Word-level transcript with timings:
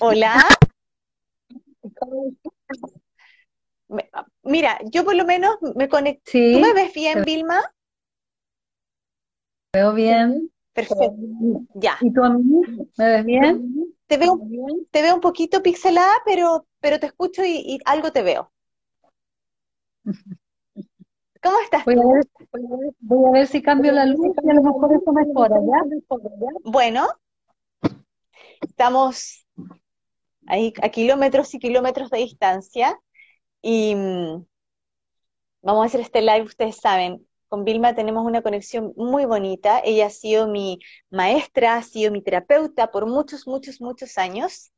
Hola. 0.00 0.44
Mira, 4.42 4.78
yo 4.84 5.04
por 5.04 5.14
lo 5.14 5.24
menos 5.24 5.56
me 5.76 5.88
conecté. 5.88 6.52
¿Tú 6.54 6.60
me 6.60 6.72
ves 6.72 6.92
bien, 6.92 7.22
Vilma? 7.24 7.62
veo 9.76 9.92
bien. 9.92 10.50
Perfecto. 10.72 11.14
Ya. 11.74 11.96
¿Y 12.00 12.12
tú 12.12 12.22
a 12.22 12.30
mí? 12.30 12.60
¿Me 12.98 13.06
ves 13.06 13.24
bien? 13.24 13.94
Te 14.06 14.18
veo, 14.18 14.40
te 14.90 15.02
veo 15.02 15.14
un 15.14 15.20
poquito 15.20 15.62
pixelada, 15.62 16.12
pero, 16.24 16.66
pero 16.80 17.00
te 17.00 17.06
escucho 17.06 17.42
y, 17.44 17.78
algo 17.84 18.12
te 18.12 18.22
veo. 18.22 18.52
¿Cómo 21.42 21.56
estás? 21.62 21.84
Voy 21.84 21.96
a, 21.96 22.06
ver, 22.06 22.26
voy 23.00 23.28
a 23.28 23.32
ver 23.32 23.46
si 23.46 23.62
cambio 23.62 23.92
la 23.92 24.06
luz 24.06 24.34
y 24.42 24.50
a 24.50 24.54
lo 24.54 24.62
mejor 24.62 24.92
eso 24.92 25.12
mejora, 25.12 25.56
¿ya? 25.60 25.84
Bueno, 26.64 27.06
estamos 28.60 29.46
ahí 30.46 30.72
a 30.82 30.88
kilómetros 30.88 31.54
y 31.54 31.58
kilómetros 31.58 32.10
de 32.10 32.18
distancia 32.18 32.98
y 33.62 33.94
mm, 33.94 34.46
vamos 35.62 35.82
a 35.82 35.86
hacer 35.86 36.00
este 36.00 36.22
live, 36.22 36.42
ustedes 36.42 36.76
saben, 36.76 37.26
con 37.48 37.64
Vilma 37.64 37.94
tenemos 37.94 38.24
una 38.26 38.42
conexión 38.42 38.92
muy 38.96 39.24
bonita. 39.24 39.80
Ella 39.84 40.06
ha 40.06 40.10
sido 40.10 40.48
mi 40.48 40.78
maestra, 41.10 41.76
ha 41.76 41.82
sido 41.82 42.10
mi 42.10 42.22
terapeuta 42.22 42.90
por 42.90 43.06
muchos, 43.06 43.46
muchos, 43.46 43.80
muchos 43.80 44.18
años. 44.18 44.72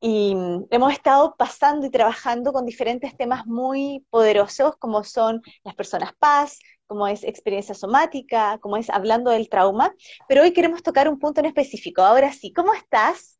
Y 0.00 0.34
mm, 0.34 0.66
hemos 0.70 0.92
estado 0.92 1.36
pasando 1.36 1.86
y 1.86 1.90
trabajando 1.90 2.52
con 2.52 2.64
diferentes 2.64 3.16
temas 3.16 3.46
muy 3.46 4.04
poderosos, 4.10 4.76
como 4.78 5.04
son 5.04 5.42
las 5.62 5.74
personas 5.74 6.12
paz, 6.18 6.58
como 6.86 7.06
es 7.06 7.22
experiencia 7.22 7.74
somática, 7.74 8.58
como 8.58 8.76
es 8.76 8.90
hablando 8.90 9.30
del 9.30 9.48
trauma. 9.48 9.94
Pero 10.26 10.42
hoy 10.42 10.52
queremos 10.52 10.82
tocar 10.82 11.08
un 11.08 11.18
punto 11.18 11.40
en 11.40 11.46
específico. 11.46 12.02
Ahora 12.02 12.32
sí, 12.32 12.52
¿cómo 12.52 12.72
estás? 12.74 13.38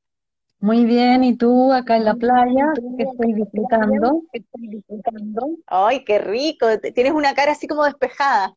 Muy 0.61 0.85
bien, 0.85 1.25
¿y 1.25 1.37
tú 1.37 1.73
acá 1.73 1.97
en 1.97 2.05
la 2.05 2.15
playa? 2.15 2.67
que 2.99 3.05
estoy 3.05 3.33
disfrutando? 3.33 4.21
Ay, 5.67 6.05
qué 6.05 6.19
rico, 6.19 6.67
tienes 6.95 7.15
una 7.15 7.35
cara 7.35 7.53
así 7.53 7.67
como 7.67 7.85
despejada. 7.85 8.55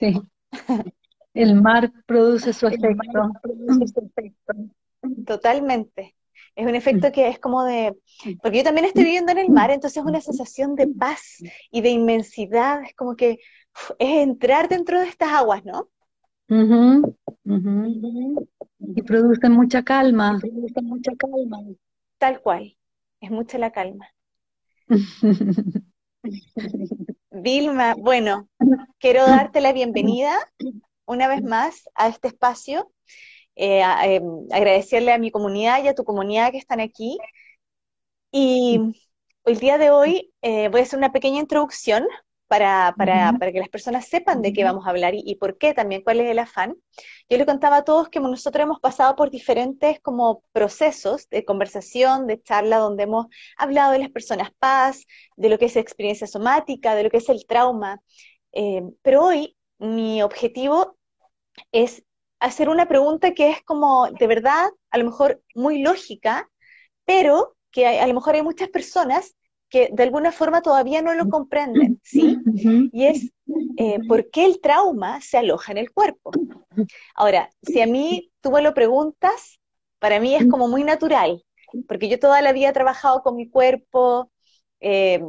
Sí, 0.00 0.22
el 1.34 1.54
mar 1.54 1.92
produce 2.06 2.54
su 2.54 2.66
efecto. 2.66 3.30
Totalmente. 5.26 6.16
Es 6.56 6.66
un 6.66 6.74
efecto 6.74 7.12
que 7.12 7.28
es 7.28 7.38
como 7.38 7.64
de, 7.64 7.94
porque 8.42 8.58
yo 8.58 8.64
también 8.64 8.86
estoy 8.86 9.04
viviendo 9.04 9.30
en 9.30 9.38
el 9.38 9.50
mar, 9.50 9.70
entonces 9.70 9.98
es 9.98 10.08
una 10.08 10.22
sensación 10.22 10.74
de 10.74 10.88
paz 10.88 11.36
y 11.70 11.82
de 11.82 11.90
inmensidad, 11.90 12.82
es 12.82 12.94
como 12.94 13.14
que 13.14 13.38
es 13.98 14.22
entrar 14.22 14.68
dentro 14.68 14.98
de 14.98 15.06
estas 15.06 15.32
aguas, 15.32 15.62
¿no? 15.66 15.90
Y 18.78 19.02
produce 19.02 19.50
mucha 19.50 19.82
calma. 19.82 20.38
produce 20.40 20.80
mucha 20.82 21.12
calma. 21.16 21.58
Tal 22.16 22.40
cual, 22.40 22.74
es 23.20 23.30
mucha 23.30 23.58
la 23.58 23.70
calma. 23.70 24.08
Vilma, 27.30 27.94
bueno, 27.98 28.48
quiero 28.98 29.26
darte 29.26 29.60
la 29.60 29.74
bienvenida 29.74 30.34
una 31.04 31.28
vez 31.28 31.42
más 31.42 31.88
a 31.94 32.08
este 32.08 32.28
espacio, 32.28 32.90
eh, 33.56 33.82
em, 34.04 34.46
agradecerle 34.52 35.12
a 35.12 35.18
mi 35.18 35.30
comunidad 35.30 35.82
y 35.82 35.88
a 35.88 35.94
tu 35.94 36.04
comunidad 36.04 36.52
que 36.52 36.58
están 36.58 36.80
aquí. 36.80 37.18
Y 38.30 38.80
el 39.44 39.58
día 39.58 39.78
de 39.78 39.90
hoy 39.90 40.32
eh, 40.42 40.68
voy 40.68 40.80
a 40.80 40.82
hacer 40.84 40.98
una 40.98 41.12
pequeña 41.12 41.40
introducción 41.40 42.06
para, 42.48 42.94
para, 42.96 43.32
para, 43.38 43.52
que 43.52 43.58
las 43.58 43.68
personas 43.68 44.06
sepan 44.06 44.40
de 44.42 44.52
qué 44.52 44.62
vamos 44.62 44.86
a 44.86 44.90
hablar 44.90 45.14
y, 45.16 45.34
por 45.36 45.58
qué 45.58 45.74
también, 45.74 46.02
cuál 46.02 46.20
es 46.20 46.30
el 46.30 46.38
afán. 46.38 46.76
Yo 47.28 47.38
le 47.38 47.46
contaba 47.46 47.78
a 47.78 47.84
todos 47.84 48.08
que 48.08 48.20
nosotros 48.20 48.62
hemos 48.62 48.80
pasado 48.80 49.16
por 49.16 49.30
diferentes 49.30 50.00
como 50.00 50.42
procesos 50.52 51.28
de 51.28 51.44
conversación, 51.44 52.26
de 52.26 52.40
charla, 52.42 52.78
donde 52.78 53.04
hemos 53.04 53.26
hablado 53.56 53.92
de 53.92 53.98
las 53.98 54.10
personas 54.10 54.50
paz, 54.58 55.06
de 55.36 55.48
lo 55.48 55.58
que 55.58 55.66
es 55.66 55.76
experiencia 55.76 56.26
somática, 56.26 56.94
de 56.94 57.04
lo 57.04 57.10
que 57.10 57.18
es 57.18 57.28
el 57.28 57.46
trauma. 57.46 58.00
Eh, 58.52 58.82
pero 59.02 59.24
hoy 59.24 59.56
mi 59.78 60.22
objetivo 60.22 60.96
es 61.72 62.04
hacer 62.40 62.68
una 62.68 62.86
pregunta 62.86 63.32
que 63.34 63.50
es 63.50 63.62
como 63.62 64.08
de 64.10 64.26
verdad, 64.26 64.68
a 64.90 64.98
lo 64.98 65.04
mejor 65.04 65.42
muy 65.54 65.82
lógica, 65.82 66.48
pero 67.04 67.56
que 67.70 67.86
a 67.86 68.06
lo 68.06 68.14
mejor 68.14 68.34
hay 68.34 68.42
muchas 68.42 68.68
personas 68.68 69.34
que 69.68 69.90
de 69.92 70.02
alguna 70.02 70.32
forma 70.32 70.62
todavía 70.62 71.02
no 71.02 71.14
lo 71.14 71.28
comprenden, 71.28 72.00
¿sí? 72.02 72.38
Y 72.92 73.06
es 73.06 73.32
eh, 73.76 73.98
por 74.06 74.30
qué 74.30 74.46
el 74.46 74.60
trauma 74.60 75.20
se 75.20 75.38
aloja 75.38 75.72
en 75.72 75.78
el 75.78 75.92
cuerpo. 75.92 76.30
Ahora, 77.14 77.50
si 77.62 77.80
a 77.80 77.86
mí 77.86 78.30
tú 78.40 78.50
me 78.50 78.62
lo 78.62 78.74
preguntas, 78.74 79.60
para 79.98 80.20
mí 80.20 80.34
es 80.34 80.46
como 80.46 80.68
muy 80.68 80.84
natural, 80.84 81.44
porque 81.88 82.08
yo 82.08 82.18
toda 82.18 82.42
la 82.42 82.52
vida 82.52 82.68
he 82.68 82.72
trabajado 82.72 83.22
con 83.22 83.36
mi 83.36 83.48
cuerpo, 83.48 84.30
eh, 84.80 85.20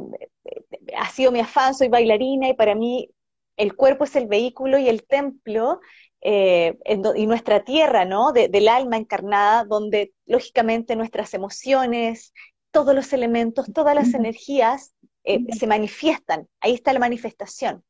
ha 0.96 1.10
sido 1.10 1.32
mi 1.32 1.40
afán, 1.40 1.74
soy 1.74 1.88
bailarina 1.88 2.48
y 2.48 2.54
para 2.54 2.74
mí 2.74 3.10
el 3.58 3.76
cuerpo 3.76 4.04
es 4.04 4.16
el 4.16 4.26
vehículo 4.26 4.78
y 4.78 4.88
el 4.88 5.04
templo 5.04 5.80
eh, 6.20 6.78
y 7.16 7.26
nuestra 7.26 7.64
tierra, 7.64 8.04
¿no? 8.04 8.32
del 8.32 8.68
alma 8.68 8.96
encarnada, 8.96 9.64
donde 9.64 10.14
lógicamente 10.26 10.96
nuestras 10.96 11.34
emociones, 11.34 12.32
todos 12.70 12.94
los 12.94 13.12
elementos, 13.12 13.66
todas 13.74 13.94
las 13.94 14.14
energías 14.14 14.94
eh, 15.24 15.40
se 15.52 15.66
manifiestan. 15.66 16.48
Ahí 16.60 16.74
está 16.74 16.92
la 16.92 17.00
manifestación. 17.00 17.84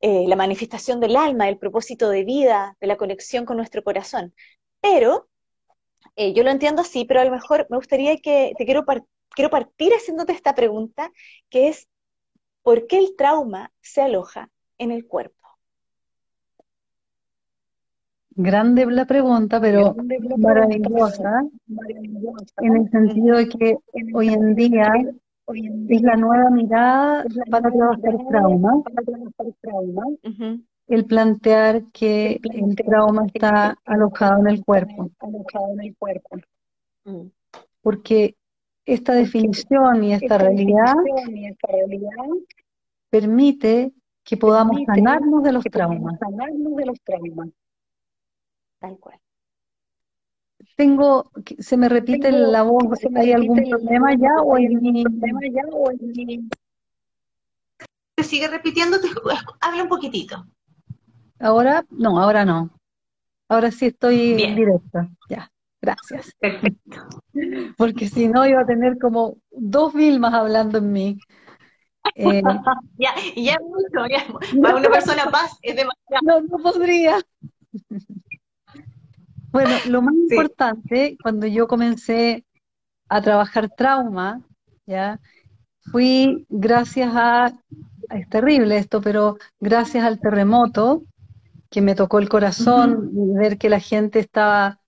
Eh, 0.00 0.24
la 0.26 0.36
manifestación 0.36 1.00
del 1.00 1.16
alma, 1.16 1.46
del 1.46 1.58
propósito 1.58 2.08
de 2.08 2.24
vida, 2.24 2.76
de 2.80 2.86
la 2.86 2.96
conexión 2.96 3.44
con 3.44 3.56
nuestro 3.56 3.82
corazón. 3.82 4.34
Pero, 4.80 5.28
eh, 6.16 6.32
yo 6.32 6.42
lo 6.42 6.50
entiendo 6.50 6.82
así, 6.82 7.04
pero 7.04 7.20
a 7.20 7.24
lo 7.24 7.32
mejor 7.32 7.66
me 7.70 7.76
gustaría 7.76 8.16
que, 8.18 8.52
te 8.56 8.64
quiero, 8.64 8.84
quiero 9.30 9.50
partir 9.50 9.92
haciéndote 9.92 10.32
esta 10.32 10.54
pregunta, 10.54 11.12
que 11.50 11.68
es, 11.68 11.88
¿por 12.62 12.86
qué 12.86 12.98
el 12.98 13.16
trauma 13.16 13.72
se 13.80 14.00
aloja 14.00 14.48
en 14.80 14.90
el 14.90 15.06
cuerpo? 15.06 15.36
Grande 18.34 18.86
la 18.86 19.04
pregunta, 19.04 19.60
pero 19.60 19.94
maravillosa, 20.38 21.44
en 22.58 22.76
el 22.76 22.90
sentido 22.90 23.36
de 23.36 23.48
que 23.48 23.76
hoy 24.14 24.28
en 24.28 24.54
día 24.54 24.92
es 25.88 26.02
la 26.02 26.16
nueva 26.16 26.48
mirada 26.50 27.24
para 27.50 27.70
trabajar 27.70 28.16
trauma, 28.28 28.82
el 30.86 31.04
plantear 31.04 31.82
que 31.92 32.40
el 32.42 32.76
trauma 32.76 33.26
está 33.32 33.76
alojado 33.84 34.40
en 34.40 34.48
el 34.48 34.64
cuerpo. 34.64 35.10
Mm. 37.04 37.26
Porque 37.82 38.36
esta 38.86 39.12
definición 39.12 40.04
y 40.04 40.14
esta 40.14 40.38
realidad 40.38 40.94
permite 43.10 43.92
que 44.24 44.36
podamos 44.36 44.80
sanarnos 44.86 45.42
de 45.42 45.52
los 45.52 45.64
traumas 45.64 46.18
tal 48.80 48.98
cual. 48.98 49.20
Tengo, 50.76 51.30
se 51.58 51.76
me 51.76 51.88
repite 51.88 52.32
la 52.32 52.62
voz, 52.62 52.84
¿hay 53.14 53.32
algún 53.32 53.68
problema 53.68 54.14
ya 54.14 54.42
o 54.42 54.56
hay 54.56 54.68
problema 55.04 55.40
ya 55.52 55.62
o 55.70 55.90
sigue 58.22 58.48
repitiendo, 58.48 58.96
habla 59.60 59.82
un 59.82 59.88
poquitito. 59.88 60.46
Ahora, 61.38 61.84
no, 61.90 62.20
ahora 62.20 62.44
no. 62.44 62.70
Ahora 63.48 63.70
sí 63.70 63.86
estoy 63.86 64.34
directa. 64.54 65.08
Ya, 65.28 65.50
gracias. 65.80 66.32
Perfecto. 66.38 67.08
Porque 67.76 68.08
si 68.08 68.28
no 68.28 68.46
iba 68.46 68.60
a 68.60 68.66
tener 68.66 68.98
como 68.98 69.38
dos 69.50 69.94
Vilmas 69.94 70.34
hablando 70.34 70.78
en 70.78 70.92
mí. 70.92 71.18
Eh, 72.14 72.42
ya, 72.98 73.14
ya 73.36 73.52
es 73.52 73.60
mucho, 73.60 74.06
ya, 74.08 74.26
para 74.62 74.76
una 74.76 74.88
persona 74.88 75.26
más 75.26 75.58
es 75.62 75.76
demasiado. 75.76 76.22
No, 76.22 76.40
no 76.40 76.58
podría. 76.62 77.18
Bueno, 79.52 79.70
lo 79.88 80.02
más 80.02 80.14
importante, 80.14 81.16
cuando 81.22 81.46
yo 81.46 81.66
comencé 81.66 82.44
a 83.08 83.20
trabajar 83.20 83.68
trauma, 83.76 84.40
¿ya? 84.86 85.20
Fui 85.90 86.46
gracias 86.48 87.12
a, 87.14 87.52
es 88.10 88.28
terrible 88.28 88.76
esto, 88.76 89.00
pero 89.00 89.38
gracias 89.58 90.04
al 90.04 90.20
terremoto, 90.20 91.02
que 91.70 91.82
me 91.82 91.94
tocó 91.94 92.18
el 92.18 92.28
corazón, 92.28 93.10
ver 93.34 93.58
que 93.58 93.68
la 93.68 93.80
gente 93.80 94.20
estaba 94.20 94.80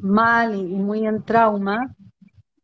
mal 0.00 0.54
y, 0.54 0.62
muy 0.62 1.06
en 1.06 1.22
trauma, 1.22 1.94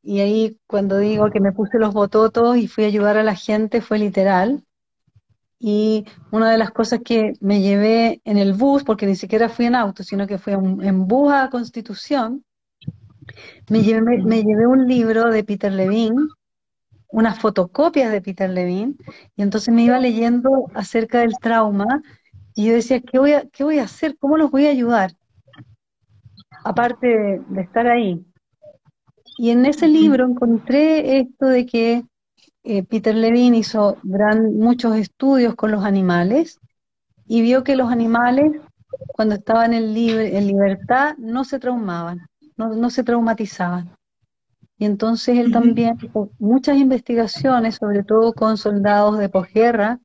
y 0.05 0.21
ahí 0.21 0.59
cuando 0.67 0.99
digo 0.99 1.31
que 1.31 1.41
me 1.41 1.53
puse 1.53 1.79
los 1.79 1.95
bototos 1.95 2.57
y 2.57 2.69
fui 2.69 2.85
a 2.85 2.89
ayudar 2.89 3.17
a 3.17 3.23
la 3.23 3.35
gente, 3.35 3.81
fue 3.81 3.99
literal, 3.99 4.65
y 5.59 6.05
una 6.31 6.51
de 6.51 6.59
las 6.59 6.71
cosas 6.71 7.01
que 7.05 7.33
me 7.41 7.61
llevé 7.61 8.21
en 8.25 8.37
el 8.37 8.53
bus, 8.53 8.85
porque 8.85 9.07
ni 9.07 9.17
siquiera 9.17 9.49
fui 9.49 9.65
en 9.67 9.75
auto, 9.75 10.03
sino 10.03 10.27
que 10.27 10.39
fui 10.39 10.53
en, 10.53 11.07
bus 11.07 11.33
a 11.33 11.49
Constitución, 11.51 12.45
me 13.71 13.83
llevé, 13.83 14.67
un 14.67 14.87
libro 14.87 15.31
de 15.31 15.43
Peter 15.43 15.73
Levine, 15.73 16.29
unas 17.09 17.39
fotocopias 17.39 18.13
de 18.13 18.21
Peter 18.21 18.51
Levine, 18.51 18.95
y 19.37 19.43
entonces 19.43 19.73
me 19.73 19.85
iba 19.85 19.99
leyendo 19.99 20.67
acerca 20.75 21.21
del 21.21 21.39
trauma, 21.41 22.03
y 22.55 22.67
yo 22.67 22.75
decía, 22.75 23.01
¿qué 23.01 23.19
voy 23.19 23.33
a, 23.33 23.47
qué 23.49 23.65
voy 23.65 23.79
a 23.79 23.85
hacer? 23.85 24.17
¿Cómo 24.19 24.37
los 24.37 24.51
voy 24.51 24.67
a 24.67 24.71
ayudar? 24.71 25.13
aparte 26.65 27.07
de, 27.47 27.61
estar 27.61 27.87
ahí. 27.87 28.25
Y 29.37 29.51
en 29.51 29.67
ese 29.67 29.89
libro 29.89 30.27
encontré 30.27 31.19
esto 31.19 31.47
de 31.47 31.67
que 31.67 32.05
eh, 32.63 32.83
Peter 32.83 33.15
Levine 33.15 33.59
hizo 33.59 33.99
gran, 34.03 34.57
muchos 34.57 34.97
estudios 34.97 35.55
con 35.55 35.71
los 35.71 35.85
animales 35.85 36.61
y 37.27 37.43
vio 37.43 37.65
que 37.65 37.77
los 37.77 37.91
animales, 37.91 38.53
cuando 39.13 39.35
estaban 39.35 39.75
en, 39.75 39.93
libre, 39.93 40.39
en 40.39 40.47
libertad, 40.47 41.17
no 41.19 41.45
se 41.45 41.59
traumaban, 41.59 42.27
no, 42.57 42.75
no 42.75 42.91
se 42.91 43.03
traumatizaban. 43.03 43.91
Y 44.79 44.87
entonces 44.87 45.39
él 45.39 45.53
también 45.53 45.97
hizo 46.03 46.31
muchas 46.39 46.77
investigaciones, 46.77 47.77
sobre 47.77 48.03
todo 48.03 48.33
con 48.33 48.57
soldados 48.57 49.19
de 49.19 49.29
posguerra, 49.29 50.01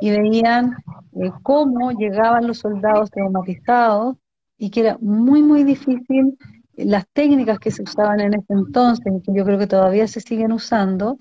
y 0.00 0.10
veían 0.10 0.76
eh, 1.12 1.30
cómo 1.42 1.92
llegaban 1.92 2.46
los 2.46 2.58
soldados 2.58 3.10
traumatizados 3.10 4.16
y 4.56 4.70
que 4.70 4.80
era 4.80 4.98
muy, 5.00 5.42
muy 5.42 5.62
difícil 5.64 6.38
las 6.78 7.06
técnicas 7.12 7.58
que 7.58 7.70
se 7.70 7.82
usaban 7.82 8.20
en 8.20 8.34
ese 8.34 8.52
entonces, 8.52 9.12
que 9.24 9.32
yo 9.32 9.44
creo 9.44 9.58
que 9.58 9.66
todavía 9.66 10.06
se 10.06 10.20
siguen 10.20 10.52
usando, 10.52 11.18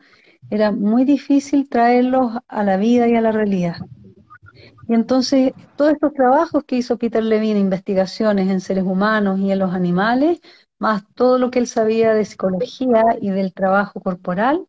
era 0.50 0.72
muy 0.72 1.04
difícil 1.04 1.68
traerlos 1.68 2.38
a 2.48 2.64
la 2.64 2.78
vida 2.78 3.08
y 3.08 3.16
a 3.16 3.22
la 3.22 3.32
realidad. 3.32 3.78
Y 4.88 4.94
entonces 4.94 5.54
todos 5.76 5.94
estos 5.94 6.14
trabajos 6.14 6.64
que 6.64 6.78
hizo 6.78 6.98
Peter 6.98 7.24
Levine, 7.24 7.60
investigaciones 7.60 8.50
en 8.50 8.62
seres 8.62 8.86
humanos 8.86 9.40
y 9.40 9.52
en 9.52 9.60
los 9.60 9.74
animales, 9.74 10.40
más 10.80 11.04
todo 11.16 11.38
lo 11.40 11.52
que 11.52 11.60
él 11.60 11.68
sabía 11.68 12.14
de 12.14 12.24
psicología 12.24 13.04
y 13.20 13.30
del 13.32 13.54
trabajo 13.54 14.00
corporal, 14.00 14.66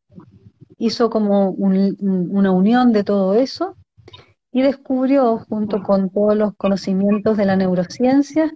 hizo 0.78 1.10
como 1.10 1.50
una 1.50 2.50
unión 2.50 2.92
de 2.92 3.04
todo 3.04 3.34
eso 3.34 3.76
y 4.50 4.62
descubrió, 4.62 5.38
junto 5.48 5.82
con 5.82 6.10
todos 6.10 6.36
los 6.36 6.54
conocimientos 6.56 7.36
de 7.36 7.44
la 7.44 7.56
neurociencia, 7.56 8.52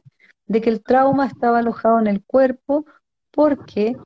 de 0.46 0.60
que 0.60 0.70
el 0.70 0.82
trauma 0.82 1.26
estaba 1.26 1.58
alojado 1.58 2.00
en 2.00 2.06
el 2.06 2.22
cuerpo 2.24 2.84
porque 3.30 3.96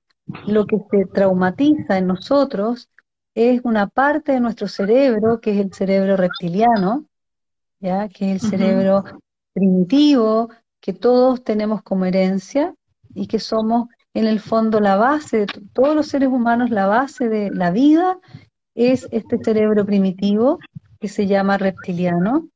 lo 0.46 0.66
que 0.66 0.78
se 0.90 1.06
traumatiza 1.06 1.98
en 1.98 2.06
nosotros 2.06 2.88
es 3.34 3.60
una 3.64 3.86
parte 3.86 4.32
de 4.32 4.40
nuestro 4.40 4.66
cerebro, 4.66 5.40
que 5.40 5.52
es 5.52 5.64
el 5.64 5.72
cerebro 5.72 6.16
reptiliano, 6.16 7.04
¿ya? 7.80 8.08
que 8.08 8.32
es 8.32 8.42
el 8.42 8.50
cerebro 8.50 9.04
primitivo, 9.52 10.48
que 10.80 10.92
todos 10.92 11.44
tenemos 11.44 11.82
como 11.82 12.06
herencia 12.06 12.74
y 13.14 13.26
que 13.26 13.38
somos 13.38 13.88
en 14.14 14.26
el 14.26 14.40
fondo 14.40 14.80
la 14.80 14.96
base 14.96 15.40
de 15.40 15.46
todos 15.74 15.94
los 15.94 16.08
seres 16.08 16.28
humanos, 16.28 16.70
la 16.70 16.86
base 16.86 17.28
de 17.28 17.50
la 17.50 17.70
vida 17.70 18.18
es 18.74 19.06
este 19.10 19.38
cerebro 19.42 19.84
primitivo 19.84 20.58
que 20.98 21.08
se 21.08 21.26
llama 21.26 21.58
reptiliano 21.58 22.48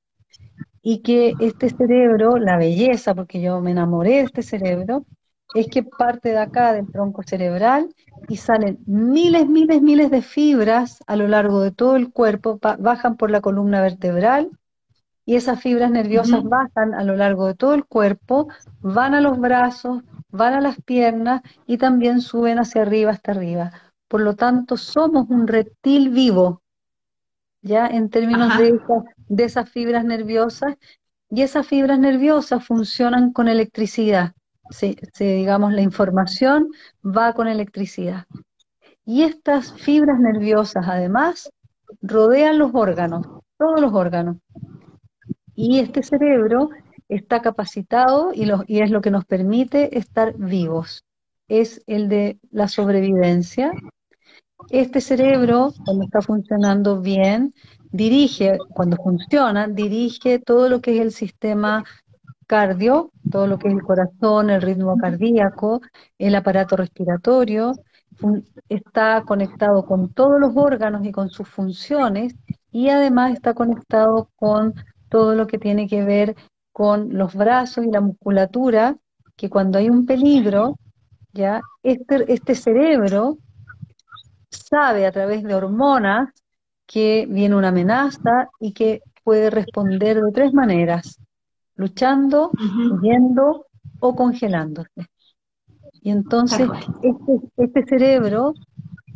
y 0.83 1.03
que 1.03 1.35
este 1.41 1.71
cerebro, 1.71 2.39
la 2.39 2.57
belleza, 2.57 3.15
porque 3.15 3.41
yo 3.41 3.61
me 3.61 3.73
enamoré 3.73 4.17
de 4.17 4.21
este 4.23 4.43
cerebro, 4.43 5.05
es 5.55 5.67
que 5.69 5.83
parte 5.83 6.31
de 6.31 6.39
acá 6.39 6.73
del 6.73 6.91
tronco 6.91 7.23
cerebral 7.23 7.95
y 8.29 8.37
salen 8.37 8.79
miles, 8.87 9.49
miles, 9.49 9.83
miles 9.83 10.11
de 10.11 10.23
fibras 10.23 11.03
a 11.07 11.17
lo 11.17 11.27
largo 11.29 11.61
de 11.61 11.73
todo 11.73 11.97
el 11.97 12.13
cuerpo, 12.13 12.59
bajan 12.79 13.17
por 13.17 13.31
la 13.31 13.41
columna 13.41 13.81
vertebral 13.83 14.51
y 15.27 15.37
esas 15.37 15.61
fibras 15.61 15.91
nerviosas 15.91 16.43
bajan 16.45 16.95
a 16.95 17.05
lo 17.05 17.17
largo 17.17 17.47
de 17.47 17.55
todo 17.55 17.75
el 17.75 17.85
cuerpo, 17.85 18.49
van 18.81 19.15
a 19.15 19.21
los 19.21 19.39
brazos, 19.39 20.03
van 20.31 20.55
a 20.55 20.61
las 20.61 20.81
piernas 20.83 21.43
y 21.67 21.79
también 21.79 22.21
suben 22.21 22.59
hacia 22.59 22.83
arriba 22.83 23.11
hasta 23.13 23.33
arriba. 23.33 23.73
Por 24.09 24.23
lo 24.23 24.35
tanto, 24.35 24.77
somos 24.77 25.29
un 25.29 25.47
reptil 25.47 26.11
vivo, 26.11 26.63
ya 27.63 27.87
en 27.87 28.11
términos 28.11 28.57
de, 28.59 28.81
de 29.31 29.45
esas 29.45 29.71
fibras 29.71 30.05
nerviosas, 30.05 30.77
y 31.31 31.43
esas 31.43 31.67
fibras 31.67 31.99
nerviosas 31.99 32.67
funcionan 32.67 33.33
con 33.33 33.49
electricidad. 33.49 34.33
Se, 34.71 34.97
digamos, 35.19 35.73
la 35.73 35.83
información 35.83 36.69
va 37.05 37.33
con 37.33 37.47
electricidad. 37.47 38.25
Y 39.05 39.23
estas 39.23 39.73
fibras 39.73 40.19
nerviosas, 40.19 40.87
además, 40.89 41.51
rodean 42.03 42.59
los 42.59 42.73
órganos, 42.75 43.27
todos 43.57 43.81
los 43.81 43.95
órganos. 43.95 44.39
Y 45.55 45.79
este 45.79 46.03
cerebro 46.03 46.71
está 47.09 47.41
capacitado 47.41 48.33
y, 48.35 48.51
y 48.67 48.81
es 48.81 48.91
lo 48.91 49.01
que 49.01 49.13
nos 49.13 49.25
permite 49.25 49.97
estar 49.97 50.37
vivos. 50.37 51.05
Es 51.47 51.83
el 51.87 52.09
de 52.09 52.39
la 52.51 52.67
sobrevivencia. 52.67 53.73
Este 54.71 55.01
cerebro, 55.01 55.73
cuando 55.85 56.05
está 56.05 56.21
funcionando 56.21 57.01
bien, 57.01 57.55
dirige, 57.93 58.59
cuando 58.73 58.97
funciona, 58.97 59.69
dirige 59.69 60.39
todo 60.39 60.69
lo 60.69 60.81
que 60.81 60.97
es 60.97 61.01
el 61.03 61.13
sistema 61.13 61.85
cardio, 62.47 63.13
todo 63.31 63.47
lo 63.47 63.59
que 63.59 63.69
es 63.69 63.75
el 63.75 63.83
corazón, 63.83 64.51
el 64.51 64.63
ritmo 64.63 64.97
cardíaco, 64.97 65.81
el 66.19 66.35
aparato 66.35 66.77
respiratorio, 66.77 67.75
está 68.69 69.23
conectado 69.27 69.85
con 69.85 70.13
todos 70.13 70.41
los 70.41 70.57
órganos 70.57 71.05
y 71.05 71.13
con 71.13 71.31
sus 71.31 71.49
funciones 71.49 72.35
y 72.73 72.89
además 72.89 73.33
está 73.33 73.55
conectado 73.55 74.31
con 74.37 74.75
todo 75.09 75.35
lo 75.35 75.47
que 75.47 75.59
tiene 75.59 75.89
que 75.89 76.05
ver 76.05 76.37
con 76.73 77.17
los 77.17 77.35
brazos 77.35 77.85
y 77.85 77.91
la 77.91 78.01
musculatura, 78.01 78.97
que 79.37 79.49
cuando 79.49 79.79
hay 79.79 79.89
un 79.89 80.07
peligro, 80.07 80.77
ya 81.33 81.61
este, 81.83 82.33
este 82.33 82.55
cerebro 82.55 83.39
sabe 84.51 85.07
a 85.07 85.13
través 85.13 85.43
de 85.45 85.55
hormonas 85.55 86.31
que 86.91 87.25
viene 87.31 87.55
una 87.55 87.69
amenaza 87.69 88.51
y 88.59 88.73
que 88.73 89.01
puede 89.23 89.49
responder 89.49 90.21
de 90.21 90.33
tres 90.33 90.53
maneras, 90.53 91.21
luchando, 91.77 92.51
huyendo 92.91 93.67
o 94.01 94.17
congelándose. 94.17 95.07
Y 96.03 96.11
entonces 96.11 96.69
este, 97.01 97.49
este, 97.59 97.87
cerebro 97.87 98.55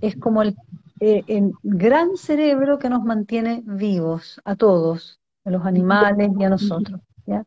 es 0.00 0.14
como 0.14 0.42
el, 0.42 0.54
eh, 1.00 1.24
el, 1.26 1.52
gran 1.64 2.16
cerebro 2.16 2.78
que 2.78 2.88
nos 2.88 3.02
mantiene 3.02 3.64
vivos 3.66 4.40
a 4.44 4.54
todos, 4.54 5.18
a 5.44 5.50
los 5.50 5.66
animales 5.66 6.30
y 6.38 6.44
a 6.44 6.50
nosotros. 6.50 7.00
¿ya? 7.26 7.44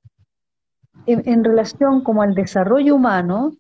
En, 1.06 1.42
relación 1.46 2.04
como 2.04 2.22
al 2.22 2.36
desarrollo 2.36 2.96
humano, 2.96 3.54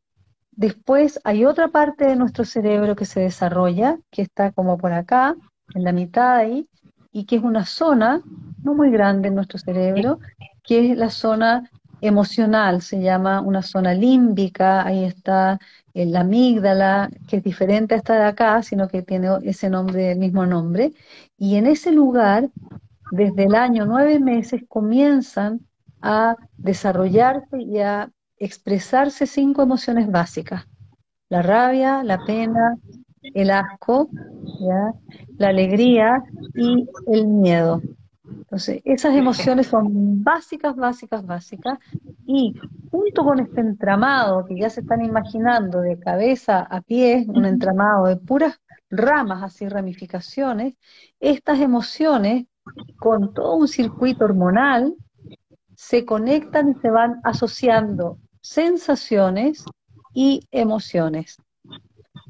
después 0.52 1.18
hay 1.24 1.46
otra 1.46 1.70
parte 1.70 2.08
de 2.08 2.18
nuestro 2.18 2.44
cerebro 2.44 2.98
que 2.98 3.06
se 3.06 3.22
desarrolla, 3.22 3.98
que 4.12 4.24
está 4.24 4.52
como 4.52 4.78
por 4.78 4.92
acá, 4.92 5.38
en 5.74 5.84
la 5.84 5.92
mitad 5.92 6.36
ahí, 6.36 6.68
y 7.12 7.26
que 7.26 7.38
es 7.38 7.44
una 7.44 7.66
zona 7.66 8.22
no 8.64 8.74
muy 8.74 8.92
grande 8.92 9.30
en 9.30 9.36
nuestro 9.36 9.58
cerebro, 9.58 10.20
que 10.64 10.92
es 10.92 10.98
la 10.98 11.10
zona 11.10 11.70
emocional, 12.02 12.82
se 12.82 13.02
llama 13.02 13.42
una 13.42 13.62
zona 13.62 13.94
límbica, 13.94 14.86
ahí 14.86 15.04
está 15.04 15.60
eh, 15.94 16.06
la 16.06 16.20
amígdala, 16.22 17.10
que 17.28 17.38
es 17.38 17.44
diferente 17.44 17.96
a 17.96 17.98
esta 17.98 18.16
de 18.16 18.26
acá, 18.26 18.62
sino 18.62 18.88
que 18.88 19.02
tiene 19.02 19.30
ese 19.44 19.70
nombre, 19.70 20.12
el 20.12 20.20
mismo 20.20 20.46
nombre, 20.46 20.94
y 21.38 21.56
en 21.56 21.66
ese 21.66 21.92
lugar 21.92 22.50
desde 23.12 23.46
el 23.46 23.56
año 23.56 23.86
nueve 23.86 24.20
meses 24.20 24.62
comienzan 24.68 25.62
a 26.02 26.36
desarrollarse 26.58 27.62
y 27.62 27.80
a 27.80 28.12
expresarse 28.38 29.26
cinco 29.26 29.64
emociones 29.64 30.12
básicas. 30.12 30.68
La 31.30 31.42
rabia, 31.42 32.04
la 32.04 32.24
pena, 32.26 32.78
el 33.22 33.50
asco, 33.52 34.10
la 35.38 35.48
alegría 35.50 36.24
y 36.56 36.88
el 37.08 37.28
miedo. 37.28 37.82
Entonces, 38.30 38.82
esas 38.86 39.16
emociones 39.16 39.68
son 39.68 40.24
básicas, 40.24 40.76
básicas, 40.76 41.26
básicas, 41.26 41.80
y 42.26 42.54
junto 42.92 43.24
con 43.24 43.40
este 43.40 43.62
entramado 43.62 44.46
que 44.46 44.60
ya 44.60 44.70
se 44.70 44.82
están 44.82 45.04
imaginando 45.04 45.82
de 45.82 46.00
cabeza 46.00 46.60
a 46.60 46.82
pie, 46.82 47.26
un 47.28 47.46
entramado 47.46 48.06
de 48.08 48.18
puras 48.18 48.60
ramas, 48.90 49.44
así 49.44 49.68
ramificaciones, 49.68 50.76
estas 51.20 51.60
emociones 51.60 52.46
con 53.00 53.34
todo 53.34 53.56
un 53.56 53.68
circuito 53.68 54.26
hormonal, 54.26 54.96
se 55.76 56.06
conectan 56.06 56.72
y 56.72 56.74
se 56.82 56.90
van 56.90 57.20
asociando 57.24 58.18
sensaciones 58.42 59.64
y 60.14 60.48
emociones. 60.52 61.38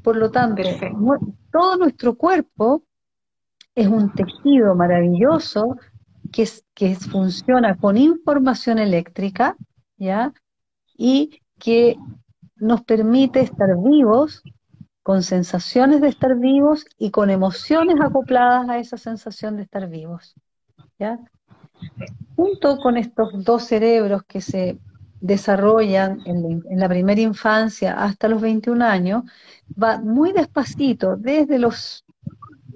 Por 0.07 0.15
lo 0.15 0.31
tanto, 0.31 0.63
todo 1.51 1.75
nuestro 1.75 2.15
cuerpo 2.15 2.85
es 3.75 3.87
un 3.89 4.13
tejido 4.13 4.73
maravilloso 4.73 5.75
que, 6.31 6.47
que 6.73 6.95
funciona 6.95 7.75
con 7.75 7.97
información 7.97 8.79
eléctrica, 8.79 9.57
¿ya? 9.97 10.33
Y 10.95 11.41
que 11.59 11.97
nos 12.55 12.83
permite 12.83 13.41
estar 13.41 13.67
vivos 13.83 14.43
con 15.03 15.23
sensaciones 15.23 15.99
de 15.99 16.07
estar 16.07 16.37
vivos 16.37 16.85
y 16.97 17.11
con 17.11 17.29
emociones 17.29 17.97
acopladas 17.99 18.69
a 18.69 18.79
esa 18.79 18.95
sensación 18.95 19.57
de 19.57 19.63
estar 19.63 19.89
vivos. 19.89 20.35
¿ya? 20.97 21.19
Junto 22.37 22.77
con 22.77 22.95
estos 22.95 23.43
dos 23.43 23.65
cerebros 23.65 24.23
que 24.23 24.39
se 24.39 24.79
desarrollan 25.19 26.21
en, 26.25 26.63
la 26.79 26.89
primera 26.89 27.21
infancia 27.21 27.93
hasta 27.93 28.27
los 28.27 28.41
21 28.41 28.83
años, 28.83 29.23
va 29.81 29.99
muy 29.99 30.31
despacito, 30.31 31.17
desde 31.17 31.59
los 31.59 32.05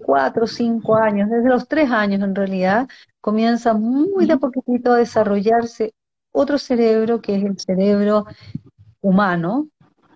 4 0.06 0.44
o 0.44 0.48
5 0.48 0.96
años, 0.96 1.30
desde 1.30 1.50
los 1.50 1.68
3 1.68 1.92
años 1.92 2.22
en 2.24 2.36
realidad, 2.36 2.88
comienza 3.20 3.74
muy 3.74 4.26
de 4.26 4.38
poquitito 4.38 4.94
a 4.94 4.98
desarrollarse 4.98 5.94
otro 6.32 6.58
cerebro 6.58 7.22
que 7.22 7.36
es 7.36 7.44
el 7.44 7.60
cerebro 7.60 8.26
humano, 9.02 9.68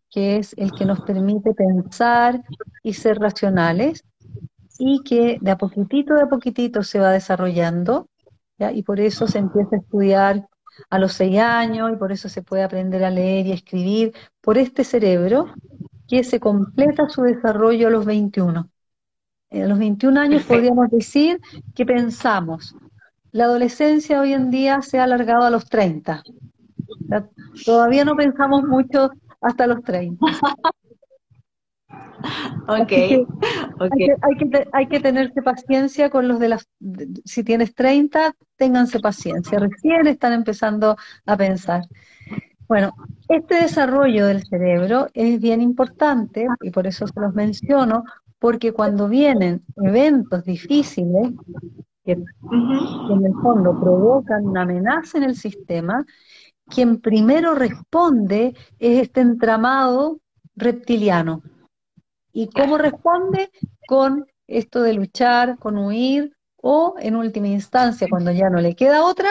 que 0.09 0.37
es 0.37 0.53
el 0.57 0.71
que 0.71 0.85
nos 0.85 1.01
permite 1.01 1.53
pensar 1.53 2.41
y 2.83 2.93
ser 2.93 3.19
racionales, 3.19 4.03
y 4.77 5.01
que 5.03 5.37
de 5.41 5.51
a 5.51 5.57
poquitito, 5.57 6.15
de 6.15 6.23
a 6.23 6.29
poquitito 6.29 6.83
se 6.83 6.99
va 6.99 7.11
desarrollando, 7.11 8.07
y 8.57 8.83
por 8.83 8.99
eso 8.99 9.27
se 9.27 9.39
empieza 9.39 9.75
a 9.75 9.79
estudiar 9.79 10.47
a 10.89 10.99
los 10.99 11.13
seis 11.13 11.39
años, 11.39 11.91
y 11.93 11.95
por 11.97 12.11
eso 12.11 12.29
se 12.29 12.41
puede 12.41 12.63
aprender 12.63 13.03
a 13.03 13.09
leer 13.09 13.47
y 13.47 13.51
a 13.51 13.55
escribir, 13.55 14.13
por 14.41 14.57
este 14.57 14.83
cerebro 14.83 15.53
que 16.07 16.23
se 16.23 16.39
completa 16.39 17.09
su 17.09 17.23
desarrollo 17.23 17.87
a 17.87 17.91
los 17.91 18.05
21. 18.05 18.69
A 19.51 19.55
los 19.55 19.79
21 19.79 20.19
años 20.19 20.43
podríamos 20.43 20.89
decir 20.89 21.39
que 21.73 21.85
pensamos. 21.85 22.75
La 23.31 23.45
adolescencia 23.45 24.21
hoy 24.21 24.33
en 24.33 24.49
día 24.51 24.81
se 24.81 24.99
ha 24.99 25.03
alargado 25.03 25.43
a 25.43 25.49
los 25.49 25.65
30. 25.65 26.23
Todavía 27.65 28.05
no 28.05 28.15
pensamos 28.15 28.63
mucho 28.63 29.09
hasta 29.41 29.67
los 29.67 29.83
30. 29.83 30.25
Okay, 32.67 33.25
Hay, 33.79 34.37
que, 34.37 34.65
hay, 34.71 34.87
que, 34.87 34.99
tenerse 34.99 35.41
paciencia 35.41 36.09
con 36.09 36.27
los 36.27 36.39
de 36.39 36.49
las... 36.49 36.67
Si 37.25 37.43
tienes 37.43 37.75
30, 37.75 38.35
ténganse 38.55 38.99
paciencia. 38.99 39.59
Recién 39.59 40.07
están 40.07 40.33
empezando 40.33 40.95
a 41.25 41.37
pensar. 41.37 41.83
Bueno, 42.67 42.95
este 43.29 43.55
desarrollo 43.55 44.25
del 44.25 44.43
cerebro 44.43 45.07
es 45.13 45.39
bien 45.39 45.61
importante 45.61 46.47
y 46.61 46.71
por 46.71 46.87
eso 46.87 47.05
se 47.05 47.19
los 47.19 47.33
menciono, 47.35 48.03
porque 48.39 48.73
cuando 48.73 49.07
vienen 49.07 49.63
eventos 49.77 50.43
difíciles, 50.43 51.31
que 52.03 52.13
en 52.13 53.25
el 53.25 53.33
fondo 53.41 53.79
provocan 53.79 54.45
una 54.47 54.63
amenaza 54.63 55.17
en 55.17 55.25
el 55.25 55.35
sistema, 55.35 56.05
quien 56.67 56.99
primero 56.99 57.53
responde 57.53 58.55
es 58.79 59.03
este 59.03 59.21
entramado 59.21 60.19
reptiliano. 60.55 61.43
¿Y 62.35 62.49
cómo 62.49 62.77
responde? 62.77 63.49
Con 63.87 64.27
esto 64.45 64.81
de 64.81 64.93
luchar, 64.93 65.57
con 65.57 65.77
huir, 65.77 66.35
o 66.57 66.95
en 66.99 67.15
última 67.15 67.47
instancia, 67.47 68.07
cuando 68.09 68.31
ya 68.31 68.49
no 68.49 68.59
le 68.59 68.75
queda 68.75 69.05
otra, 69.05 69.29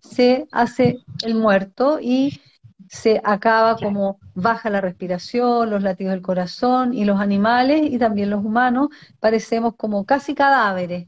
se 0.00 0.46
hace 0.50 0.96
el 1.26 1.34
muerto 1.34 1.98
y 2.00 2.40
se 2.88 3.20
acaba 3.22 3.76
como 3.76 4.18
baja 4.34 4.70
la 4.70 4.80
respiración, 4.80 5.68
los 5.68 5.82
latidos 5.82 6.14
del 6.14 6.22
corazón 6.22 6.94
y 6.94 7.04
los 7.04 7.20
animales 7.20 7.82
y 7.84 7.98
también 7.98 8.30
los 8.30 8.42
humanos 8.42 8.88
parecemos 9.20 9.74
como 9.76 10.06
casi 10.06 10.34
cadáveres, 10.34 11.06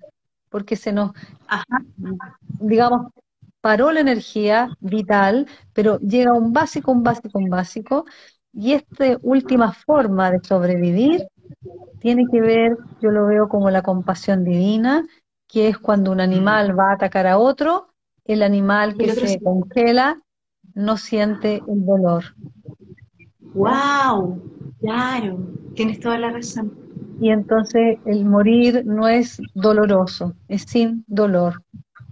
porque 0.51 0.77
se 0.77 0.93
nos, 0.93 1.13
digamos, 2.61 3.13
paró 3.63 3.93
la 3.93 4.01
energía 4.01 4.69
vital, 4.81 5.47
pero 5.73 5.99
llega 6.01 6.35
un 6.35 6.53
básico, 6.53 6.93
un 6.93 7.03
básico, 7.03 7.39
un 7.39 7.49
básico, 7.49 8.05
y 8.55 8.73
esta 8.73 9.19
última 9.23 9.73
forma 9.73 10.31
de 10.31 10.41
sobrevivir 10.43 11.27
tiene 12.01 12.27
que 12.31 12.41
ver, 12.41 12.77
yo 13.01 13.11
lo 13.11 13.27
veo 13.27 13.49
como 13.49 13.71
la 13.71 13.83
compasión 13.83 14.45
divina, 14.45 15.07
que 15.49 15.69
es 15.69 15.79
cuando 15.79 16.13
un 16.13 16.21
animal 16.21 16.79
va 16.79 16.91
a 16.91 16.95
atacar 16.95 17.27
a 17.27 17.39
otro, 17.39 17.89
el 18.25 18.43
animal 18.43 18.97
que 18.97 19.11
se 19.11 19.41
congela 19.41 20.21
no 20.75 20.97
siente 20.97 21.63
el 21.69 21.85
dolor. 21.85 22.25
¡Wow! 23.55 24.43
Claro, 24.81 25.39
tienes 25.75 26.01
toda 26.01 26.19
la 26.19 26.31
razón. 26.31 26.73
Y 27.21 27.31
entonces 27.31 27.99
el 28.05 28.25
morir 28.25 28.85
no 28.85 29.09
es 29.09 29.41
doloroso, 29.55 30.35
es 30.49 30.63
sin 30.63 31.05
dolor, 31.07 31.63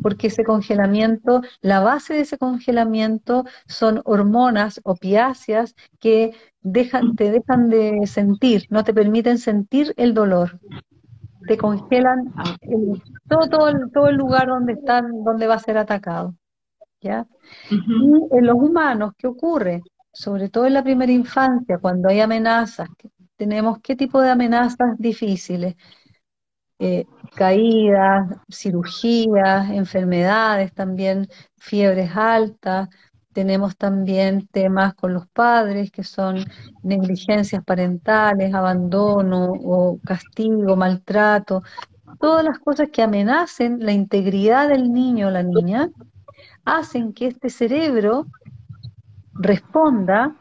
porque 0.03 0.27
ese 0.27 0.45
congelamiento, 0.45 1.43
la 1.61 1.81
base 1.81 2.15
de 2.15 2.21
ese 2.21 2.39
congelamiento 2.39 3.45
son 3.67 4.01
hormonas 4.05 4.81
opiáceas 4.85 5.75
que 6.01 6.33
dejan, 6.61 7.17
te 7.17 7.31
dejan 7.31 7.69
de 7.69 8.07
sentir, 8.07 8.67
no 8.71 8.85
te 8.85 8.95
permiten 8.95 9.39
sentir 9.39 9.95
el 9.97 10.15
dolor. 10.15 10.61
Te 11.47 11.57
congelan 11.57 12.33
todo, 13.29 13.49
todo, 13.49 13.69
el, 13.69 13.91
todo 13.93 14.09
el 14.09 14.17
lugar 14.17 14.47
donde 14.47 14.75
están, 14.75 15.25
donde 15.25 15.47
va 15.47 15.55
a 15.55 15.59
ser 15.59 15.77
atacado. 15.77 16.35
¿ya? 17.01 17.27
Y 17.71 17.77
en 17.77 18.47
los 18.47 18.57
humanos, 18.57 19.13
¿qué 19.19 19.27
ocurre? 19.27 19.83
Sobre 20.13 20.49
todo 20.49 20.67
en 20.67 20.75
la 20.75 20.85
primera 20.85 21.11
infancia, 21.11 21.79
cuando 21.79 22.09
hay 22.09 22.21
amenazas, 22.21 22.89
tenemos 23.37 23.81
qué 23.81 23.97
tipo 23.97 24.21
de 24.21 24.31
amenazas 24.31 24.97
difíciles, 24.99 25.75
eh, 26.79 27.07
caídas, 27.35 28.29
cirugías, 28.51 29.71
enfermedades 29.71 30.73
también, 30.73 31.29
fiebres 31.57 32.11
altas, 32.17 32.89
tenemos 33.33 33.77
también 33.77 34.47
temas 34.49 34.95
con 34.95 35.15
los 35.15 35.27
padres 35.29 35.91
que 35.91 36.05
son 36.05 36.45
negligencias 36.83 37.65
parentales, 37.65 38.53
abandono 38.55 39.53
o 39.53 39.99
castigo, 40.05 40.77
maltrato, 40.77 41.63
todas 42.21 42.45
las 42.45 42.59
cosas 42.59 42.89
que 42.93 43.03
amenacen 43.03 43.79
la 43.81 43.93
integridad 43.93 44.69
del 44.69 44.93
niño 44.93 45.29
o 45.29 45.31
la 45.31 45.43
niña 45.43 45.89
hacen 46.65 47.13
que 47.13 47.29
este 47.29 47.51
cerebro 47.51 48.27
responda 49.35 50.37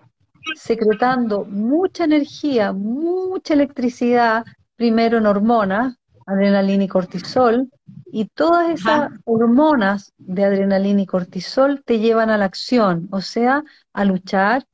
secretando 0.56 1.46
mucha 1.46 2.04
energía, 2.04 2.74
mucha 2.74 3.54
electricidad, 3.54 4.44
primero 4.76 5.18
en 5.18 5.28
hormonas, 5.28 5.98
adrenalina 6.32 6.84
y 6.84 6.88
cortisol, 6.88 7.70
y 8.06 8.26
todas 8.26 8.70
esas 8.70 9.10
hormonas 9.26 10.14
de 10.18 10.44
adrenalina 10.44 11.02
y 11.02 11.06
cortisol 11.06 11.84
te 11.86 12.00
llevan 12.00 12.30
a 12.30 12.38
la 12.38 12.46
acción, 12.46 13.08
o 13.12 13.22
sea, 13.22 13.64
a 13.94 14.06
luchar, 14.06 14.66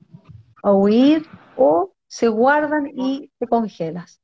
a 0.63 0.73
huir 0.73 1.27
o 1.55 1.93
se 2.07 2.27
guardan 2.27 2.87
y 2.95 3.31
te 3.37 3.47
congelas. 3.47 4.19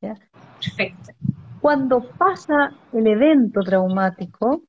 Perfecto. 0.00 1.12
Cuando 1.60 2.08
pasa 2.16 2.72
el 2.92 3.06
evento 3.06 3.60
traumático, 3.62 4.62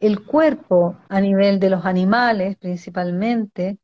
el 0.00 0.24
cuerpo 0.24 0.96
a 1.08 1.20
nivel 1.20 1.60
de 1.60 1.70
los 1.70 1.84
animales 1.84 2.56
principalmente 2.56 3.78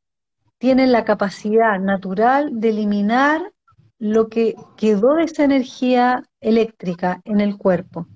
tiene 0.59 0.87
la 0.87 1.05
capacidad 1.05 1.79
natural 1.79 2.61
de 2.61 2.71
eliminar 2.71 3.53
lo 4.01 4.29
que 4.29 4.57
quedó 4.77 5.15
de 5.15 5.25
esa 5.25 5.45
energía 5.45 6.25
eléctrica 6.41 7.21
en 7.25 7.41
el 7.41 7.59
cuerpo. 7.59 8.07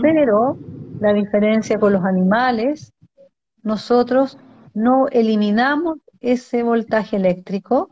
Pero 0.00 0.58
la 0.98 1.12
diferencia 1.12 1.78
con 1.78 1.92
los 1.92 2.04
animales, 2.04 2.92
nosotros 3.62 4.38
no 4.72 5.08
eliminamos 5.08 5.98
ese 6.20 6.62
voltaje 6.62 7.16
eléctrico 7.16 7.90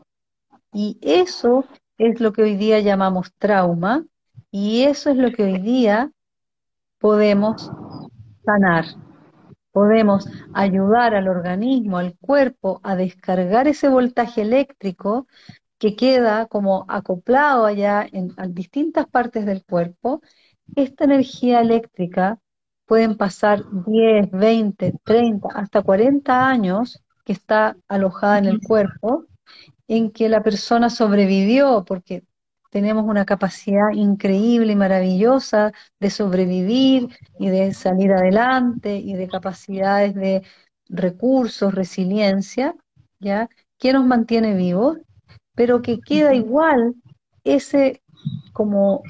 y 0.73 0.97
eso 1.01 1.65
es 1.99 2.19
lo 2.19 2.33
que 2.33 2.41
hoy 2.41 2.55
día 2.55 2.79
llamamos 2.79 3.31
trauma 3.37 4.03
y 4.51 4.83
eso 4.83 5.11
es 5.11 5.17
lo 5.17 5.31
que 5.31 5.43
hoy 5.43 5.59
día 5.59 6.11
podemos 6.97 7.71
sanar. 8.43 8.85
Podemos 9.71 10.27
ayudar 10.55 11.13
al 11.13 11.27
organismo, 11.27 11.99
al 11.99 12.17
cuerpo, 12.17 12.79
a 12.81 12.95
descargar 12.95 13.67
ese 13.67 13.87
voltaje 13.87 14.41
eléctrico 14.41 15.27
que 15.79 15.95
queda 15.95 16.45
como 16.47 16.85
acoplado 16.89 17.65
allá 17.65 18.05
en, 18.11 18.35
distintas 18.53 19.07
partes 19.07 19.45
del 19.45 19.63
cuerpo. 19.63 20.21
Esta 20.75 21.05
energía 21.05 21.61
eléctrica 21.61 22.37
pueden 22.85 23.17
pasar 23.17 23.63
10, 23.85 24.29
20, 24.31 24.93
30, 25.03 25.47
hasta 25.55 25.81
40 25.81 26.47
años 26.47 27.01
que 27.23 27.33
está 27.33 27.77
alojada 27.87 28.39
en 28.39 28.45
el 28.45 28.59
cuerpo, 28.59 29.25
en 29.87 30.11
que 30.11 30.29
la 30.29 30.43
persona 30.43 30.89
sobrevivió 30.89 31.85
porque 31.85 32.23
tenemos 32.71 33.05
una 33.05 33.25
capacidad 33.25 33.91
increíble 33.93 34.73
y 34.73 34.75
maravillosa 34.75 35.71
de 35.99 36.09
sobrevivir 36.09 37.09
y 37.39 37.49
de 37.49 37.73
salir 37.73 38.11
adelante 38.11 38.97
y 38.97 39.13
de 39.13 39.27
capacidades 39.27 40.13
de 40.13 40.43
recursos, 40.87 41.73
resiliencia, 41.73 42.75
¿ya? 43.19 43.49
que 43.77 43.93
nos 43.93 44.05
mantiene 44.05 44.55
vivos, 44.55 44.97
pero 45.59 45.81
que 45.81 45.99
queda 45.99 46.33
igual 46.33 46.95
ese 47.43 48.01
como 48.53 49.03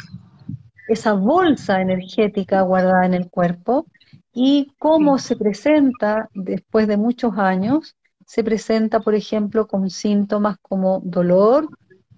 esa 0.87 1.13
bolsa 1.13 1.79
energética 1.79 2.61
guardada 2.61 3.05
en 3.05 3.13
el 3.13 3.29
cuerpo 3.29 3.85
y 4.33 4.73
cómo 4.79 5.19
se 5.19 5.35
presenta 5.35 6.27
después 6.33 6.87
de 6.87 6.97
muchos 6.97 7.37
años, 7.37 7.95
se 8.25 8.43
presenta, 8.43 8.99
por 8.99 9.13
ejemplo, 9.13 9.67
con 9.67 9.91
síntomas 9.91 10.57
como 10.59 11.01
dolor, 11.01 11.69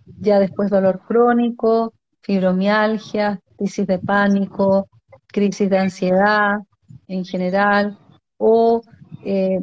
ya 0.05 0.39
después 0.39 0.69
dolor 0.69 1.01
crónico, 1.05 1.93
fibromialgia, 2.21 3.37
crisis 3.57 3.85
de 3.85 3.99
pánico, 3.99 4.87
crisis 5.27 5.69
de 5.69 5.77
ansiedad 5.77 6.59
en 7.09 7.25
general, 7.25 7.97
o, 8.37 8.81
eh, 9.25 9.59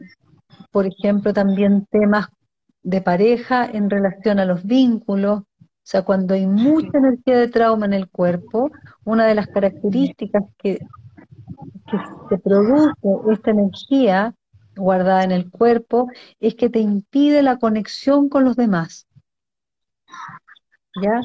por 0.70 0.84
ejemplo, 0.84 1.32
también 1.32 1.86
temas 1.90 2.28
de 2.82 3.00
pareja 3.00 3.66
en 3.66 3.90
relación 3.90 4.38
a 4.38 4.44
los 4.44 4.64
vínculos. 4.64 5.40
O 5.40 5.90
sea, 5.90 6.02
cuando 6.02 6.34
hay 6.34 6.46
mucha 6.46 6.98
energía 6.98 7.38
de 7.38 7.48
trauma 7.48 7.86
en 7.86 7.94
el 7.94 8.08
cuerpo, 8.08 8.70
una 9.04 9.26
de 9.26 9.34
las 9.34 9.46
características 9.46 10.44
que, 10.58 10.78
que 11.90 11.98
se 12.28 12.38
produce 12.38 12.92
esta 13.32 13.50
energía 13.50 14.34
guardada 14.76 15.24
en 15.24 15.32
el 15.32 15.50
cuerpo, 15.50 16.08
es 16.40 16.54
que 16.54 16.70
te 16.70 16.80
impide 16.80 17.42
la 17.42 17.58
conexión 17.58 18.28
con 18.28 18.44
los 18.44 18.56
demás. 18.56 19.06
¿Ya? 21.02 21.20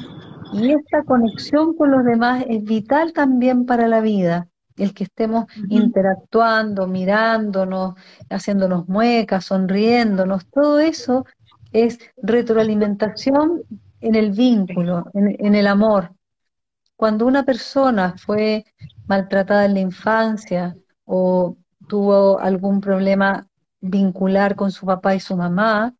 Y 0.52 0.72
esta 0.72 1.02
conexión 1.04 1.74
con 1.76 1.90
los 1.90 2.04
demás 2.04 2.44
es 2.48 2.62
vital 2.62 3.12
también 3.12 3.66
para 3.66 3.88
la 3.88 4.00
vida, 4.00 4.48
el 4.76 4.94
que 4.94 5.04
estemos 5.04 5.46
interactuando, 5.68 6.86
mirándonos, 6.86 7.94
haciéndonos 8.30 8.88
muecas, 8.88 9.46
sonriéndonos, 9.46 10.46
todo 10.48 10.78
eso 10.78 11.24
es 11.74 11.98
retroalimentación 12.22 13.64
en 14.00 14.14
el 14.14 14.30
vínculo, 14.30 15.10
en, 15.12 15.54
el 15.54 15.66
amor. 15.66 16.14
Cuando 16.96 17.26
una 17.26 17.44
persona 17.44 18.14
fue 18.16 18.64
maltratada 19.06 19.64
en 19.64 19.74
la 19.74 19.80
infancia 19.80 20.76
o 21.04 21.56
tuvo 21.88 22.38
algún 22.38 22.80
problema 22.80 23.48
vincular 23.80 24.54
con 24.54 24.70
su 24.70 24.86
papá 24.86 25.16
y 25.16 25.20
su 25.20 25.36
mamá, 25.36 25.92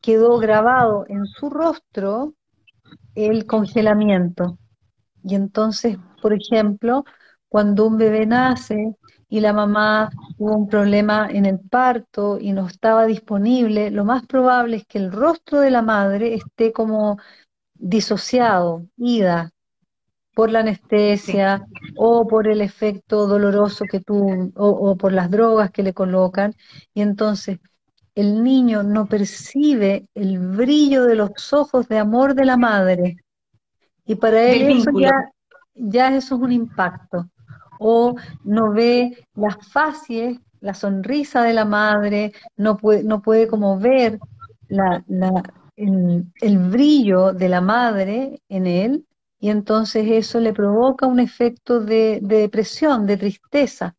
quedó 0.00 0.38
grabado 0.38 1.04
en 1.08 1.26
su 1.26 1.50
rostro 1.50 2.34
el 3.16 3.46
congelamiento. 3.46 4.56
Y 5.24 5.34
entonces, 5.34 5.98
por 6.22 6.32
ejemplo, 6.32 7.04
cuando 7.48 7.88
un 7.88 7.98
bebé 7.98 8.24
nace 8.24 8.94
y 9.30 9.38
la 9.38 9.52
mamá 9.52 10.10
tuvo 10.36 10.56
un 10.56 10.68
problema 10.68 11.28
en 11.30 11.46
el 11.46 11.60
parto 11.60 12.36
y 12.38 12.52
no 12.52 12.66
estaba 12.66 13.06
disponible, 13.06 13.92
lo 13.92 14.04
más 14.04 14.26
probable 14.26 14.78
es 14.78 14.86
que 14.86 14.98
el 14.98 15.12
rostro 15.12 15.60
de 15.60 15.70
la 15.70 15.82
madre 15.82 16.34
esté 16.34 16.72
como 16.72 17.16
disociado, 17.74 18.86
ida, 18.96 19.52
por 20.34 20.50
la 20.50 20.60
anestesia 20.60 21.64
o 21.96 22.26
por 22.26 22.48
el 22.48 22.60
efecto 22.60 23.28
doloroso 23.28 23.84
que 23.84 24.00
tuvo 24.00 24.50
o, 24.56 24.96
por 24.96 25.12
las 25.12 25.30
drogas 25.30 25.70
que 25.70 25.84
le 25.84 25.94
colocan. 25.94 26.54
Y 26.92 27.02
entonces 27.02 27.60
el 28.16 28.42
niño 28.42 28.82
no 28.82 29.06
percibe 29.06 30.08
el 30.14 30.40
brillo 30.40 31.04
de 31.04 31.14
los 31.14 31.52
ojos 31.52 31.86
de 31.86 31.98
amor 31.98 32.34
de 32.34 32.44
la 32.46 32.56
madre. 32.56 33.18
Y 34.04 34.16
para 34.16 34.42
él 34.42 34.70
eso 34.70 34.90
ya, 34.98 35.12
ya 35.74 36.16
eso 36.16 36.34
es 36.34 36.40
un 36.40 36.50
impacto. 36.50 37.29
O 37.82 38.14
no 38.44 38.72
ve 38.72 39.26
las 39.34 39.56
facies, 39.72 40.38
la 40.60 40.74
sonrisa 40.74 41.42
de 41.42 41.54
la 41.54 41.64
madre, 41.64 42.32
no 42.56 42.76
puede, 42.76 43.02
no 43.04 43.22
puede 43.22 43.48
como 43.48 43.78
ver 43.78 44.18
la, 44.68 45.02
el, 45.76 46.26
el, 46.42 46.58
brillo 46.58 47.32
de 47.32 47.48
la 47.48 47.62
madre 47.62 48.42
en 48.50 48.66
él, 48.66 49.06
y 49.40 49.48
entonces 49.48 50.06
eso 50.10 50.38
le 50.40 50.52
provoca 50.52 51.06
un 51.06 51.20
efecto 51.20 51.80
de, 51.80 52.18
de 52.22 52.40
depresión, 52.40 53.06
de 53.06 53.16
tristeza. 53.16 53.96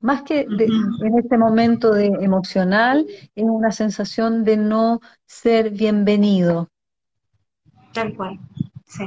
Más 0.00 0.22
que 0.22 0.40
en 0.40 1.18
este 1.18 1.36
momento 1.36 1.92
de 1.92 2.06
emocional, 2.06 3.06
es 3.36 3.44
una 3.44 3.70
sensación 3.70 4.42
de 4.42 4.56
no 4.56 5.00
ser 5.26 5.70
bienvenido. 5.70 6.70
Tal 7.92 8.16
cual, 8.16 8.40
sí. 8.86 9.04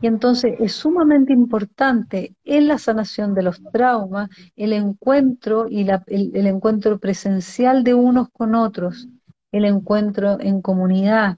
Y 0.00 0.06
entonces 0.06 0.54
es 0.60 0.72
sumamente 0.72 1.32
importante 1.32 2.34
en 2.44 2.68
la 2.68 2.78
sanación 2.78 3.34
de 3.34 3.42
los 3.42 3.62
traumas 3.72 4.28
el 4.56 4.72
encuentro 4.72 5.66
y 5.68 5.84
la, 5.84 6.02
el, 6.06 6.46
encuentro 6.46 6.98
presencial 6.98 7.82
de 7.82 7.94
unos 7.94 8.28
con 8.30 8.54
otros, 8.54 9.08
el 9.52 9.64
encuentro 9.64 10.38
en 10.40 10.60
comunidad. 10.60 11.36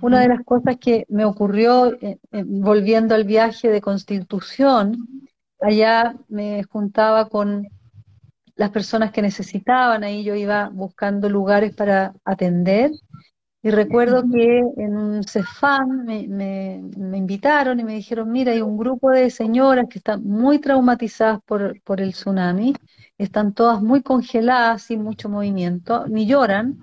Una 0.00 0.20
de 0.20 0.28
las 0.28 0.42
cosas 0.44 0.78
que 0.78 1.04
me 1.10 1.26
ocurrió 1.26 1.92
eh, 2.00 2.18
eh, 2.32 2.44
volviendo 2.46 3.14
al 3.14 3.24
viaje 3.24 3.68
de 3.68 3.82
constitución 3.82 5.28
allá 5.64 6.14
me 6.28 6.62
juntaba 6.64 7.28
con 7.28 7.68
las 8.56 8.70
personas 8.70 9.10
que 9.10 9.22
necesitaban, 9.22 10.04
ahí 10.04 10.22
yo 10.22 10.34
iba 10.34 10.68
buscando 10.68 11.28
lugares 11.28 11.74
para 11.74 12.14
atender. 12.24 12.90
Y 13.64 13.70
recuerdo 13.70 14.24
que 14.30 14.58
en 14.76 14.94
un 14.94 15.24
CEFAM 15.24 16.04
me, 16.04 16.28
me, 16.28 17.16
invitaron 17.16 17.80
y 17.80 17.84
me 17.84 17.94
dijeron, 17.94 18.30
mira, 18.30 18.52
hay 18.52 18.60
un 18.60 18.76
grupo 18.76 19.10
de 19.10 19.30
señoras 19.30 19.86
que 19.88 20.00
están 20.00 20.22
muy 20.22 20.58
traumatizadas 20.58 21.40
por, 21.46 21.80
por 21.80 22.02
el 22.02 22.12
tsunami, 22.12 22.74
están 23.16 23.54
todas 23.54 23.80
muy 23.80 24.02
congeladas, 24.02 24.82
sin 24.82 25.02
mucho 25.02 25.30
movimiento, 25.30 26.06
ni 26.08 26.26
lloran. 26.26 26.78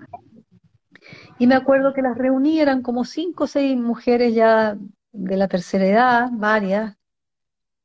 Y 1.38 1.46
me 1.46 1.54
acuerdo 1.54 1.94
que 1.94 2.02
las 2.02 2.18
reuní, 2.18 2.58
eran 2.58 2.82
como 2.82 3.04
cinco 3.04 3.44
o 3.44 3.46
seis 3.46 3.78
mujeres 3.78 4.34
ya 4.34 4.76
de 5.12 5.36
la 5.36 5.46
tercera 5.46 5.86
edad, 5.86 6.30
varias, 6.32 6.96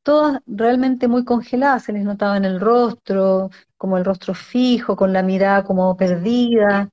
todas 0.01 0.41
realmente 0.47 1.07
muy 1.07 1.23
congeladas, 1.23 1.83
se 1.83 1.93
les 1.93 2.03
notaba 2.03 2.36
en 2.36 2.45
el 2.45 2.60
rostro, 2.60 3.51
como 3.77 3.99
el 3.99 4.05
rostro 4.05 4.33
fijo, 4.33 4.95
con 4.95 5.13
la 5.13 5.21
mirada 5.21 5.63
como 5.63 5.95
perdida. 5.95 6.89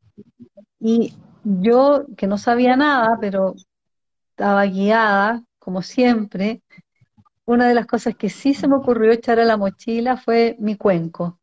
Y 0.79 1.15
yo, 1.45 2.07
que 2.17 2.27
no 2.27 2.39
sabía 2.39 2.77
nada, 2.77 3.19
pero 3.21 3.55
estaba 4.31 4.65
guiada, 4.67 5.43
como 5.59 5.83
siempre, 5.83 6.63
una 7.45 7.69
de 7.69 7.75
las 7.75 7.87
cosas 7.87 8.17
que 8.17 8.31
sí 8.31 8.55
se 8.55 8.69
me 8.69 8.77
ocurrió 8.77 9.13
echar 9.13 9.39
a 9.39 9.45
la 9.45 9.57
mochila 9.57 10.17
fue 10.17 10.57
mi 10.59 10.77
cuenco. 10.77 11.39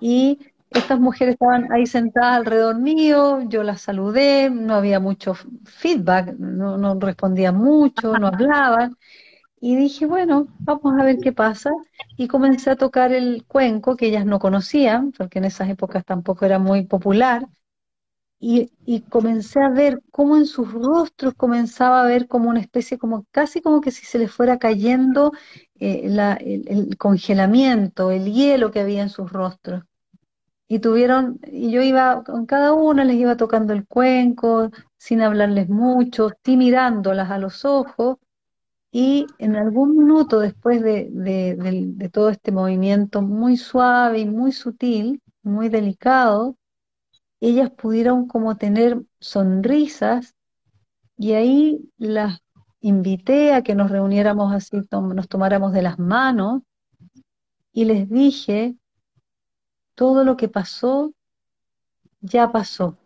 Y 0.00 0.38
estas 0.70 0.98
mujeres 0.98 1.34
estaban 1.34 1.72
ahí 1.72 1.86
sentadas 1.86 2.36
alrededor 2.36 2.80
mío, 2.80 3.40
yo 3.48 3.62
las 3.62 3.80
saludé, 3.80 4.50
no 4.50 4.74
había 4.74 5.00
mucho 5.00 5.34
feedback, 5.64 6.34
no, 6.38 6.98
respondían 6.98 7.56
mucho, 7.56 8.18
no 8.18 8.28
hablaban, 8.28 8.96
y 9.60 9.76
dije, 9.76 10.06
bueno, 10.06 10.46
vamos 10.58 11.00
a 11.00 11.04
ver 11.04 11.18
qué 11.22 11.32
pasa. 11.32 11.70
Y 12.16 12.28
comencé 12.28 12.70
a 12.70 12.76
tocar 12.76 13.12
el 13.12 13.44
cuenco 13.46 13.96
que 13.96 14.06
ellas 14.06 14.26
no 14.26 14.38
conocían, 14.38 15.12
porque 15.12 15.38
en 15.38 15.46
esas 15.46 15.70
épocas 15.70 16.04
tampoco 16.04 16.44
era 16.44 16.58
muy 16.58 16.82
popular. 16.82 17.46
Y, 18.46 19.00
comencé 19.08 19.60
a 19.60 19.70
ver 19.70 20.02
cómo 20.10 20.36
en 20.36 20.44
sus 20.44 20.70
rostros 20.70 21.32
comenzaba 21.34 22.02
a 22.02 22.06
ver 22.06 22.28
como 22.28 22.50
una 22.50 22.60
especie, 22.60 22.98
como 22.98 23.24
casi 23.30 23.62
como 23.62 23.80
que 23.80 23.90
si 23.90 24.04
se 24.04 24.18
les 24.18 24.30
fuera 24.30 24.58
cayendo 24.58 25.32
eh, 25.80 26.02
el, 26.04 26.98
congelamiento, 26.98 28.10
el 28.10 28.30
hielo 28.32 28.70
que 28.70 28.80
había 28.80 29.02
en 29.02 29.08
sus 29.08 29.32
rostros. 29.32 29.84
Y 30.68 30.80
tuvieron, 30.80 31.40
y 31.46 31.70
yo 31.70 31.80
iba 31.82 32.22
con 32.22 32.44
cada 32.44 32.74
una, 32.74 33.04
les 33.04 33.16
iba 33.16 33.36
tocando 33.38 33.72
el 33.72 33.86
cuenco, 33.86 34.70
sin 34.98 35.22
hablarles 35.22 35.70
mucho, 35.70 36.30
sí 36.44 36.58
mirándolas 36.58 37.30
a 37.30 37.38
los 37.38 37.64
ojos, 37.64 38.18
y 38.92 39.26
en 39.38 39.56
algún 39.56 39.96
minuto 39.96 40.40
después 40.40 40.82
de, 40.82 42.10
todo 42.12 42.28
este 42.28 42.52
movimiento 42.52 43.22
muy 43.22 43.56
suave 43.56 44.20
y 44.20 44.26
muy 44.26 44.52
sutil, 44.52 45.22
muy 45.42 45.70
delicado, 45.70 46.56
ellas 47.46 47.70
pudieron 47.70 48.26
como 48.26 48.56
tener 48.56 49.02
sonrisas 49.20 50.34
y 51.18 51.32
ahí 51.34 51.90
las 51.98 52.40
invité 52.80 53.52
a 53.52 53.62
que 53.62 53.74
nos 53.74 53.90
reuniéramos 53.90 54.54
así, 54.54 54.80
nos 54.90 55.28
tomáramos 55.28 55.74
de 55.74 55.82
las 55.82 55.98
manos 55.98 56.62
y 57.70 57.84
les 57.84 58.08
dije, 58.08 58.76
todo 59.94 60.24
lo 60.24 60.38
que 60.38 60.48
pasó, 60.48 61.12
ya 62.22 62.50
pasó. 62.50 62.96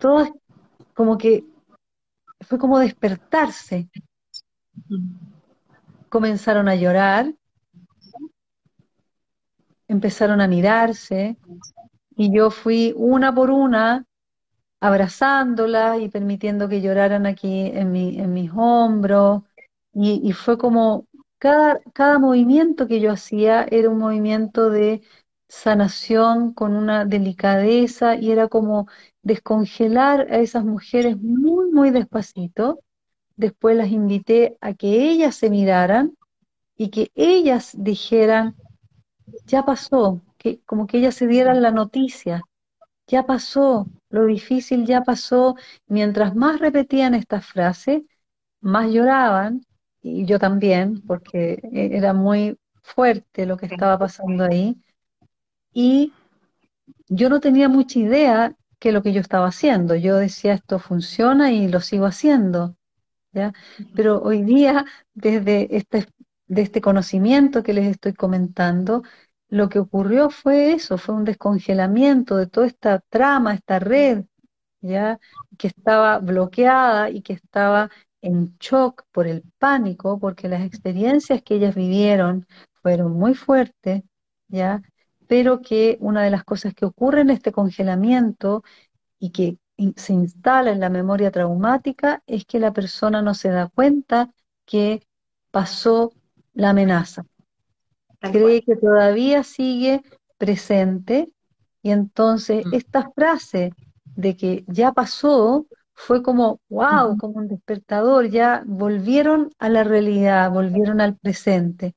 Todo 0.00 0.22
es 0.22 0.32
como 0.94 1.16
que 1.16 1.44
fue 2.40 2.58
como 2.58 2.80
despertarse. 2.80 3.88
Comenzaron 6.08 6.68
a 6.68 6.74
llorar, 6.74 7.32
empezaron 9.90 10.40
a 10.40 10.48
mirarse 10.48 11.36
y 12.16 12.32
yo 12.34 12.50
fui 12.50 12.94
una 12.96 13.34
por 13.34 13.50
una 13.50 14.04
abrazándola 14.80 15.98
y 15.98 16.08
permitiendo 16.08 16.68
que 16.68 16.80
lloraran 16.80 17.26
aquí 17.26 17.66
en, 17.74 17.92
mi, 17.92 18.18
en 18.18 18.32
mis 18.32 18.50
hombros 18.54 19.42
y, 19.92 20.20
y 20.22 20.32
fue 20.32 20.58
como 20.58 21.06
cada, 21.38 21.80
cada 21.92 22.18
movimiento 22.18 22.86
que 22.86 23.00
yo 23.00 23.12
hacía 23.12 23.66
era 23.70 23.90
un 23.90 23.98
movimiento 23.98 24.70
de 24.70 25.02
sanación 25.48 26.52
con 26.54 26.76
una 26.76 27.04
delicadeza 27.04 28.16
y 28.16 28.30
era 28.30 28.48
como 28.48 28.86
descongelar 29.22 30.32
a 30.32 30.38
esas 30.38 30.64
mujeres 30.64 31.16
muy, 31.20 31.70
muy 31.72 31.90
despacito. 31.90 32.80
Después 33.36 33.76
las 33.76 33.90
invité 33.90 34.56
a 34.60 34.74
que 34.74 35.10
ellas 35.10 35.34
se 35.34 35.50
miraran 35.50 36.14
y 36.76 36.90
que 36.90 37.10
ellas 37.14 37.72
dijeran, 37.76 38.56
ya 39.46 39.64
pasó, 39.64 40.20
que 40.38 40.60
como 40.66 40.86
que 40.86 40.98
ellas 40.98 41.14
se 41.14 41.26
dieran 41.26 41.62
la 41.62 41.70
noticia, 41.70 42.42
ya 43.06 43.24
pasó, 43.26 43.86
lo 44.10 44.26
difícil 44.26 44.86
ya 44.86 45.02
pasó. 45.02 45.56
Mientras 45.88 46.34
más 46.36 46.60
repetían 46.60 47.14
esta 47.14 47.40
frase, 47.40 48.06
más 48.60 48.90
lloraban, 48.90 49.66
y 50.02 50.24
yo 50.26 50.38
también, 50.38 51.02
porque 51.02 51.60
e-, 51.72 51.96
era 51.96 52.12
muy 52.14 52.58
fuerte 52.82 53.46
lo 53.46 53.56
que 53.56 53.66
estaba 53.66 53.98
pasando 53.98 54.44
ahí. 54.44 54.76
Y 55.72 56.12
yo 57.08 57.28
no 57.28 57.40
tenía 57.40 57.68
mucha 57.68 57.98
idea 57.98 58.56
que 58.78 58.92
lo 58.92 59.02
que 59.02 59.12
yo 59.12 59.20
estaba 59.20 59.48
haciendo. 59.48 59.94
Yo 59.96 60.16
decía, 60.16 60.54
esto 60.54 60.78
funciona 60.78 61.52
y 61.52 61.68
lo 61.68 61.80
sigo 61.80 62.06
haciendo. 62.06 62.76
¿ya? 63.32 63.52
Pero 63.94 64.22
hoy 64.22 64.42
día, 64.42 64.84
desde 65.14 65.76
esta 65.76 65.98
de 66.50 66.62
este 66.62 66.80
conocimiento 66.80 67.62
que 67.62 67.72
les 67.72 67.86
estoy 67.86 68.12
comentando, 68.12 69.04
lo 69.48 69.68
que 69.68 69.78
ocurrió 69.78 70.30
fue 70.30 70.72
eso, 70.72 70.98
fue 70.98 71.14
un 71.14 71.24
descongelamiento 71.24 72.36
de 72.36 72.48
toda 72.48 72.66
esta 72.66 72.98
trama, 73.08 73.54
esta 73.54 73.78
red, 73.78 74.24
ya 74.80 75.20
que 75.58 75.68
estaba 75.68 76.18
bloqueada 76.18 77.08
y 77.10 77.22
que 77.22 77.34
estaba 77.34 77.88
en 78.20 78.56
shock 78.58 79.04
por 79.12 79.28
el 79.28 79.44
pánico, 79.58 80.18
porque 80.18 80.48
las 80.48 80.62
experiencias 80.62 81.40
que 81.42 81.54
ellas 81.54 81.76
vivieron 81.76 82.46
fueron 82.82 83.12
muy 83.12 83.34
fuertes, 83.34 84.02
ya, 84.48 84.82
pero 85.28 85.62
que 85.62 85.98
una 86.00 86.24
de 86.24 86.30
las 86.30 86.42
cosas 86.42 86.74
que 86.74 86.84
ocurre 86.84 87.20
en 87.20 87.30
este 87.30 87.52
congelamiento 87.52 88.64
y 89.20 89.30
que 89.30 89.58
se 89.94 90.12
instala 90.14 90.72
en 90.72 90.80
la 90.80 90.90
memoria 90.90 91.30
traumática 91.30 92.24
es 92.26 92.44
que 92.44 92.58
la 92.58 92.72
persona 92.72 93.22
no 93.22 93.34
se 93.34 93.50
da 93.50 93.68
cuenta 93.68 94.30
que 94.66 95.06
pasó 95.52 96.12
la 96.52 96.70
amenaza. 96.70 97.24
Cree 98.20 98.62
que 98.62 98.76
todavía 98.76 99.42
sigue 99.42 100.02
presente 100.36 101.32
y 101.82 101.90
entonces 101.90 102.66
mm. 102.66 102.74
esta 102.74 103.10
frase 103.14 103.72
de 104.04 104.36
que 104.36 104.64
ya 104.66 104.92
pasó 104.92 105.66
fue 105.94 106.22
como, 106.22 106.60
wow, 106.68 107.16
como 107.18 107.34
un 107.34 107.48
despertador, 107.48 108.28
ya 108.28 108.62
volvieron 108.66 109.50
a 109.58 109.68
la 109.68 109.84
realidad, 109.84 110.50
volvieron 110.50 111.00
al 111.00 111.16
presente. 111.16 111.94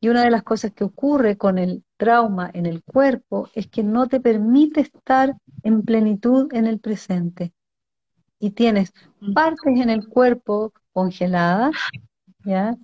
Y 0.00 0.08
una 0.08 0.22
de 0.22 0.30
las 0.30 0.42
cosas 0.42 0.72
que 0.72 0.84
ocurre 0.84 1.36
con 1.36 1.58
el 1.58 1.84
trauma 1.96 2.50
en 2.54 2.66
el 2.66 2.82
cuerpo 2.82 3.48
es 3.54 3.66
que 3.66 3.82
no 3.82 4.06
te 4.06 4.20
permite 4.20 4.80
estar 4.80 5.34
en 5.62 5.82
plenitud 5.82 6.48
en 6.52 6.66
el 6.66 6.78
presente. 6.78 7.52
Y 8.38 8.50
tienes 8.50 8.92
mm. 9.20 9.32
partes 9.32 9.80
en 9.80 9.90
el 9.90 10.06
cuerpo 10.06 10.72
congeladas, 10.92 11.74
¿ya? 12.46 12.76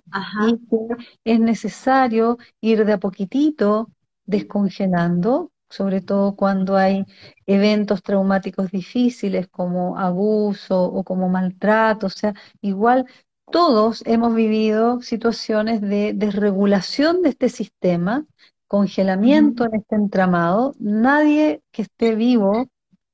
Y 0.47 0.57
que 0.67 1.05
es 1.23 1.39
necesario 1.39 2.37
ir 2.61 2.85
de 2.85 2.93
a 2.93 2.99
poquitito 2.99 3.89
descongelando, 4.25 5.51
sobre 5.69 6.01
todo 6.01 6.35
cuando 6.35 6.75
hay 6.75 7.05
eventos 7.47 8.03
traumáticos 8.03 8.69
difíciles 8.69 9.47
como 9.47 9.97
abuso 9.97 10.83
o 10.83 11.03
como 11.03 11.29
maltrato, 11.29 12.07
o 12.07 12.09
sea, 12.09 12.33
igual 12.61 13.05
todos 13.51 14.03
hemos 14.05 14.35
vivido 14.35 15.01
situaciones 15.01 15.81
de 15.81 16.13
desregulación 16.13 17.21
de 17.21 17.29
este 17.29 17.49
sistema, 17.49 18.25
congelamiento 18.67 19.65
en 19.65 19.75
este 19.75 19.95
entramado. 19.95 20.73
Nadie 20.79 21.61
que 21.71 21.83
esté 21.83 22.15
vivo 22.15 22.67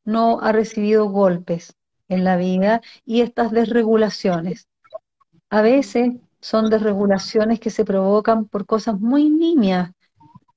no 0.04 0.40
ha 0.42 0.52
recibido 0.52 1.10
golpes 1.10 1.76
en 2.08 2.24
la 2.24 2.38
vida 2.38 2.82
y 3.06 3.22
estas 3.22 3.52
desregulaciones. 3.52 4.68
A 5.50 5.62
veces 5.62 6.14
son 6.42 6.70
desregulaciones 6.70 7.60
que 7.60 7.70
se 7.70 7.86
provocan 7.86 8.46
por 8.46 8.66
cosas 8.66 9.00
muy 9.00 9.30
niñas. 9.30 9.92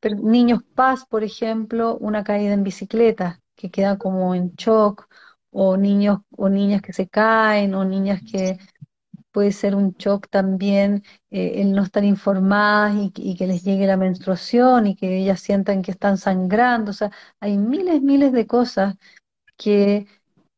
Niños 0.02 0.62
paz, 0.74 1.06
por 1.06 1.24
ejemplo, 1.24 1.96
una 1.98 2.24
caída 2.24 2.54
en 2.54 2.64
bicicleta 2.64 3.40
que 3.54 3.70
queda 3.70 3.98
como 3.98 4.34
en 4.34 4.52
shock, 4.56 5.08
o 5.50 5.76
niños 5.76 6.20
o 6.36 6.48
niñas 6.48 6.82
que 6.82 6.92
se 6.92 7.08
caen, 7.08 7.74
o 7.74 7.84
niñas 7.84 8.22
que 8.30 8.58
puede 9.32 9.52
ser 9.52 9.74
un 9.74 9.92
shock 9.92 10.28
también 10.28 11.04
eh, 11.30 11.62
el 11.62 11.72
no 11.72 11.82
estar 11.82 12.04
informadas 12.04 12.94
y, 13.16 13.36
que 13.36 13.46
les 13.46 13.64
llegue 13.64 13.86
la 13.86 13.96
menstruación 13.96 14.86
y 14.86 14.96
que 14.96 15.18
ellas 15.18 15.40
sientan 15.40 15.82
que 15.82 15.92
están 15.92 16.18
sangrando. 16.18 16.90
O 16.90 16.94
sea, 16.94 17.10
hay 17.40 17.58
miles, 17.58 18.02
miles 18.02 18.32
de 18.32 18.46
cosas 18.46 18.96
que, 19.56 20.06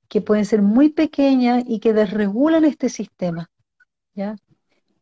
que 0.09 0.21
pueden 0.23 0.45
ser 0.45 0.63
muy 0.63 0.91
pequeñas 0.91 1.65
y 1.67 1.81
que 1.81 1.95
desregulan 1.95 2.65
este 2.65 2.89
sistema. 2.89 3.51
¿ya? 4.15 4.37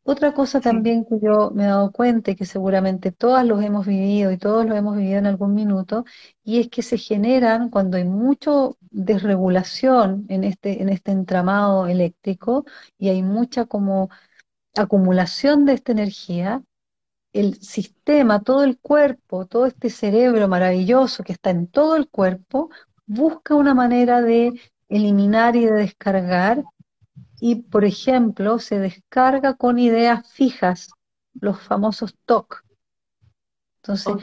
Otra 0.05 0.35
cosa 0.35 0.61
también 0.61 1.05
que 1.05 1.19
yo 1.21 1.51
me 1.53 1.65
he 1.65 1.67
dado 1.67 1.93
cuenta 1.93 2.33
y 2.33 2.37
que 2.37 2.45
seguramente 2.45 3.13
todas 3.13 3.47
los 3.47 3.63
hemos 3.63 3.87
vivido 3.87 4.33
y 4.33 4.39
todos 4.39 4.67
lo 4.67 4.75
hemos 4.75 4.97
vivido 4.97 5.19
en 5.19 5.27
algún 5.27 5.55
minuto, 5.55 6.05
y 6.43 6.59
es 6.61 6.69
que 6.69 6.83
se 6.83 6.99
generan 6.99 7.71
cuando 7.71 7.97
hay 7.99 8.05
mucha 8.05 8.51
desregulación 8.91 10.27
en 10.29 10.43
este, 10.45 10.83
en 10.83 10.89
este 10.89 11.13
entramado 11.13 11.87
eléctrico 11.87 12.65
y 12.99 13.11
hay 13.11 13.23
mucha 13.23 13.67
como 13.67 14.11
acumulación 14.77 15.67
de 15.67 15.75
esta 15.75 15.93
energía, 15.93 16.63
el 17.33 17.61
sistema, 17.61 18.43
todo 18.43 18.65
el 18.65 18.79
cuerpo, 18.79 19.47
todo 19.47 19.67
este 19.67 19.91
cerebro 19.91 20.49
maravilloso 20.49 21.23
que 21.25 21.33
está 21.33 21.51
en 21.51 21.67
todo 21.69 21.97
el 21.97 22.09
cuerpo, 22.09 22.71
busca 23.07 23.55
una 23.55 23.75
manera 23.75 24.21
de 24.23 24.53
eliminar 24.89 25.57
y 25.57 25.65
de 25.67 25.73
descargar 25.73 26.65
y, 27.45 27.57
por 27.57 27.85
ejemplo, 27.85 28.61
se 28.61 28.79
descarga 28.79 29.55
con 29.55 29.81
ideas 29.81 30.31
fijas, 30.31 30.91
los 31.41 31.61
famosos 31.61 32.15
TOC. 32.25 32.63
Entonces, 33.83 34.15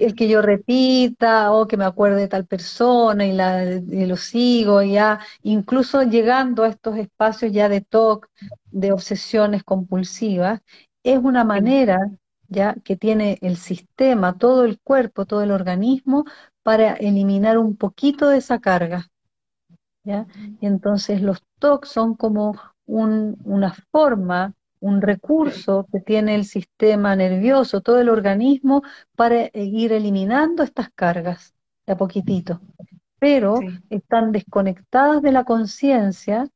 el, 0.00 0.14
que, 0.14 0.26
yo 0.26 0.40
repita 0.40 1.52
o 1.52 1.68
que 1.68 1.76
me 1.76 1.84
acuerde 1.84 2.22
de 2.22 2.28
tal 2.28 2.46
persona 2.46 3.26
y, 3.26 3.32
la, 3.34 3.62
lo 3.66 4.16
sigo, 4.16 4.80
ya, 4.82 5.20
incluso 5.42 6.02
llegando 6.04 6.62
a 6.62 6.68
estos 6.68 6.96
espacios 6.96 7.52
ya 7.52 7.68
de 7.68 7.82
TOC, 7.82 8.30
de 8.70 8.90
obsesiones 8.90 9.62
compulsivas, 9.62 10.62
es 11.02 11.18
una 11.18 11.44
manera 11.44 11.98
ya 12.48 12.76
que 12.82 12.96
tiene 12.96 13.36
el 13.42 13.58
sistema, 13.58 14.38
todo 14.38 14.64
el 14.64 14.80
cuerpo, 14.80 15.26
todo 15.26 15.42
el 15.42 15.50
organismo, 15.50 16.24
para 16.62 16.94
eliminar 16.94 17.58
un 17.58 17.76
poquito 17.76 18.30
de 18.30 18.38
esa 18.38 18.58
carga. 18.58 19.10
Y 20.04 20.66
entonces 20.66 21.22
los 21.22 21.42
TOC 21.58 21.86
son 21.86 22.14
como 22.14 22.54
una 22.86 23.74
forma, 23.90 24.54
un 24.80 25.00
recurso 25.00 25.86
que 25.90 26.00
tiene 26.00 26.34
el 26.34 26.44
sistema 26.44 27.16
nervioso, 27.16 27.80
todo 27.80 28.00
el 28.00 28.10
organismo, 28.10 28.82
para 29.16 29.48
ir 29.54 29.92
eliminando 29.92 30.62
estas 30.62 30.90
cargas 30.94 31.54
de 31.86 31.94
a 31.94 31.96
poquitito. 31.96 32.60
Pero 33.18 33.60
están 33.88 34.32
desconectadas 34.32 35.22
de 35.22 35.32
la 35.32 35.44
conciencia 35.44 36.48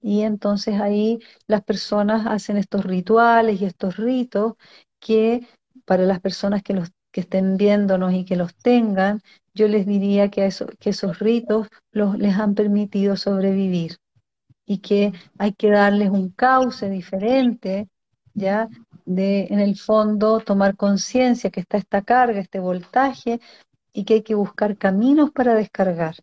y 0.00 0.22
entonces 0.22 0.80
ahí 0.80 1.18
las 1.46 1.62
personas 1.62 2.26
hacen 2.26 2.56
estos 2.56 2.84
rituales 2.84 3.60
y 3.60 3.66
estos 3.66 3.96
ritos 3.96 4.54
que 5.00 5.46
para 5.84 6.04
las 6.04 6.20
personas 6.20 6.62
que 6.62 6.72
los 6.72 6.90
que 7.16 7.22
estén 7.22 7.56
viéndonos 7.56 8.12
y 8.12 8.26
que 8.26 8.36
los 8.36 8.54
tengan, 8.56 9.22
yo 9.54 9.68
les 9.68 9.86
diría 9.86 10.28
que, 10.28 10.44
eso, 10.44 10.66
que 10.78 10.90
esos 10.90 11.18
ritos 11.18 11.66
los, 11.90 12.18
les 12.18 12.36
han 12.36 12.54
permitido 12.54 13.16
sobrevivir 13.16 13.96
y 14.66 14.80
que 14.80 15.14
hay 15.38 15.54
que 15.54 15.70
darles 15.70 16.10
un 16.10 16.28
cauce 16.28 16.90
diferente, 16.90 17.88
¿ya? 18.34 18.68
De, 19.06 19.46
en 19.48 19.60
el 19.60 19.78
fondo, 19.78 20.40
tomar 20.40 20.76
conciencia 20.76 21.48
que 21.48 21.60
está 21.60 21.78
esta 21.78 22.02
carga, 22.02 22.38
este 22.38 22.60
voltaje, 22.60 23.40
y 23.94 24.04
que 24.04 24.12
hay 24.12 24.22
que 24.22 24.34
buscar 24.34 24.76
caminos 24.76 25.30
para 25.30 25.54
descargar. 25.54 26.16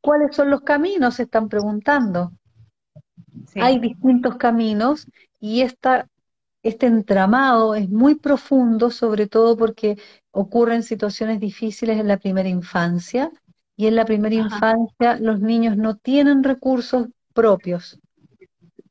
¿Cuáles 0.00 0.36
son 0.36 0.50
los 0.50 0.60
caminos? 0.60 1.16
Se 1.16 1.24
están 1.24 1.48
preguntando. 1.48 2.30
Hay 3.56 3.80
distintos 3.80 4.36
caminos 4.36 5.08
y 5.40 5.62
esta 5.62 6.06
este 6.62 6.86
entramado 6.86 7.74
es 7.74 7.88
muy 7.88 8.16
profundo, 8.16 8.90
sobre 8.90 9.26
todo 9.26 9.56
porque 9.56 9.96
ocurren 10.30 10.82
situaciones 10.82 11.40
difíciles 11.40 11.98
en 11.98 12.08
la 12.08 12.18
primera 12.18 12.48
infancia 12.48 13.30
y 13.76 13.86
en 13.86 13.96
la 13.96 14.04
primera 14.04 14.34
infancia 14.34 15.18
los 15.20 15.40
niños 15.40 15.76
no 15.76 15.96
tienen 15.96 16.42
recursos 16.42 17.06
propios. 17.32 17.98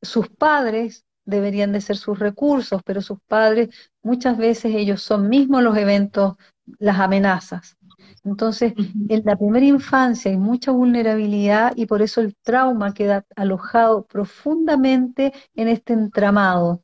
Sus 0.01 0.29
padres 0.29 1.05
deberían 1.25 1.73
de 1.73 1.81
ser 1.81 1.97
sus 1.97 2.17
recursos, 2.17 2.81
pero 2.85 3.01
sus 3.01 3.19
padres 3.27 3.69
muchas 4.01 4.37
veces 4.37 4.73
ellos 4.73 5.01
son 5.01 5.27
mismos 5.27 5.61
los 5.61 5.77
eventos, 5.77 6.35
las 6.79 6.99
amenazas. 6.99 7.75
Entonces, 8.23 8.73
en 9.09 9.23
la 9.25 9.35
primera 9.35 9.65
infancia 9.65 10.31
hay 10.31 10.37
mucha 10.37 10.71
vulnerabilidad 10.71 11.73
y 11.75 11.85
por 11.85 12.01
eso 12.01 12.21
el 12.21 12.35
trauma 12.37 12.93
queda 12.93 13.25
alojado 13.35 14.05
profundamente 14.05 15.33
en 15.55 15.67
este 15.67 15.93
entramado. 15.93 16.83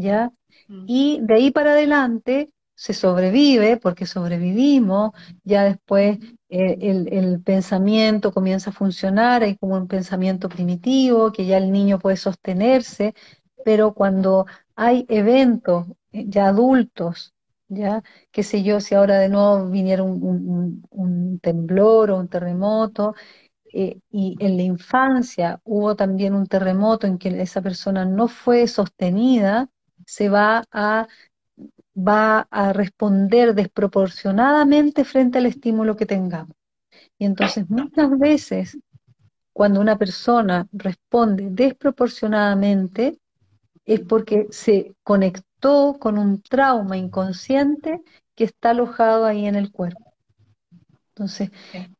¿Ya? 0.00 0.32
Mm. 0.68 0.84
Y 0.86 1.20
de 1.22 1.34
ahí 1.34 1.50
para 1.50 1.72
adelante 1.72 2.50
se 2.80 2.94
sobrevive, 2.94 3.76
porque 3.76 4.06
sobrevivimos, 4.06 5.10
ya 5.44 5.64
después 5.64 6.18
eh, 6.48 6.78
el, 6.80 7.42
pensamiento 7.42 8.32
comienza 8.32 8.70
a 8.70 8.72
funcionar, 8.72 9.42
hay 9.42 9.56
como 9.58 9.76
un 9.76 9.86
pensamiento 9.86 10.48
primitivo, 10.48 11.30
que 11.30 11.44
ya 11.44 11.58
el 11.58 11.70
niño 11.72 11.98
puede 11.98 12.16
sostenerse, 12.16 13.14
pero 13.66 13.92
cuando 13.92 14.46
hay 14.76 15.04
eventos 15.10 15.88
eh, 16.12 16.24
ya 16.26 16.48
adultos, 16.48 17.34
ya, 17.68 18.02
qué 18.32 18.42
sé 18.42 18.62
yo, 18.62 18.80
si 18.80 18.94
ahora 18.94 19.18
de 19.18 19.28
nuevo 19.28 19.68
viniera 19.68 20.02
un, 20.02 21.38
temblor 21.42 22.10
o 22.10 22.18
un 22.18 22.28
terremoto, 22.28 23.14
eh, 23.74 24.00
y 24.10 24.36
en 24.40 24.56
la 24.56 24.62
infancia 24.62 25.60
hubo 25.64 25.96
también 25.96 26.34
un 26.34 26.46
terremoto 26.46 27.06
en 27.06 27.18
que 27.18 27.28
esa 27.42 27.60
persona 27.60 28.06
no 28.06 28.26
fue 28.26 28.66
sostenida, 28.66 29.68
se 30.10 30.28
va 30.28 30.64
a, 30.72 31.06
va 31.96 32.48
a 32.50 32.72
responder 32.72 33.54
desproporcionadamente 33.54 35.04
frente 35.04 35.38
al 35.38 35.46
estímulo 35.46 35.96
que 35.96 36.06
tengamos. 36.06 36.56
Y 37.18 37.26
entonces 37.26 37.68
muchas 37.70 38.18
veces 38.18 38.78
cuando 39.52 39.80
una 39.80 39.96
persona 39.96 40.66
responde 40.72 41.48
desproporcionadamente, 41.50 43.18
es 43.84 44.00
porque 44.00 44.46
se 44.50 44.94
conectó 45.02 45.96
con 46.00 46.18
un 46.18 46.42
trauma 46.42 46.96
inconsciente 46.96 48.00
que 48.34 48.44
está 48.44 48.70
alojado 48.70 49.26
ahí 49.26 49.46
en 49.46 49.56
el 49.56 49.70
cuerpo. 49.70 50.14
Entonces, 51.08 51.50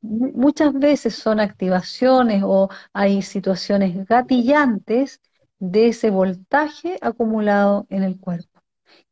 muchas 0.01 0.73
veces 0.73 1.14
son 1.14 1.40
activaciones 1.40 2.42
o 2.44 2.70
hay 2.92 3.20
situaciones 3.23 4.07
gatillantes 4.07 5.20
de 5.61 5.88
ese 5.88 6.11
voltaje 6.11 6.99
acumulado 7.01 7.87
en 7.90 8.03
el 8.03 8.18
cuerpo. 8.18 8.61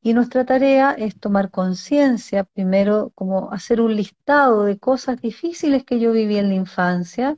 Y 0.01 0.15
nuestra 0.15 0.45
tarea 0.45 0.93
es 0.93 1.19
tomar 1.19 1.51
conciencia, 1.51 2.45
primero 2.45 3.13
como 3.15 3.53
hacer 3.53 3.81
un 3.81 3.95
listado 3.95 4.65
de 4.65 4.79
cosas 4.79 5.21
difíciles 5.21 5.85
que 5.85 6.01
yo 6.01 6.13
viví 6.13 6.39
en 6.39 6.49
la 6.49 6.55
infancia, 6.55 7.37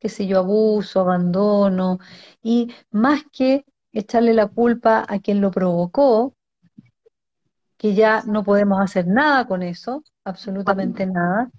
que 0.00 0.08
si 0.08 0.26
yo 0.26 0.38
abuso, 0.38 1.00
abandono, 1.00 1.98
y 2.42 2.72
más 2.90 3.22
que 3.32 3.64
echarle 3.92 4.34
la 4.34 4.46
culpa 4.48 5.04
a 5.08 5.18
quien 5.20 5.40
lo 5.40 5.50
provocó, 5.50 6.34
que 7.76 7.94
ya 7.94 8.22
no 8.26 8.42
podemos 8.42 8.80
hacer 8.80 9.06
nada 9.06 9.46
con 9.46 9.62
eso, 9.62 10.02
absolutamente 10.24 11.06
nada, 11.06 11.50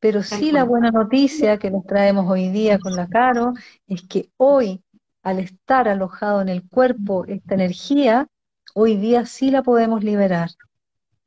pero 0.00 0.22
sí 0.22 0.52
la 0.52 0.64
buena 0.64 0.90
noticia 0.90 1.58
que 1.58 1.70
nos 1.70 1.84
traemos 1.86 2.28
hoy 2.28 2.48
día 2.48 2.78
con 2.78 2.96
la 2.96 3.08
Caro 3.08 3.52
es 3.86 4.02
que 4.02 4.30
hoy, 4.36 4.82
al 5.22 5.38
estar 5.38 5.88
alojado 5.88 6.40
en 6.40 6.48
el 6.48 6.66
cuerpo 6.66 7.24
esta 7.26 7.54
energía, 7.54 8.26
hoy 8.74 8.96
día 8.96 9.26
sí 9.26 9.50
la 9.50 9.62
podemos 9.62 10.02
liberar. 10.02 10.50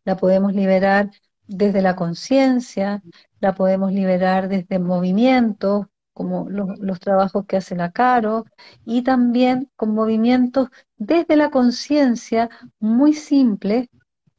La 0.06 0.18
podemos 0.18 0.54
liberar 0.54 1.12
desde 1.48 1.82
la 1.82 1.96
conciencia, 1.96 3.02
la 3.40 3.54
podemos 3.54 3.92
liberar 3.92 4.48
desde 4.48 4.80
movimientos, 4.80 5.88
como 6.14 6.48
los, 6.50 7.00
trabajos 7.00 7.46
que 7.48 7.58
hace 7.58 7.76
la 7.76 7.92
Caro, 7.92 8.46
y 8.86 9.02
también 9.02 9.70
con 9.76 9.94
movimientos 9.94 10.70
desde 10.98 11.36
la 11.36 11.50
conciencia 11.50 12.50
muy 12.80 13.14
simples. 13.14 13.90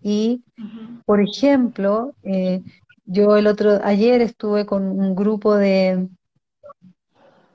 Y, 0.00 0.44
por 1.06 1.20
ejemplo, 1.20 2.14
eh, 2.22 2.62
yo 3.06 3.36
el 3.36 3.46
otro, 3.46 3.80
ayer 3.82 4.20
estuve 4.20 4.66
con 4.66 4.84
un 4.84 5.14
grupo 5.14 5.56
de, 5.56 6.08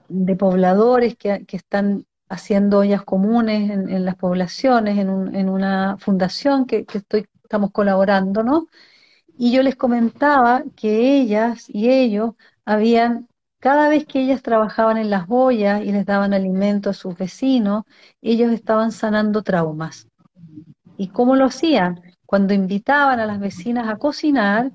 de 0.09 0.35
pobladores 0.35 1.15
que, 1.15 1.45
que 1.45 1.57
están 1.57 2.05
haciendo 2.29 2.79
ollas 2.79 3.03
comunes 3.03 3.71
en, 3.71 4.05
las 4.05 4.15
poblaciones, 4.15 4.97
en, 4.99 5.49
una 5.49 5.97
fundación 5.97 6.65
que, 6.65 6.85
estoy, 6.93 7.27
estamos 7.43 7.71
colaborando, 7.71 8.43
¿no? 8.43 8.67
Y 9.37 9.51
yo 9.51 9.63
les 9.63 9.75
comentaba 9.75 10.63
que 10.75 11.19
ellas 11.19 11.65
y 11.69 11.89
ellos 11.89 12.35
habían, 12.65 13.27
cada 13.59 13.89
vez 13.89 14.05
que 14.05 14.21
ellas 14.21 14.43
trabajaban 14.43 14.97
en 14.97 15.09
las 15.09 15.25
ollas 15.29 15.81
y 15.81 15.91
les 15.91 16.05
daban 16.05 16.33
alimento 16.33 16.91
a 16.91 16.93
sus 16.93 17.17
vecinos, 17.17 17.83
ellos 18.21 18.51
estaban 18.51 18.91
sanando 18.91 19.41
traumas. 19.41 20.07
¿Y 20.97 21.07
cómo 21.07 21.35
lo 21.35 21.45
hacían? 21.45 22.01
Cuando 22.25 22.53
invitaban 22.53 23.19
a 23.19 23.25
las 23.25 23.39
vecinas 23.39 23.89
a 23.89 23.97
cocinar, 23.97 24.71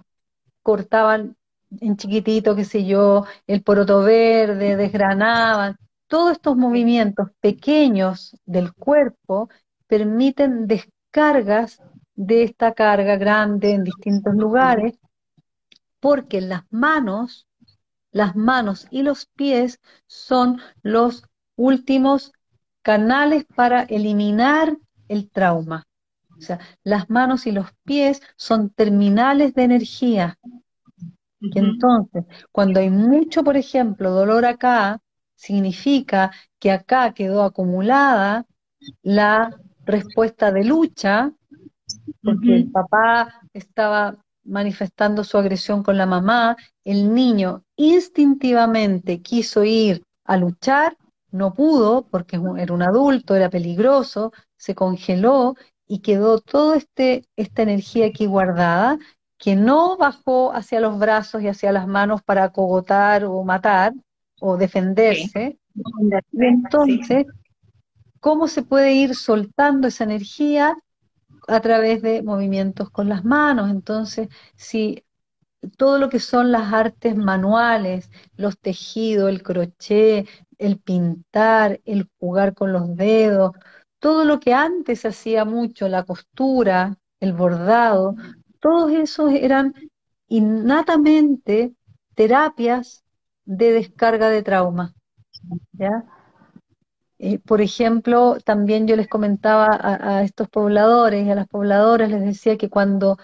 cortaban 0.63 1.37
en 1.81 1.97
chiquitito, 1.97 2.55
qué 2.57 2.65
sé 2.65 2.85
yo, 2.85 3.25
el 3.47 3.63
poroto 3.63 4.03
verde, 4.03 4.77
desgranaban, 4.77 5.77
todos 6.07 6.33
estos 6.33 6.57
movimientos 6.57 7.29
pequeños 7.41 8.37
del 8.45 8.73
cuerpo 8.75 9.49
permiten 9.87 10.67
descargas 10.67 11.83
de 12.15 12.45
esta 12.45 12.73
carga 12.73 13.17
grande 13.17 13.73
en 13.73 13.85
distintos 13.85 14.35
lugares, 14.35 14.99
porque 16.01 16.41
las 16.41 16.63
manos, 16.71 17.47
las 18.13 18.37
manos 18.37 18.87
y 18.91 19.03
los 19.03 19.27
pies 19.27 19.81
son 20.07 20.61
los 20.83 21.25
últimos 21.57 22.33
canales 22.83 23.45
para 23.55 23.83
eliminar 23.83 24.77
el 25.09 25.31
trauma. 25.31 25.87
O 26.37 26.41
sea, 26.41 26.59
las 26.83 27.09
manos 27.09 27.47
y 27.47 27.53
los 27.53 27.69
pies 27.85 28.21
son 28.37 28.71
terminales 28.71 29.55
de 29.55 29.63
energía. 29.63 30.39
Entonces, 31.55 32.25
cuando 32.53 32.81
hay 32.81 32.91
mucho, 32.91 33.43
por 33.43 33.57
ejemplo, 33.57 34.11
dolor 34.11 34.45
acá, 34.47 35.01
significa 35.35 36.31
que 36.59 36.71
acá 36.71 37.13
quedó 37.13 37.43
acumulada 37.43 38.47
la 39.03 39.55
respuesta 39.85 40.53
de 40.53 40.65
lucha, 40.65 41.33
porque 42.23 42.57
el 42.57 42.71
papá 42.71 43.41
estaba 43.53 44.17
manifestando 44.45 45.25
su 45.25 45.39
agresión 45.39 45.83
con 45.83 45.97
la 45.97 46.07
mamá, 46.07 46.57
el 46.85 47.15
niño 47.15 47.63
instintivamente 47.77 49.23
quiso 49.23 49.65
ir 49.65 50.03
a 50.25 50.37
luchar, 50.37 50.97
no 51.31 51.55
pudo 51.55 52.07
porque 52.07 52.41
era 52.59 52.73
un 52.73 52.83
adulto, 52.83 53.35
era 53.35 53.51
peligroso, 53.51 54.33
se 54.57 54.75
congeló 54.75 55.57
y 55.87 56.01
quedó 56.01 56.41
toda 56.41 56.77
este, 56.77 57.25
esta 57.37 57.63
energía 57.63 58.07
aquí 58.07 58.27
guardada 58.27 58.99
que 59.45 59.57
no 59.57 59.99
bajó 59.99 60.55
hacia 60.55 60.81
los 60.81 60.99
brazos 60.99 61.43
y 61.43 61.49
hacia 61.49 61.71
las 61.71 61.87
manos 61.87 62.23
para 62.23 62.49
cogotar 62.49 63.27
o 63.27 63.45
matar, 63.45 63.93
o 64.41 64.57
defenderse. 64.57 65.59
entonces, 66.33 67.27
¿cómo 68.21 68.49
se 68.49 68.63
puede 68.63 68.95
ir 68.95 69.15
soltando 69.15 69.87
esa 69.87 70.05
energía? 70.05 70.75
A 71.47 71.61
través 71.61 72.01
de 72.01 72.23
movimientos 72.23 72.89
con 72.89 73.11
las 73.11 73.23
manos. 73.27 73.71
Entonces, 73.71 74.31
si 74.57 75.05
todo 75.77 75.99
lo 75.99 76.09
que 76.09 76.21
son 76.21 76.51
las 76.51 76.73
artes 76.73 77.15
manuales, 77.15 78.11
los 78.39 78.59
tejidos, 78.59 79.29
el 79.29 79.43
crochet, 79.43 80.27
el 80.57 80.79
pintar, 80.79 81.83
el 81.85 82.09
jugar 82.19 82.55
con 82.55 82.73
los 82.73 82.97
dedos, 82.97 83.53
todo 83.99 84.25
lo 84.25 84.41
que 84.41 84.55
antes 84.55 85.01
se 85.01 85.09
hacía 85.09 85.45
mucho, 85.45 85.87
la 85.87 86.05
costura, 86.05 86.97
el 87.21 87.35
bordado, 87.35 88.17
todos 88.65 88.93
esos 88.93 89.31
eran 89.35 89.75
innatamente 90.27 91.75
terapias 92.15 93.05
de 93.45 93.73
descarga 93.73 94.31
de 94.31 94.43
trauma. 94.43 94.95
¿ya? 95.73 96.07
Eh, 97.19 97.39
por 97.41 97.61
ejemplo, 97.61 98.39
también 98.43 98.87
yo 98.87 98.97
les 98.97 99.07
comentaba 99.07 99.79
a, 99.83 100.23
estos 100.23 100.49
pobladores 100.49 101.27
y 101.27 101.31
a 101.31 101.35
las 101.35 101.47
pobladoras, 101.47 102.11
les 102.11 102.23
decía 102.23 102.57
que 102.57 102.71
cuando 102.71 103.19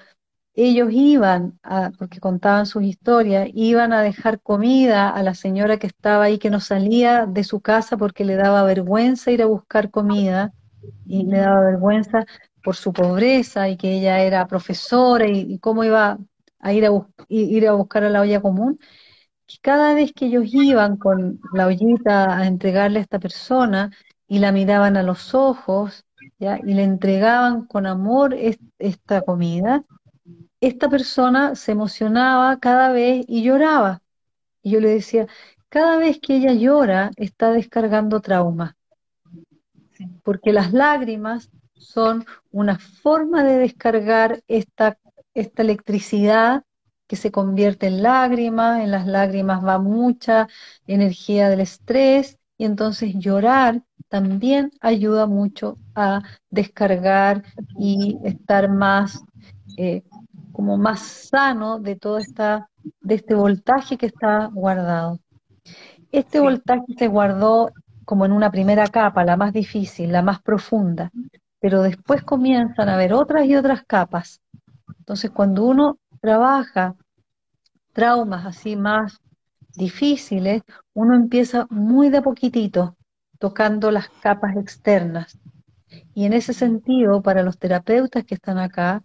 ellos 0.53 0.89
iban, 0.93 1.59
a, 1.63 1.91
porque 1.99 2.21
contaban 2.21 2.67
sus 2.67 2.83
historias, 2.83 3.49
iban 3.55 3.95
a 3.95 4.03
dejar 4.03 4.43
comida 4.43 5.09
a 5.09 5.23
la 5.23 5.35
señora 5.35 5.79
que 5.79 5.87
estaba 5.87 6.25
ahí, 6.25 6.39
que 6.39 6.51
no 6.51 6.61
salía 6.61 7.25
de 7.25 7.45
su 7.45 7.63
casa 7.63 7.97
porque 7.97 8.27
le 8.27 8.37
daba 8.37 8.63
vergüenza 8.65 9.31
ir 9.31 9.41
a 9.41 9.47
buscar 9.47 9.91
comida 9.91 10.53
y 11.07 11.25
le 11.25 11.39
daba 11.39 11.63
vergüenza 11.63 12.27
por 12.63 12.77
su 12.77 12.93
pobreza 12.93 13.69
y 13.69 13.77
que 13.77 13.99
ella 13.99 14.21
era 14.21 14.47
profesora 14.47 15.27
y, 15.29 15.59
cómo 15.59 15.85
iba 15.85 16.19
a 16.59 16.73
ir 16.73 16.87
a, 16.87 16.91
ir 17.29 17.69
a 17.69 17.73
buscar 17.73 18.05
a 18.05 18.11
la 18.11 18.21
olla 18.21 18.41
común 18.41 18.79
cada 19.59 19.95
vez 19.95 20.13
que 20.13 20.27
ellos 20.27 20.45
iban 20.53 20.97
con 20.97 21.41
la 21.53 21.67
ollita 21.67 22.37
a 22.39 22.47
entregarle 22.47 22.99
a 22.99 23.03
esta 23.03 23.19
persona 23.19 23.91
y 24.29 24.39
la 24.39 24.53
miraban 24.53 24.97
a 24.97 25.03
los 25.03 25.35
ojos 25.35 26.05
¿ya? 26.39 26.59
y 26.63 26.75
le 26.75 26.85
entregaban 26.85 27.67
con 27.67 27.87
amor 27.87 28.35
esta 28.79 29.23
comida, 29.23 29.85
esta 30.61 30.89
persona 30.89 31.55
se 31.55 31.73
emocionaba 31.73 32.59
cada 32.59 32.93
vez 32.93 33.25
y 33.29 33.43
lloraba. 33.43 34.03
Y 34.63 34.73
yo 34.73 34.81
le 34.81 34.91
decía, 34.91 35.27
cada 35.69 35.97
vez 35.97 36.21
que 36.21 36.37
ella 36.37 36.53
llora 36.53 37.11
está 37.17 37.51
descargando 37.51 38.21
trauma, 38.21 38.77
porque 40.23 40.53
las 40.53 40.73
lágrimas 40.73 41.51
son 41.81 42.25
una 42.53 42.79
forma 42.79 43.43
de 43.43 43.59
descargar 43.59 44.43
esta, 44.47 44.99
esta 45.35 45.63
electricidad 45.63 46.63
que 47.07 47.17
se 47.17 47.33
convierte 47.33 47.89
en 47.89 48.03
lágrimas, 48.03 48.81
en 48.81 48.93
las 48.93 49.07
lágrimas 49.07 49.65
va 49.65 49.79
mucha 49.79 50.47
energía 50.87 51.49
del 51.49 51.61
estrés 51.61 52.39
y 52.57 52.65
entonces 52.65 53.15
llorar 53.17 53.83
también 54.09 54.71
ayuda 54.81 55.27
mucho 55.27 55.79
a 55.95 56.23
descargar 56.51 57.43
y 57.79 58.19
estar 58.25 58.69
más, 58.69 59.25
eh, 59.77 60.03
como 60.53 60.77
más 60.77 61.01
sano 61.01 61.81
de 61.81 61.97
todo 61.97 62.19
esta, 62.19 62.69
de 63.01 63.15
este 63.15 63.35
voltaje 63.35 63.97
que 63.97 64.07
está 64.07 64.47
guardado. 64.53 65.19
Este 66.13 66.41
voltaje 66.41 66.85
se 66.99 67.09
guardó 67.09 67.73
como 68.05 68.25
en 68.25 68.33
una 68.33 68.51
primera 68.51 68.87
capa, 68.89 69.25
la 69.25 69.37
más 69.37 69.53
difícil, 69.53 70.13
la 70.13 70.23
más 70.23 70.43
profunda, 70.43 71.11
pero 71.61 71.83
después 71.83 72.23
comienzan 72.23 72.89
a 72.89 72.95
haber 72.95 73.13
otras 73.13 73.47
y 73.47 73.55
otras 73.55 73.85
capas. 73.85 74.41
Entonces, 74.99 75.31
cuando 75.31 75.65
uno 75.65 75.99
trabaja 76.21 76.97
traumas 77.93 78.47
así 78.47 78.77
más 78.77 79.19
difíciles, 79.77 80.63
uno 80.95 81.15
empieza 81.15 81.67
muy 81.71 82.11
de 82.11 82.23
poquitito, 82.23 82.97
tocando 83.39 83.91
las 83.91 84.09
capas 84.09 84.57
externas. 84.57 85.39
Y 86.15 86.25
en 86.25 86.33
ese 86.33 86.53
sentido, 86.53 87.23
para 87.23 87.43
los 87.43 87.59
terapeutas 87.59 88.25
que 88.25 88.35
están 88.35 88.59
acá, 88.59 89.03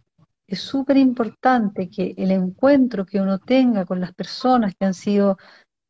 es 0.48 0.60
súper 0.60 0.98
importante 0.98 1.90
que 1.90 2.14
el 2.18 2.32
encuentro 2.32 3.06
que 3.06 3.20
uno 3.20 3.40
tenga 3.40 3.86
con 3.86 4.00
las 4.00 4.14
personas 4.14 4.76
que 4.76 4.86
han 4.86 4.94
sido, 4.94 5.38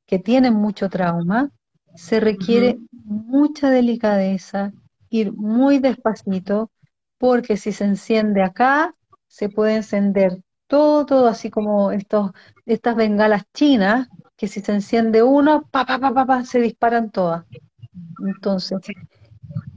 que 0.08 0.19
tienen 0.19 0.54
mucho 0.54 0.89
trauma, 0.89 1.51
se 1.95 2.19
requiere 2.19 2.80
mucha 2.91 3.69
delicadeza 3.69 4.71
ir 5.19 5.34
muy 5.34 5.80
despacito, 5.80 6.71
porque 7.17 7.58
si 7.58 7.71
se 7.71 7.86
enciende 7.86 8.43
acá, 8.43 8.95
se 9.28 9.49
puede 9.49 9.75
encender 9.75 10.41
todo, 10.67 11.06
todo 11.06 11.28
así 11.28 11.49
como 11.49 11.91
estos, 11.91 12.32
estas 12.65 12.95
bengalas 12.95 13.43
chinas, 13.54 14.08
que 14.36 14.47
si 14.47 14.62
se 14.62 14.73
enciende 14.73 15.23
uno, 15.23 15.63
pa, 15.71 15.86
pa, 15.86 15.99
pa, 15.99 16.25
pa, 16.25 16.43
se 16.43 16.60
disparan 16.60 17.12
todas. 17.12 17.45
Entonces, 18.25 18.80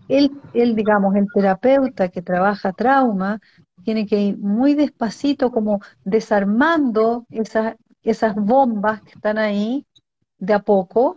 él, 0.08 0.32
él, 0.54 0.74
digamos, 0.74 1.14
el 1.14 1.26
terapeuta 1.32 2.08
que 2.08 2.22
trabaja 2.22 2.72
trauma, 2.72 3.40
tiene 3.84 4.06
que 4.06 4.20
ir 4.20 4.38
muy 4.38 4.74
despacito, 4.74 5.50
como 5.50 5.80
desarmando 6.04 7.26
esas, 7.30 7.76
esas 8.02 8.34
bombas 8.34 9.02
que 9.02 9.12
están 9.12 9.38
ahí, 9.38 9.86
de 10.38 10.54
a 10.54 10.60
poco, 10.60 11.16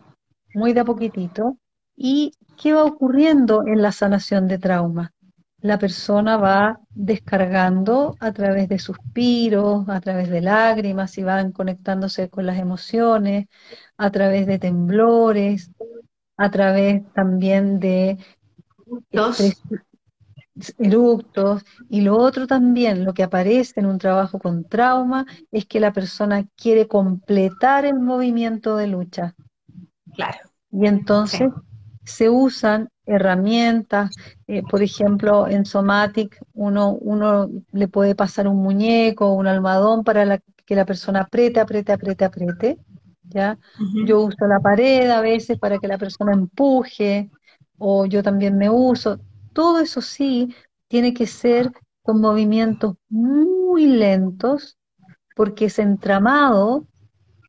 muy 0.53 0.73
de 0.73 0.81
a 0.81 0.85
poquitito. 0.85 1.57
¿Y 2.03 2.33
qué 2.57 2.73
va 2.73 2.83
ocurriendo 2.83 3.61
en 3.67 3.83
la 3.83 3.91
sanación 3.91 4.47
de 4.47 4.57
trauma? 4.57 5.13
La 5.59 5.77
persona 5.77 6.35
va 6.35 6.79
descargando 6.89 8.15
a 8.19 8.31
través 8.31 8.67
de 8.69 8.79
suspiros, 8.79 9.87
a 9.87 10.01
través 10.01 10.31
de 10.31 10.41
lágrimas, 10.41 11.15
y 11.19 11.23
van 11.23 11.51
conectándose 11.51 12.27
con 12.27 12.47
las 12.47 12.57
emociones, 12.57 13.45
a 13.97 14.09
través 14.09 14.47
de 14.47 14.57
temblores, 14.57 15.69
a 16.37 16.49
través 16.49 17.03
también 17.13 17.79
de 17.79 18.17
eructos. 20.79 21.63
Y 21.87 22.01
lo 22.01 22.17
otro 22.17 22.47
también, 22.47 23.05
lo 23.05 23.13
que 23.13 23.21
aparece 23.21 23.79
en 23.79 23.85
un 23.85 23.99
trabajo 23.99 24.39
con 24.39 24.63
trauma, 24.63 25.27
es 25.51 25.67
que 25.67 25.79
la 25.79 25.93
persona 25.93 26.47
quiere 26.55 26.87
completar 26.87 27.85
el 27.85 27.99
movimiento 27.99 28.75
de 28.75 28.87
lucha. 28.87 29.35
Claro. 30.15 30.39
Y 30.71 30.87
entonces 30.87 31.51
se 32.03 32.29
usan 32.29 32.89
herramientas, 33.05 34.11
eh, 34.47 34.63
por 34.69 34.81
ejemplo, 34.81 35.47
en 35.47 35.65
Somatic 35.65 36.37
uno, 36.53 36.91
uno 36.93 37.49
le 37.71 37.87
puede 37.87 38.15
pasar 38.15 38.47
un 38.47 38.57
muñeco, 38.57 39.33
un 39.33 39.47
almohadón 39.47 40.03
para 40.03 40.39
que 40.65 40.75
la 40.75 40.85
persona 40.85 41.21
apriete, 41.21 41.59
apriete, 41.59 41.91
apriete, 41.91 42.25
apriete. 42.25 42.77
¿ya? 43.23 43.57
Yo 44.05 44.21
uso 44.21 44.45
la 44.47 44.59
pared 44.59 45.09
a 45.09 45.21
veces 45.21 45.57
para 45.57 45.77
que 45.79 45.87
la 45.87 45.97
persona 45.97 46.33
empuje, 46.33 47.29
o 47.77 48.05
yo 48.05 48.21
también 48.21 48.57
me 48.57 48.69
uso. 48.69 49.19
Todo 49.53 49.79
eso 49.79 50.01
sí 50.01 50.53
tiene 50.87 51.13
que 51.13 51.27
ser 51.27 51.71
con 52.03 52.21
movimientos 52.21 52.95
muy 53.09 53.85
lentos, 53.85 54.77
porque 55.35 55.65
ese 55.65 55.81
entramado 55.81 56.85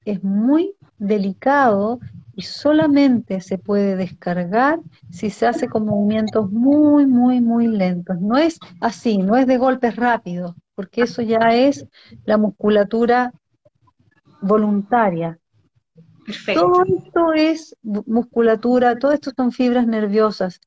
es 0.05 0.23
muy 0.23 0.75
delicado 0.99 1.99
y 2.35 2.42
solamente 2.42 3.40
se 3.40 3.59
puede 3.59 3.97
descargar 3.97 4.81
si 5.11 5.31
se 5.31 5.47
hace 5.47 5.68
con 5.68 5.87
movimientos 5.87 6.51
muy, 6.51 7.07
muy, 7.07 7.40
muy 7.40 7.66
lentos. 7.68 8.21
No 8.21 8.37
es 8.37 8.59
así, 8.81 9.18
no 9.18 9.37
es 9.37 9.47
de 9.47 9.59
golpes 9.59 9.97
rápidos, 9.97 10.55
porque 10.75 11.03
eso 11.03 11.23
ya 11.23 11.55
es 11.55 11.87
la 12.25 12.38
musculatura 12.38 13.33
voluntaria. 14.40 15.38
Todo 16.55 16.85
esto 16.85 17.33
es 17.35 17.77
musculatura, 17.83 18.99
todo 18.99 19.12
esto 19.12 19.33
son 19.37 19.53
fibras 19.53 19.87
nerviosas 19.87 20.61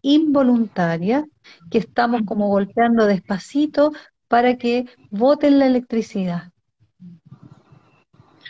involuntarias 0.00 1.24
que 1.70 1.78
estamos 1.78 2.22
como 2.24 2.48
golpeando 2.48 3.06
despacito 3.06 3.92
para 4.26 4.56
que 4.56 4.86
boten 5.10 5.58
la 5.58 5.66
electricidad. 5.66 6.50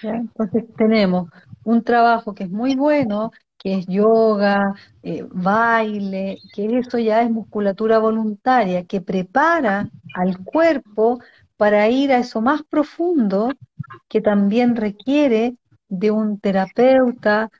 Entonces 0.02 0.64
tenemos 0.76 1.28
un 1.64 1.82
trabajo 1.82 2.34
que 2.34 2.44
es 2.44 2.50
muy 2.50 2.74
bueno, 2.74 3.30
que 3.58 3.78
es 3.78 3.86
yoga, 3.86 4.74
eh, 5.02 5.26
baile, 5.30 6.38
que 6.52 6.78
eso 6.78 6.98
ya 6.98 7.22
es 7.22 7.30
musculatura 7.30 7.98
voluntaria, 7.98 8.84
que 8.84 9.00
prepara 9.00 9.88
al 10.14 10.38
cuerpo 10.38 11.20
para 11.56 11.88
ir 11.88 12.12
a 12.12 12.18
eso 12.18 12.40
más 12.40 12.62
profundo 12.64 13.52
que 14.08 14.20
también 14.20 14.74
requiere 14.74 15.56
de 15.88 16.10
un 16.10 16.40
terapeuta 16.40 17.50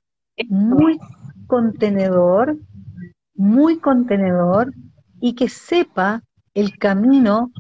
muy 0.49 0.99
contenedor, 1.47 2.57
muy 3.35 3.79
contenedor 3.79 4.73
y 5.21 5.35
que 5.35 5.49
sepa 5.49 6.23
el 6.55 6.79
camino 6.79 7.53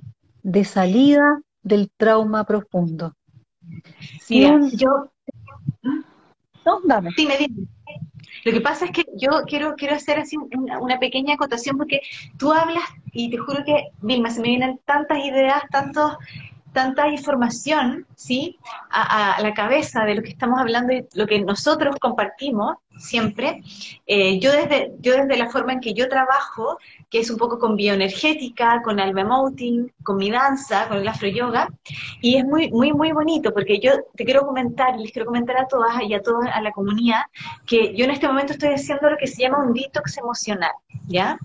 de 0.42 0.64
salida 0.64 1.40
del 1.62 1.90
trauma 1.96 2.44
profundo. 2.44 3.14
Si 4.20 4.42
yo 4.76 5.12
no, 6.64 6.80
dame. 6.84 7.10
Lo 8.44 8.52
que 8.52 8.60
pasa 8.60 8.86
es 8.86 8.90
que 8.90 9.04
yo 9.16 9.42
quiero, 9.46 9.74
quiero 9.76 9.94
hacer 9.94 10.18
así 10.18 10.36
una, 10.36 10.98
pequeña 10.98 11.34
acotación 11.34 11.76
porque 11.76 12.00
tú 12.38 12.52
hablas 12.52 12.84
y 13.12 13.30
te 13.30 13.38
juro 13.38 13.62
que, 13.64 13.90
Vilma, 14.00 14.30
se 14.30 14.40
me 14.40 14.48
vienen 14.48 14.80
tantas 14.84 15.18
ideas, 15.18 15.62
tantos, 15.70 16.16
tanta 16.72 17.08
información, 17.08 18.06
¿sí? 18.16 18.58
A, 18.90 19.40
la 19.40 19.54
cabeza 19.54 20.04
de 20.04 20.14
lo 20.14 20.22
que 20.22 20.30
estamos 20.30 20.58
hablando 20.58 20.92
y 20.92 21.06
lo 21.14 21.26
que 21.26 21.40
nosotros 21.40 21.96
compartimos 22.00 22.76
siempre. 22.98 23.62
Eh, 24.06 24.38
yo, 24.38 24.52
desde, 24.52 24.92
yo 25.00 25.12
desde 25.12 25.36
la 25.36 25.50
forma 25.50 25.72
en 25.72 25.80
que 25.80 25.94
yo 25.94 26.08
trabajo, 26.08 26.78
que 27.10 27.20
es 27.20 27.30
un 27.30 27.36
poco 27.36 27.58
con 27.58 27.76
bioenergética, 27.76 28.82
con 28.82 29.00
alma 29.00 29.22
emoting, 29.22 29.92
con 30.02 30.16
mi 30.16 30.30
danza, 30.30 30.88
con 30.88 30.98
el 30.98 31.08
afro 31.08 31.28
yoga, 31.28 31.68
y 32.20 32.36
es 32.36 32.44
muy, 32.44 32.70
muy, 32.70 32.92
muy 32.92 33.12
bonito, 33.12 33.52
porque 33.52 33.78
yo 33.80 33.92
te 34.14 34.24
quiero 34.24 34.46
comentar, 34.46 34.98
les 34.98 35.12
quiero 35.12 35.26
comentar 35.26 35.58
a 35.58 35.66
todas 35.66 36.02
y 36.02 36.14
a 36.14 36.22
toda 36.22 36.50
a 36.50 36.60
la 36.60 36.72
comunidad, 36.72 37.22
que 37.66 37.94
yo 37.94 38.04
en 38.04 38.12
este 38.12 38.28
momento 38.28 38.52
estoy 38.52 38.70
haciendo 38.70 39.10
lo 39.10 39.16
que 39.16 39.26
se 39.26 39.42
llama 39.42 39.64
un 39.64 39.72
detox 39.72 40.18
emocional, 40.18 40.72
¿ya? 41.08 41.38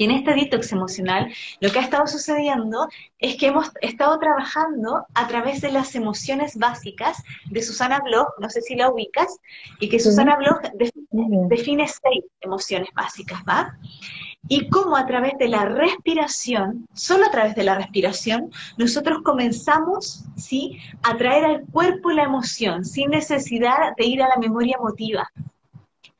Y 0.00 0.04
en 0.04 0.12
este 0.12 0.34
detox 0.34 0.72
emocional, 0.72 1.30
lo 1.60 1.70
que 1.70 1.78
ha 1.78 1.82
estado 1.82 2.06
sucediendo 2.06 2.88
es 3.18 3.36
que 3.36 3.48
hemos 3.48 3.70
estado 3.82 4.18
trabajando 4.18 5.04
a 5.12 5.28
través 5.28 5.60
de 5.60 5.70
las 5.70 5.94
emociones 5.94 6.56
básicas 6.56 7.22
de 7.50 7.60
Susana 7.60 8.00
Bloch, 8.02 8.30
no 8.40 8.48
sé 8.48 8.62
si 8.62 8.76
la 8.76 8.88
ubicas, 8.88 9.28
y 9.78 9.90
que 9.90 10.00
Susana 10.00 10.36
Bloch 10.36 10.62
define, 10.80 11.86
seis 11.86 12.24
emociones 12.40 12.88
básicas, 12.94 13.40
¿va? 13.46 13.76
y 14.48 14.70
cómo 14.70 14.96
a 14.96 15.04
través 15.04 15.36
de 15.38 15.48
la 15.48 15.66
respiración, 15.66 16.88
solo 16.94 17.26
a 17.26 17.30
través 17.30 17.54
de 17.54 17.64
la 17.64 17.74
respiración, 17.74 18.50
nosotros 18.78 19.18
comenzamos 19.22 20.24
¿sí? 20.34 20.78
a 21.02 21.14
traer 21.18 21.44
al 21.44 21.66
cuerpo 21.66 22.10
la 22.10 22.22
emoción 22.22 22.86
sin 22.86 23.10
necesidad 23.10 23.94
de 23.98 24.06
ir 24.06 24.22
a 24.22 24.28
la 24.28 24.38
memoria 24.38 24.76
emotiva 24.78 25.28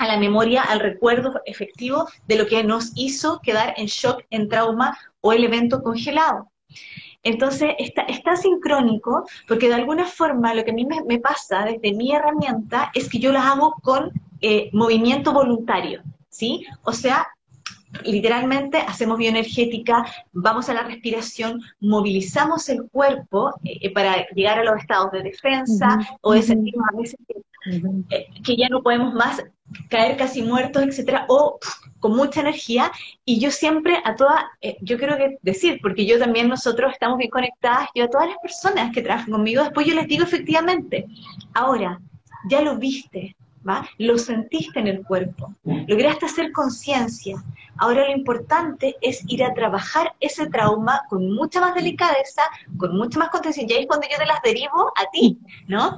a 0.01 0.07
la 0.07 0.17
memoria, 0.17 0.63
al 0.63 0.81
recuerdo 0.81 1.41
efectivo 1.45 2.09
de 2.27 2.37
lo 2.37 2.47
que 2.47 2.65
nos 2.65 2.91
hizo 2.97 3.39
quedar 3.43 3.75
en 3.77 3.87
shock, 3.87 4.23
en 4.31 4.49
trauma 4.49 4.97
o 5.21 5.33
el 5.33 5.45
evento 5.45 5.83
congelado. 5.83 6.51
Entonces, 7.23 7.75
está, 7.79 8.03
está 8.03 8.35
sincrónico 8.35 9.27
porque 9.47 9.69
de 9.69 9.75
alguna 9.75 10.07
forma 10.07 10.55
lo 10.55 10.65
que 10.65 10.71
a 10.71 10.75
mí 10.75 10.87
me, 10.87 11.19
pasa 11.19 11.67
desde 11.67 11.95
mi 11.95 12.13
herramienta 12.13 12.91
es 12.95 13.11
que 13.11 13.19
yo 13.19 13.31
las 13.31 13.45
hago 13.45 13.75
con 13.83 14.11
eh, 14.41 14.71
movimiento 14.73 15.35
voluntario, 15.35 16.03
¿sí? 16.31 16.65
O 16.83 16.95
sea, 16.95 17.29
literalmente 18.03 18.79
hacemos 18.79 19.19
bioenergética, 19.19 20.07
vamos 20.33 20.71
a 20.71 20.75
la 20.75 20.83
respiración, 20.85 21.61
movilizamos 21.81 22.71
el 22.71 22.89
cuerpo 22.91 23.51
eh, 23.65 23.79
eh, 23.83 23.93
para 23.93 24.27
llegar 24.29 24.61
a 24.61 24.65
los 24.65 24.81
estados 24.81 25.13
de 25.13 25.25
defensa 25.25 25.99
o 26.23 26.33
de 26.33 26.43
sentirnos 26.43 26.87
a 26.91 26.97
veces 26.97 27.19
que, 28.43 28.57
ya 28.57 28.69
no 28.71 28.83
podemos 28.83 29.13
más 29.13 29.43
caer 29.89 30.17
casi 30.17 30.43
muertos, 30.43 30.83
etcétera, 30.83 31.27
o 31.29 31.59
con 31.99 32.17
mucha 32.17 32.41
energía. 32.41 32.91
Y 33.25 33.41
yo 33.41 33.51
siempre 33.51 33.99
a 34.05 34.17
todas, 34.17 34.45
eh, 34.61 34.77
yo 34.81 34.99
quiero 34.99 35.17
decir, 35.43 35.79
porque 35.83 36.07
yo 36.07 36.19
también 36.19 36.49
nosotros 36.49 36.93
estamos 36.93 37.19
bien 37.19 37.31
conectadas, 37.31 37.89
yo 37.95 38.05
a 38.05 38.09
todas 38.09 38.29
las 38.29 38.39
personas 38.39 38.93
que 38.93 39.03
trabajan 39.03 39.31
conmigo, 39.31 39.63
después 39.63 39.87
yo 39.87 39.95
les 39.95 40.07
digo 40.07 40.25
efectivamente, 40.25 41.07
ahora, 41.55 42.01
ya 42.49 42.63
lo 42.63 42.77
viste, 42.77 43.37
¿va? 43.69 43.89
Lo 43.99 44.19
sentiste 44.19 44.81
en 44.81 44.87
el 44.87 45.05
cuerpo, 45.05 45.55
lograste 45.65 46.27
hacer 46.27 46.53
conciencia. 46.53 47.43
Ahora 47.79 48.07
lo 48.07 48.13
importante 48.13 48.97
es 49.01 49.23
ir 49.27 49.43
a 49.43 49.55
trabajar 49.55 50.15
ese 50.21 50.47
trauma 50.49 51.03
con 51.09 51.33
mucha 51.33 51.61
más 51.61 51.75
delicadeza, 51.75 52.43
con 52.77 52.97
mucha 52.97 53.19
más 53.19 53.31
contención. 53.31 53.67
Y 53.69 53.73
ahí 53.73 53.81
es 53.81 53.87
cuando 53.87 54.07
yo 54.11 54.19
te 54.19 54.27
las 54.27 54.43
derivo 54.43 54.93
a 54.97 55.11
ti, 55.11 55.39
¿no? 55.67 55.95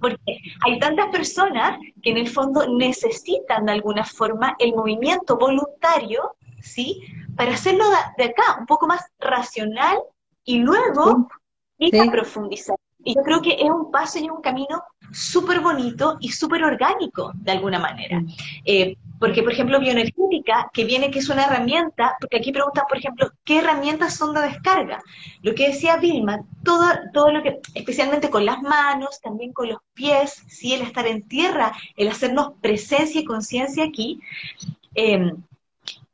Porque 0.00 0.38
hay 0.64 0.78
tantas 0.78 1.08
personas 1.08 1.78
que 2.02 2.10
en 2.10 2.18
el 2.18 2.28
fondo 2.28 2.66
necesitan 2.68 3.66
de 3.66 3.72
alguna 3.72 4.04
forma 4.04 4.56
el 4.58 4.74
movimiento 4.74 5.38
voluntario, 5.38 6.36
¿sí? 6.60 7.02
Para 7.36 7.54
hacerlo 7.54 7.84
de 8.16 8.24
acá, 8.24 8.56
un 8.58 8.66
poco 8.66 8.86
más 8.86 9.02
racional 9.18 9.98
y 10.44 10.58
luego 10.58 11.28
ir 11.78 12.00
a 12.00 12.10
profundizar. 12.10 12.76
Y 13.06 13.14
yo 13.14 13.22
creo 13.22 13.40
que 13.40 13.52
es 13.52 13.70
un 13.70 13.92
paso 13.92 14.18
y 14.18 14.28
un 14.28 14.40
camino 14.40 14.82
súper 15.12 15.60
bonito 15.60 16.16
y 16.20 16.30
súper 16.30 16.64
orgánico, 16.64 17.30
de 17.36 17.52
alguna 17.52 17.78
manera. 17.78 18.20
Eh, 18.64 18.96
porque, 19.20 19.44
por 19.44 19.52
ejemplo, 19.52 19.78
bioenergética, 19.78 20.68
que 20.72 20.84
viene 20.84 21.12
que 21.12 21.20
es 21.20 21.28
una 21.28 21.44
herramienta, 21.44 22.16
porque 22.20 22.38
aquí 22.38 22.50
preguntan, 22.50 22.84
por 22.88 22.98
ejemplo, 22.98 23.30
¿qué 23.44 23.60
herramientas 23.60 24.16
son 24.16 24.34
de 24.34 24.40
descarga? 24.40 25.00
Lo 25.42 25.54
que 25.54 25.68
decía 25.68 25.98
Vilma, 25.98 26.40
todo, 26.64 26.84
todo 27.14 27.30
lo 27.30 27.44
que, 27.44 27.60
especialmente 27.74 28.28
con 28.28 28.44
las 28.44 28.60
manos, 28.60 29.20
también 29.20 29.52
con 29.52 29.68
los 29.68 29.78
pies, 29.94 30.42
¿sí? 30.48 30.74
el 30.74 30.82
estar 30.82 31.06
en 31.06 31.22
tierra, 31.28 31.72
el 31.96 32.08
hacernos 32.08 32.54
presencia 32.60 33.20
y 33.20 33.24
conciencia 33.24 33.84
aquí, 33.84 34.18
eh, 34.96 35.32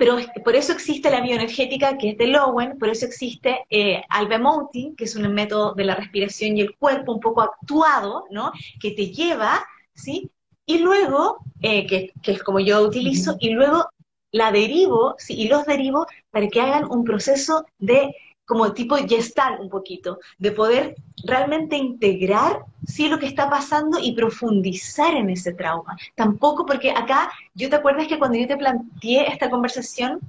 pero 0.02 0.16
por 0.42 0.56
eso 0.56 0.72
existe 0.72 1.12
la 1.12 1.20
bioenergética 1.20 1.96
que 1.96 2.10
es 2.10 2.18
de 2.18 2.26
Lowen, 2.26 2.76
por 2.76 2.88
eso 2.88 3.06
existe 3.06 3.60
eh, 3.70 4.02
Albemoting, 4.08 4.96
que 4.96 5.04
es 5.04 5.14
un 5.14 5.32
método 5.32 5.74
de 5.74 5.84
la 5.84 5.94
respiración 5.94 6.56
y 6.56 6.60
el 6.62 6.74
cuerpo 6.76 7.12
un 7.12 7.20
poco 7.20 7.40
actuado, 7.40 8.24
¿no? 8.32 8.50
Que 8.80 8.90
te 8.90 9.12
lleva, 9.12 9.64
¿sí? 9.94 10.28
Y 10.66 10.78
luego, 10.78 11.44
eh, 11.60 11.86
que, 11.86 12.12
que, 12.20 12.32
es 12.32 12.42
como 12.42 12.58
yo 12.58 12.82
utilizo, 12.82 13.36
y 13.38 13.50
luego 13.50 13.90
la 14.32 14.50
derivo, 14.50 15.14
¿sí? 15.18 15.34
y 15.34 15.46
los 15.46 15.66
derivo 15.66 16.08
para 16.32 16.48
que 16.48 16.60
hagan 16.60 16.90
un 16.90 17.04
proceso 17.04 17.64
de 17.78 18.12
como 18.52 18.74
tipo 18.74 18.96
gestal 18.96 19.60
un 19.62 19.70
poquito, 19.70 20.18
de 20.38 20.52
poder 20.52 20.94
realmente 21.24 21.74
integrar 21.74 22.58
sí 22.86 23.08
lo 23.08 23.18
que 23.18 23.24
está 23.24 23.48
pasando 23.48 23.98
y 23.98 24.12
profundizar 24.12 25.14
en 25.14 25.30
ese 25.30 25.54
trauma. 25.54 25.96
Tampoco 26.14 26.66
porque 26.66 26.90
acá, 26.90 27.32
yo 27.54 27.70
te 27.70 27.76
acuerdas 27.76 28.08
que 28.08 28.18
cuando 28.18 28.36
yo 28.36 28.46
te 28.46 28.58
planteé 28.58 29.26
esta 29.32 29.48
conversación, 29.48 30.20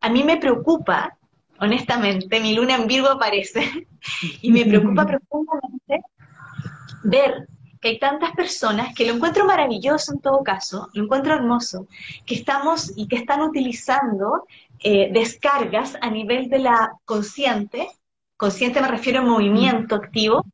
a 0.00 0.08
mí 0.08 0.24
me 0.24 0.38
preocupa, 0.38 1.16
honestamente, 1.60 2.40
mi 2.40 2.54
luna 2.54 2.74
en 2.74 2.88
Virgo 2.88 3.08
aparece, 3.10 3.86
y 4.42 4.50
me 4.50 4.64
preocupa 4.64 5.06
profundamente 5.06 6.02
ver 7.04 7.46
que 7.80 7.90
hay 7.90 7.98
tantas 8.00 8.32
personas 8.32 8.92
que 8.96 9.06
lo 9.06 9.14
encuentro 9.14 9.44
maravilloso 9.44 10.12
en 10.12 10.18
todo 10.18 10.42
caso, 10.42 10.88
lo 10.92 11.04
encuentro 11.04 11.34
hermoso, 11.34 11.86
que 12.26 12.34
estamos 12.34 12.92
y 12.96 13.06
que 13.06 13.14
están 13.14 13.42
utilizando 13.42 14.44
eh, 14.82 15.10
descargas 15.12 15.96
a 16.00 16.10
nivel 16.10 16.48
de 16.48 16.58
la 16.58 16.92
consciente, 17.04 17.88
consciente 18.36 18.80
me 18.80 18.88
refiero 18.88 19.20
a 19.20 19.24
movimiento 19.24 19.94
activo, 19.94 20.44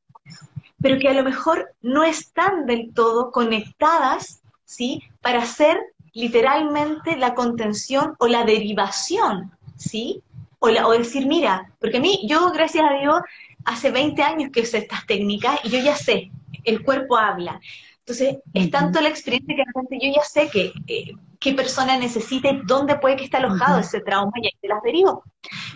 pero 0.81 0.99
que 0.99 1.09
a 1.09 1.15
lo 1.15 1.25
mejor 1.25 1.75
no 1.81 2.05
están 2.05 2.67
del 2.67 2.93
todo 2.93 3.31
conectadas, 3.31 4.43
¿sí? 4.65 5.03
Para 5.21 5.43
hacer 5.43 5.79
literalmente 6.13 7.17
la 7.17 7.35
contención 7.35 8.15
o 8.19 8.27
la 8.27 8.45
derivación, 8.45 9.53
¿sí? 9.77 10.23
O, 10.59 10.69
o 10.69 10.93
decir, 10.93 11.27
mira, 11.27 11.73
porque 11.81 11.99
a 11.99 12.01
mí, 12.01 12.27
yo 12.29 12.51
gracias 12.51 12.85
a 12.89 12.95
Dios, 13.01 13.21
hace 13.65 13.91
20 13.91 14.23
años 14.23 14.51
que 14.53 14.65
sé 14.65 14.79
estas 14.79 15.07
técnicas 15.07 15.61
y 15.65 15.71
yo 15.71 15.79
ya 15.79 15.95
sé, 15.95 16.31
el 16.65 16.83
cuerpo 16.83 17.17
habla. 17.17 17.61
Entonces, 18.01 18.39
es 18.55 18.71
tanto 18.71 19.01
la 19.01 19.09
experiencia 19.09 19.57
que 19.57 19.65
realmente 19.65 19.99
yo 20.01 20.13
ya 20.15 20.23
sé 20.23 20.49
que 20.49 20.73
eh, 20.87 21.13
qué 21.47 21.53
persona 21.55 21.97
necesita 21.97 22.49
y 22.49 22.61
dónde 22.65 22.97
puede 22.97 23.15
que 23.15 23.25
esté 23.25 23.37
alojado 23.37 23.79
ese 23.79 24.01
trauma 24.01 24.33
y 24.43 24.47
ahí 24.47 24.53
te 24.61 24.67
las 24.67 24.83
derivo. 24.83 25.23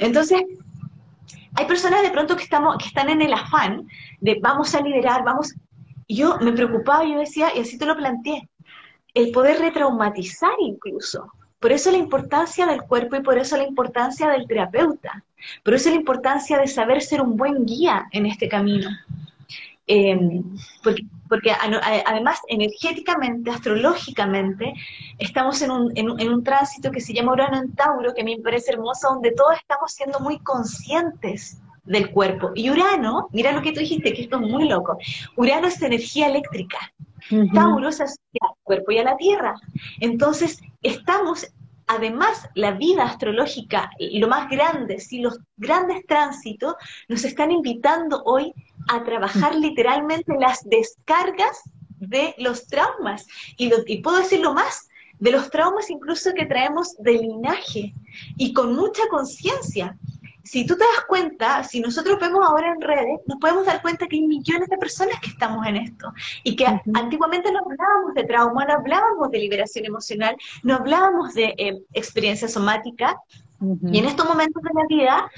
Entonces, 0.01 0.43
hay 1.55 1.65
personas 1.67 2.03
de 2.03 2.11
pronto 2.11 2.35
que, 2.35 2.43
estamos, 2.43 2.77
que 2.79 2.87
están 2.87 3.09
en 3.09 3.23
el 3.23 3.33
afán 3.33 3.87
de 4.21 4.41
vamos 4.43 4.75
a 4.75 4.81
liberar, 4.81 5.23
vamos... 5.25 5.55
Yo 6.09 6.39
me 6.41 6.51
preocupaba, 6.51 7.05
yo 7.05 7.21
decía, 7.21 7.55
y 7.55 7.61
así 7.61 7.79
te 7.79 7.87
lo 7.87 7.97
planteé, 7.97 8.49
el 9.15 9.31
poder 9.31 9.61
retraumatizar 9.61 10.57
incluso. 10.59 11.33
Por 11.61 11.71
eso 11.71 11.93
la 11.93 11.99
importancia 11.99 12.67
del 12.67 12.83
cuerpo 12.83 13.15
y 13.15 13.23
por 13.23 13.39
eso 13.39 13.57
la 13.57 13.63
importancia 13.63 14.29
del 14.29 14.49
terapeuta. 14.49 15.23
Por 15.63 15.75
eso 15.75 15.89
la 15.91 15.95
importancia 15.95 16.59
de 16.59 16.67
saber 16.67 17.01
ser 17.01 17.21
un 17.21 17.37
buen 17.37 17.65
guía 17.65 18.09
en 18.11 18.27
este 18.27 18.49
camino. 18.49 18.91
Eh, 19.93 20.17
porque, 20.85 21.03
porque 21.29 21.51
además 21.51 22.39
energéticamente, 22.47 23.51
astrológicamente, 23.51 24.73
estamos 25.19 25.61
en 25.63 25.73
un, 25.73 25.93
en, 25.97 26.33
un, 26.33 26.45
tránsito 26.45 26.93
que 26.93 27.01
se 27.01 27.13
llama 27.13 27.33
Urano 27.33 27.59
en 27.61 27.75
Tauro, 27.75 28.15
que 28.15 28.21
a 28.21 28.25
mí 28.25 28.37
me 28.37 28.43
parece 28.43 28.71
hermoso, 28.71 29.09
donde 29.09 29.33
todos 29.33 29.57
estamos 29.57 29.91
siendo 29.91 30.21
muy 30.21 30.39
conscientes 30.39 31.61
del 31.83 32.13
cuerpo. 32.13 32.53
Y 32.55 32.71
Urano, 32.71 33.29
mira 33.33 33.51
lo 33.51 33.63
que 33.63 33.73
tú 33.73 33.81
dijiste, 33.81 34.13
que 34.13 34.23
esto 34.23 34.37
es 34.37 34.49
muy 34.49 34.69
loco, 34.69 34.97
Urano 35.35 35.67
es 35.67 35.83
energía 35.83 36.29
eléctrica, 36.29 36.79
Tauro 37.53 37.91
se 37.91 38.05
asocia 38.05 38.43
al 38.43 38.55
cuerpo 38.63 38.93
y 38.93 38.99
a 38.99 39.05
la 39.05 39.17
Tierra. 39.17 39.55
Entonces, 39.99 40.61
estamos 40.83 41.49
además 41.89 42.49
la 42.55 42.71
vida 42.71 43.03
astrológica 43.03 43.91
y 43.99 44.21
lo 44.21 44.29
más 44.29 44.49
grande, 44.49 45.01
si 45.01 45.21
los 45.21 45.41
grandes 45.57 46.07
tránsitos 46.07 46.77
nos 47.09 47.25
están 47.25 47.51
invitando 47.51 48.23
hoy 48.25 48.55
a 48.91 49.05
trabajar 49.05 49.55
literalmente 49.55 50.35
las 50.39 50.63
descargas 50.65 51.63
de 51.99 52.35
los 52.39 52.67
traumas. 52.67 53.27
Y, 53.57 53.71
y 53.87 54.03
puedo 54.03 54.19
decirlo 54.19 54.53
más, 54.53 54.89
de 55.21 55.31
los 55.31 55.51
traumas 55.51 55.91
incluso 55.91 56.33
que 56.35 56.47
traemos 56.47 56.97
de 56.99 57.13
linaje 57.13 57.95
y 58.37 58.53
con 58.53 58.75
mucha 58.75 59.03
conciencia. 59.11 59.97
Si 60.43 60.67
tú 60.67 60.75
te 60.75 60.85
das 60.85 61.05
cuenta, 61.07 61.63
si 61.63 61.81
nosotros 61.81 62.19
vemos 62.19 62.41
ahora 62.45 62.73
en 62.73 62.81
redes, 62.81 63.21
nos 63.27 63.39
podemos 63.39 63.67
dar 63.67 63.83
cuenta 63.83 64.07
que 64.09 64.17
hay 64.17 64.23
millones 64.23 64.69
de 64.69 64.79
personas 64.79 65.21
que 65.21 65.29
estamos 65.29 65.65
en 65.67 65.77
esto 65.77 66.13
y 66.43 66.57
que 66.57 66.67
antiguamente 66.67 67.53
no 67.53 67.61
hablábamos 67.61 68.15
de 68.15 68.25
trauma, 68.25 68.65
no 68.65 68.73
hablábamos 68.73 69.31
de 69.31 69.39
liberación 69.39 69.85
emocional, 69.85 70.35
no 70.63 70.75
hablábamos 70.77 71.35
de 71.35 71.55
eh, 71.59 71.83
experiencia 71.93 72.49
somática. 72.49 73.17
Y 73.93 73.99
en 73.99 74.07
estos 74.07 74.27
momentos 74.27 74.63
de 74.63 74.71
la 74.73 74.87
vida 74.89 75.31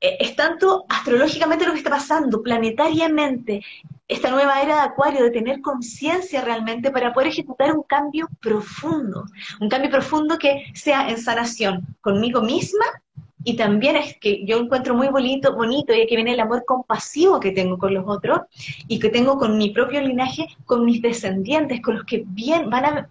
es 0.00 0.36
tanto 0.36 0.84
astrológicamente 0.88 1.64
lo 1.64 1.72
que 1.72 1.78
está 1.78 1.90
pasando, 1.90 2.42
planetariamente, 2.42 3.62
esta 4.08 4.30
nueva 4.30 4.62
era 4.62 4.76
de 4.76 4.80
Acuario, 4.82 5.24
de 5.24 5.30
tener 5.30 5.60
conciencia 5.60 6.42
realmente 6.42 6.90
para 6.90 7.12
poder 7.12 7.28
ejecutar 7.28 7.72
un 7.72 7.82
cambio 7.82 8.28
profundo, 8.40 9.24
un 9.60 9.68
cambio 9.68 9.90
profundo 9.90 10.38
que 10.38 10.66
sea 10.74 11.08
en 11.08 11.18
sanación 11.18 11.84
conmigo 12.00 12.40
misma 12.40 12.84
y 13.42 13.54
también 13.54 13.96
es 13.96 14.16
que 14.18 14.44
yo 14.44 14.58
encuentro 14.58 14.94
muy 14.94 15.06
bonito, 15.06 15.54
bonito, 15.54 15.94
y 15.94 16.02
aquí 16.02 16.16
viene 16.16 16.32
el 16.32 16.40
amor 16.40 16.64
compasivo 16.64 17.38
que 17.38 17.52
tengo 17.52 17.78
con 17.78 17.94
los 17.94 18.04
otros 18.06 18.40
y 18.88 18.98
que 18.98 19.08
tengo 19.08 19.38
con 19.38 19.56
mi 19.56 19.70
propio 19.70 20.00
linaje, 20.00 20.48
con 20.64 20.84
mis 20.84 21.00
descendientes, 21.00 21.80
con 21.80 21.94
los 21.94 22.04
que 22.04 22.24
bien 22.26 22.68
van 22.70 22.84
a, 22.84 23.08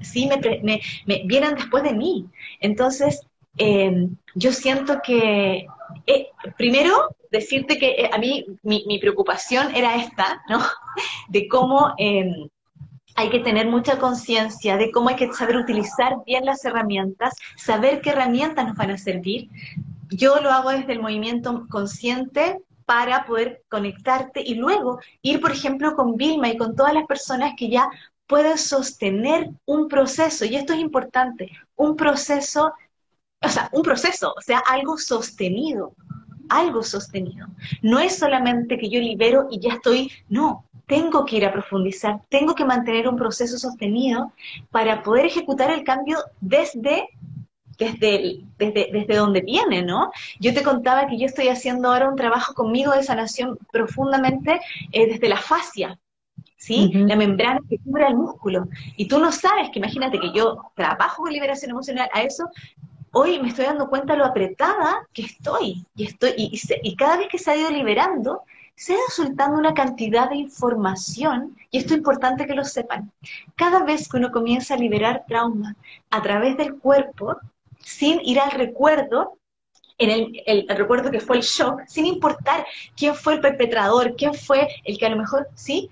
sí, 0.00 0.28
me, 0.28 0.80
me, 1.06 1.22
vienen 1.26 1.56
después 1.56 1.82
de 1.82 1.92
mí. 1.92 2.26
Entonces, 2.60 3.26
eh, 3.58 4.08
yo 4.34 4.52
siento 4.52 5.00
que, 5.04 5.66
eh, 6.06 6.28
primero, 6.56 7.16
decirte 7.30 7.78
que 7.78 7.90
eh, 7.90 8.10
a 8.12 8.18
mí 8.18 8.46
mi, 8.62 8.84
mi, 8.86 8.98
preocupación 8.98 9.74
era 9.74 9.96
esta, 9.96 10.42
¿no? 10.48 10.60
De 11.28 11.48
cómo 11.48 11.94
hay 13.16 13.30
que 13.30 13.40
tener 13.40 13.66
mucha 13.66 13.98
conciencia 13.98 14.76
de 14.76 14.90
cómo 14.92 15.08
hay 15.08 15.16
que 15.16 15.32
saber 15.32 15.56
utilizar 15.56 16.18
bien 16.26 16.44
las 16.44 16.64
herramientas, 16.64 17.34
saber 17.56 18.02
qué 18.02 18.10
herramientas 18.10 18.66
nos 18.66 18.76
van 18.76 18.90
a 18.90 18.98
servir. 18.98 19.48
Yo 20.10 20.40
lo 20.40 20.50
hago 20.50 20.70
desde 20.70 20.92
el 20.92 21.00
movimiento 21.00 21.66
consciente 21.70 22.60
para 22.84 23.24
poder 23.24 23.62
conectarte 23.68 24.40
y 24.40 24.54
luego 24.54 25.00
ir, 25.22 25.40
por 25.40 25.50
ejemplo, 25.50 25.96
con 25.96 26.16
Vilma 26.16 26.48
y 26.48 26.56
con 26.56 26.76
todas 26.76 26.94
las 26.94 27.06
personas 27.06 27.54
que 27.56 27.68
ya 27.68 27.88
pueden 28.26 28.58
sostener 28.58 29.50
un 29.64 29.88
proceso, 29.88 30.44
y 30.44 30.56
esto 30.56 30.72
es 30.72 30.80
importante, 30.80 31.50
un 31.76 31.96
proceso, 31.96 32.72
o 33.42 33.48
sea, 33.48 33.68
un 33.72 33.82
proceso, 33.82 34.34
o 34.36 34.40
sea, 34.40 34.58
algo 34.58 34.98
sostenido, 34.98 35.94
algo 36.48 36.82
sostenido. 36.82 37.46
No 37.82 37.98
es 37.98 38.18
solamente 38.18 38.78
que 38.78 38.88
yo 38.88 39.00
libero 39.00 39.48
y 39.50 39.60
ya 39.60 39.74
estoy, 39.74 40.10
no, 40.28 40.64
tengo 40.86 41.24
que 41.24 41.36
ir 41.36 41.44
a 41.44 41.52
profundizar, 41.52 42.20
tengo 42.28 42.54
que 42.54 42.64
mantener 42.64 43.08
un 43.08 43.16
proceso 43.16 43.58
sostenido 43.58 44.32
para 44.70 45.02
poder 45.02 45.26
ejecutar 45.26 45.70
el 45.70 45.84
cambio 45.84 46.18
desde 46.40 47.08
desde, 47.78 48.40
desde, 48.56 48.88
desde 48.90 49.16
donde 49.16 49.42
viene, 49.42 49.82
¿no? 49.82 50.10
Yo 50.40 50.54
te 50.54 50.62
contaba 50.62 51.06
que 51.06 51.18
yo 51.18 51.26
estoy 51.26 51.48
haciendo 51.48 51.92
ahora 51.92 52.08
un 52.08 52.16
trabajo 52.16 52.54
conmigo 52.54 52.92
de 52.92 53.02
sanación 53.02 53.58
profundamente 53.70 54.60
eh, 54.92 55.06
desde 55.06 55.28
la 55.28 55.36
fascia, 55.36 55.98
¿sí? 56.56 56.90
La 56.94 57.16
membrana 57.16 57.60
que 57.68 57.78
cubre 57.78 58.06
el 58.06 58.16
músculo. 58.16 58.68
Y 58.96 59.08
tú 59.08 59.18
no 59.18 59.30
sabes 59.30 59.68
que 59.70 59.78
imagínate 59.78 60.18
que 60.18 60.32
yo 60.32 60.72
trabajo 60.74 61.24
con 61.24 61.32
liberación 61.32 61.70
emocional, 61.70 62.08
a 62.14 62.22
eso 62.22 62.48
hoy 63.18 63.40
me 63.40 63.48
estoy 63.48 63.64
dando 63.64 63.88
cuenta 63.88 64.14
lo 64.14 64.26
apretada 64.26 65.08
que 65.14 65.22
estoy. 65.22 65.86
Y, 65.94 66.04
estoy 66.04 66.34
y, 66.36 66.60
y 66.82 66.96
cada 66.96 67.16
vez 67.16 67.28
que 67.28 67.38
se 67.38 67.50
ha 67.50 67.56
ido 67.56 67.70
liberando, 67.70 68.42
se 68.74 68.92
ha 68.92 69.10
soltando 69.10 69.58
una 69.58 69.72
cantidad 69.72 70.28
de 70.28 70.36
información, 70.36 71.56
y 71.70 71.78
esto 71.78 71.94
es 71.94 71.98
importante 71.98 72.46
que 72.46 72.54
lo 72.54 72.62
sepan. 72.62 73.10
Cada 73.56 73.82
vez 73.84 74.06
que 74.06 74.18
uno 74.18 74.30
comienza 74.30 74.74
a 74.74 74.78
liberar 74.78 75.24
trauma 75.26 75.74
a 76.10 76.22
través 76.22 76.58
del 76.58 76.74
cuerpo, 76.74 77.38
sin 77.80 78.20
ir 78.22 78.38
al 78.38 78.50
recuerdo, 78.50 79.38
en 79.96 80.10
el, 80.46 80.66
recuerdo 80.68 81.10
que 81.10 81.20
fue 81.20 81.36
el 81.36 81.42
shock, 81.42 81.80
sin 81.86 82.04
importar 82.04 82.66
quién 82.94 83.14
fue 83.14 83.34
el 83.34 83.40
perpetrador, 83.40 84.14
quién 84.14 84.34
fue 84.34 84.68
el 84.84 84.98
que 84.98 85.06
a 85.06 85.10
lo 85.10 85.16
mejor, 85.16 85.48
sí, 85.54 85.88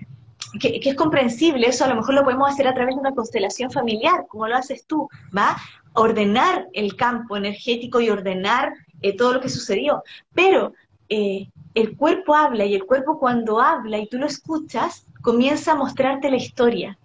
que, 0.60 0.78
es 0.84 0.94
comprensible, 0.94 1.66
eso 1.66 1.86
a 1.86 1.88
lo 1.88 1.96
mejor 1.96 2.14
lo 2.14 2.22
podemos 2.22 2.52
hacer 2.52 2.68
a 2.68 2.74
través 2.74 2.94
de 2.94 3.00
una 3.00 3.14
constelación 3.14 3.70
familiar, 3.70 4.26
como 4.28 4.46
lo 4.46 4.56
haces 4.56 4.84
tú, 4.86 5.08
¿va? 5.34 5.56
Ordenar 5.94 6.68
el 6.72 6.96
campo 6.96 7.36
energético 7.36 8.00
y 8.00 8.10
ordenar 8.10 8.74
eh, 9.02 9.16
todo 9.16 9.34
lo 9.34 9.40
que 9.40 9.48
sucedió. 9.48 10.02
Pero 10.34 10.74
eh, 11.08 11.48
el 11.74 11.96
cuerpo 11.96 12.34
habla 12.34 12.64
y 12.64 12.74
el 12.74 12.84
cuerpo 12.84 13.18
cuando 13.18 13.60
habla 13.60 13.98
y 13.98 14.06
tú 14.06 14.18
lo 14.18 14.26
escuchas, 14.26 15.06
comienza 15.22 15.72
a 15.72 15.76
mostrarte 15.76 16.30
la 16.30 16.36
historia. 16.36 16.98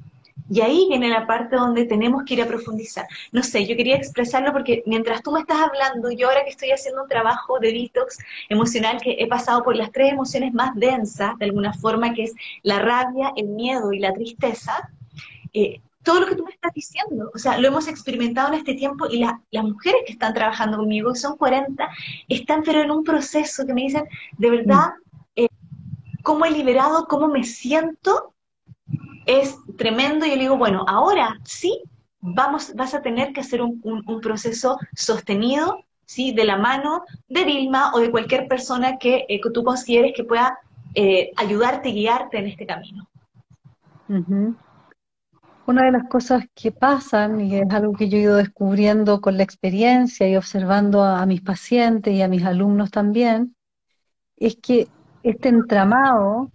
Y 0.51 0.61
ahí 0.61 0.87
viene 0.89 1.09
la 1.09 1.27
parte 1.27 1.55
donde 1.55 1.85
tenemos 1.85 2.23
que 2.23 2.33
ir 2.33 2.41
a 2.41 2.47
profundizar. 2.47 3.05
No 3.31 3.43
sé, 3.43 3.67
yo 3.67 3.75
quería 3.75 3.95
expresarlo 3.95 4.51
porque 4.51 4.81
mientras 4.87 5.21
tú 5.21 5.31
me 5.31 5.41
estás 5.41 5.59
hablando, 5.59 6.09
yo 6.11 6.27
ahora 6.27 6.43
que 6.43 6.49
estoy 6.49 6.71
haciendo 6.71 7.03
un 7.03 7.09
trabajo 7.09 7.59
de 7.59 7.71
detox 7.71 8.17
emocional, 8.49 8.99
que 9.01 9.17
he 9.19 9.27
pasado 9.27 9.63
por 9.63 9.75
las 9.75 9.91
tres 9.91 10.11
emociones 10.11 10.53
más 10.53 10.73
densas, 10.75 11.37
de 11.37 11.45
alguna 11.45 11.73
forma, 11.73 12.13
que 12.13 12.23
es 12.23 12.33
la 12.63 12.79
rabia, 12.79 13.31
el 13.35 13.47
miedo 13.49 13.93
y 13.93 13.99
la 13.99 14.11
tristeza, 14.13 14.89
eh, 15.53 15.81
todo 16.03 16.21
lo 16.21 16.27
que 16.27 16.35
tú 16.35 16.43
me 16.43 16.51
estás 16.51 16.73
diciendo. 16.73 17.31
O 17.33 17.37
sea, 17.37 17.57
lo 17.57 17.67
hemos 17.67 17.87
experimentado 17.87 18.49
en 18.49 18.59
este 18.59 18.75
tiempo 18.75 19.07
y 19.09 19.19
las 19.19 19.63
mujeres 19.63 20.01
que 20.05 20.13
están 20.13 20.33
trabajando 20.33 20.77
conmigo, 20.77 21.13
que 21.13 21.19
son 21.19 21.37
40, 21.37 21.89
están 22.27 22.63
pero 22.63 22.81
en 22.81 22.91
un 22.91 23.03
proceso 23.03 23.65
que 23.65 23.73
me 23.73 23.81
dicen, 23.81 24.05
de 24.37 24.49
verdad, 24.49 24.91
eh, 25.35 25.47
cómo 26.23 26.45
he 26.45 26.51
liberado, 26.51 27.07
cómo 27.07 27.27
me 27.27 27.43
siento, 27.43 28.33
es 29.25 29.57
tremendo. 29.77 30.25
Y 30.25 30.29
yo 30.29 30.35
le 30.35 30.41
digo, 30.43 30.57
bueno, 30.57 30.85
ahora 30.87 31.37
sí, 31.43 31.81
vamos, 32.21 32.73
vas 32.75 32.93
a 32.93 33.01
tener 33.01 33.33
que 33.33 33.41
hacer 33.41 33.61
un, 33.61 34.21
proceso 34.21 34.77
sostenido, 34.95 35.83
¿sí? 36.05 36.33
De 36.33 36.45
la 36.45 36.57
mano 36.57 37.03
de 37.27 37.43
Vilma 37.43 37.91
o 37.93 37.99
de 37.99 38.11
cualquier 38.11 38.47
persona 38.47 38.97
que, 38.97 39.25
eh, 39.27 39.41
tú 39.53 39.63
consideres 39.63 40.13
que 40.15 40.23
pueda 40.23 40.57
eh, 40.95 41.31
ayudarte 41.35 41.89
guiarte 41.89 42.39
en 42.39 42.47
este 42.47 42.65
camino. 42.65 43.07
Una 45.69 45.83
de 45.83 45.91
las 45.91 46.09
cosas 46.09 46.45
que 46.55 46.71
pasan, 46.71 47.41
y 47.41 47.55
es 47.55 47.69
algo 47.69 47.93
que 47.93 48.09
yo 48.09 48.17
he 48.17 48.21
ido 48.21 48.37
descubriendo 48.37 49.21
con 49.21 49.37
la 49.37 49.43
experiencia 49.43 50.27
y 50.27 50.35
observando 50.35 51.03
a, 51.03 51.23
mis 51.27 51.41
pacientes 51.41 52.11
y 52.11 52.23
a 52.23 52.27
mis 52.27 52.43
alumnos 52.43 52.89
también, 52.89 53.55
es 54.35 54.55
que 54.55 54.87
este 55.21 55.49
entramado 55.49 56.51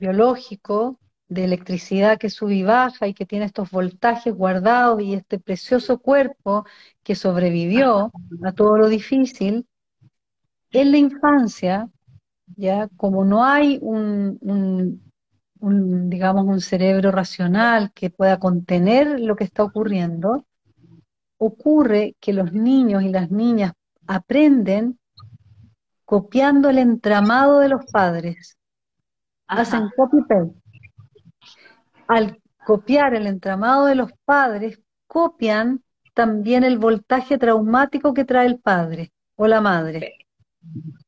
biológico 0.00 0.98
de 1.28 1.44
electricidad 1.44 2.18
que 2.18 2.30
sube 2.30 2.56
y 2.56 2.64
baja 2.64 3.06
y 3.06 3.14
que 3.14 3.26
tiene 3.26 3.44
estos 3.44 3.70
voltajes 3.70 4.34
guardados 4.34 5.00
y 5.00 5.14
este 5.14 5.38
precioso 5.38 6.00
cuerpo 6.00 6.66
que 7.04 7.14
sobrevivió 7.14 8.10
a 8.42 8.50
todo 8.50 8.76
lo 8.76 8.88
difícil, 8.88 9.68
en 10.72 10.90
la 10.90 10.98
infancia, 10.98 11.88
ya 12.56 12.88
como 12.96 13.24
no 13.24 13.44
hay 13.44 13.78
un, 13.80 14.36
un, 14.40 15.11
digamos, 15.62 16.44
un 16.46 16.60
cerebro 16.60 17.12
racional 17.12 17.92
que 17.92 18.10
pueda 18.10 18.38
contener 18.38 19.20
lo 19.20 19.36
que 19.36 19.44
está 19.44 19.62
ocurriendo, 19.62 20.44
ocurre 21.38 22.16
que 22.20 22.32
los 22.32 22.52
niños 22.52 23.02
y 23.02 23.08
las 23.08 23.30
niñas 23.30 23.72
aprenden 24.06 24.98
copiando 26.04 26.68
el 26.68 26.78
entramado 26.78 27.60
de 27.60 27.68
los 27.68 27.84
padres. 27.86 28.58
Hacen 29.46 29.90
copy-paste. 29.96 30.54
Al 32.08 32.40
copiar 32.66 33.14
el 33.14 33.26
entramado 33.26 33.86
de 33.86 33.94
los 33.94 34.10
padres, 34.24 34.80
copian 35.06 35.82
también 36.14 36.64
el 36.64 36.78
voltaje 36.78 37.38
traumático 37.38 38.12
que 38.14 38.24
trae 38.24 38.46
el 38.46 38.58
padre 38.58 39.12
o 39.36 39.46
la 39.46 39.60
madre. 39.60 40.16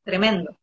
Tremendo. 0.03 0.57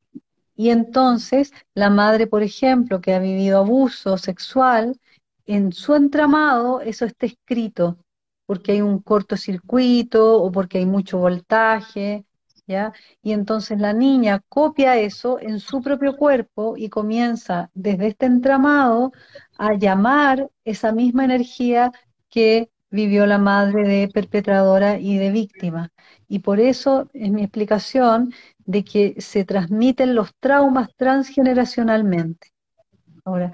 Y 0.63 0.71
entonces 0.71 1.51
la 1.75 1.91
madre, 1.91 2.29
por 2.29 2.45
ejemplo, 2.45 3.01
que 3.01 3.15
ha 3.15 3.19
vivido 3.19 3.59
abuso 3.59 4.17
sexual, 4.17 4.97
en 5.45 5.73
su 5.73 5.97
entramado 5.97 6.81
eso 6.81 7.05
está 7.05 7.27
escrito, 7.27 7.99
porque 8.47 8.71
hay 8.71 8.81
un 8.81 9.01
cortocircuito 9.01 10.41
o 10.41 10.53
porque 10.53 10.79
hay 10.79 10.87
mucho 10.87 11.19
voltaje, 11.19 12.27
¿ya? 12.69 12.93
Y 13.25 13.33
entonces 13.33 13.81
la 13.81 13.93
niña 13.93 14.41
copia 14.49 14.97
eso 14.99 15.41
en 15.41 15.59
su 15.59 15.83
propio 15.83 16.17
cuerpo 16.17 16.77
y 16.77 16.89
comienza 16.89 17.69
desde 17.75 18.07
este 18.07 18.27
entramado 18.27 19.11
a 19.59 19.75
llamar 19.75 20.49
esa 20.65 20.93
misma 20.93 21.25
energía 21.25 21.91
que 22.31 22.71
vivió 22.93 23.27
la 23.27 23.39
madre 23.39 23.89
de 23.89 24.09
perpetradora 24.09 24.99
y 24.99 25.17
de 25.17 25.31
víctima. 25.31 25.91
Y 26.29 26.41
por 26.41 26.61
eso 26.61 27.09
es 27.15 27.33
mi 27.33 27.43
explicación 27.43 28.33
de 28.59 28.85
que 28.85 29.17
se 29.19 29.45
transmiten 29.45 30.15
los 30.15 30.35
traumas 30.39 30.91
transgeneracionalmente. 30.97 32.49
Ahora, 33.25 33.53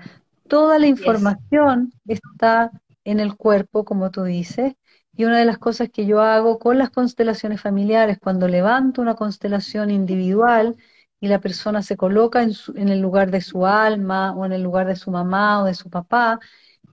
toda 0.48 0.78
la 0.78 0.88
información 0.88 1.92
está 2.06 2.72
en 3.04 3.20
el 3.20 3.36
cuerpo, 3.36 3.84
como 3.84 4.10
tú 4.10 4.24
dices, 4.24 4.74
y 5.16 5.24
una 5.24 5.38
de 5.38 5.44
las 5.44 5.58
cosas 5.58 5.88
que 5.90 6.04
yo 6.04 6.20
hago 6.20 6.58
con 6.58 6.76
las 6.76 6.90
constelaciones 6.90 7.60
familiares, 7.60 8.18
cuando 8.20 8.48
levanto 8.48 9.00
una 9.02 9.14
constelación 9.14 9.90
individual 9.90 10.76
y 11.20 11.28
la 11.28 11.40
persona 11.40 11.82
se 11.82 11.96
coloca 11.96 12.42
en, 12.42 12.52
en 12.74 12.88
el 12.88 13.00
lugar 13.00 13.30
de 13.30 13.40
su 13.40 13.66
alma 13.66 14.32
o 14.34 14.44
en 14.46 14.52
el 14.52 14.62
lugar 14.62 14.86
de 14.86 14.96
su 14.96 15.10
mamá 15.10 15.62
o 15.62 15.64
de 15.64 15.74
su 15.74 15.90
papá, 15.90 16.38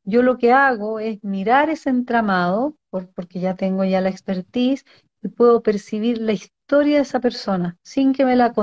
yo 0.03 0.21
lo 0.21 0.38
que 0.38 0.51
hago 0.53 0.99
es 0.99 1.23
mirar 1.23 1.69
ese 1.69 1.89
entramado, 1.89 2.77
porque 2.89 3.39
ya 3.39 3.55
tengo 3.55 3.83
ya 3.83 4.01
la 4.01 4.09
expertise, 4.09 4.86
y 5.21 5.29
puedo 5.29 5.61
percibir 5.63 6.19
la 6.19 6.33
historia 6.33 6.97
de 6.97 7.01
esa 7.03 7.19
persona, 7.19 7.77
sin 7.81 8.13
que 8.13 8.25
me 8.25 8.36
la, 8.36 8.53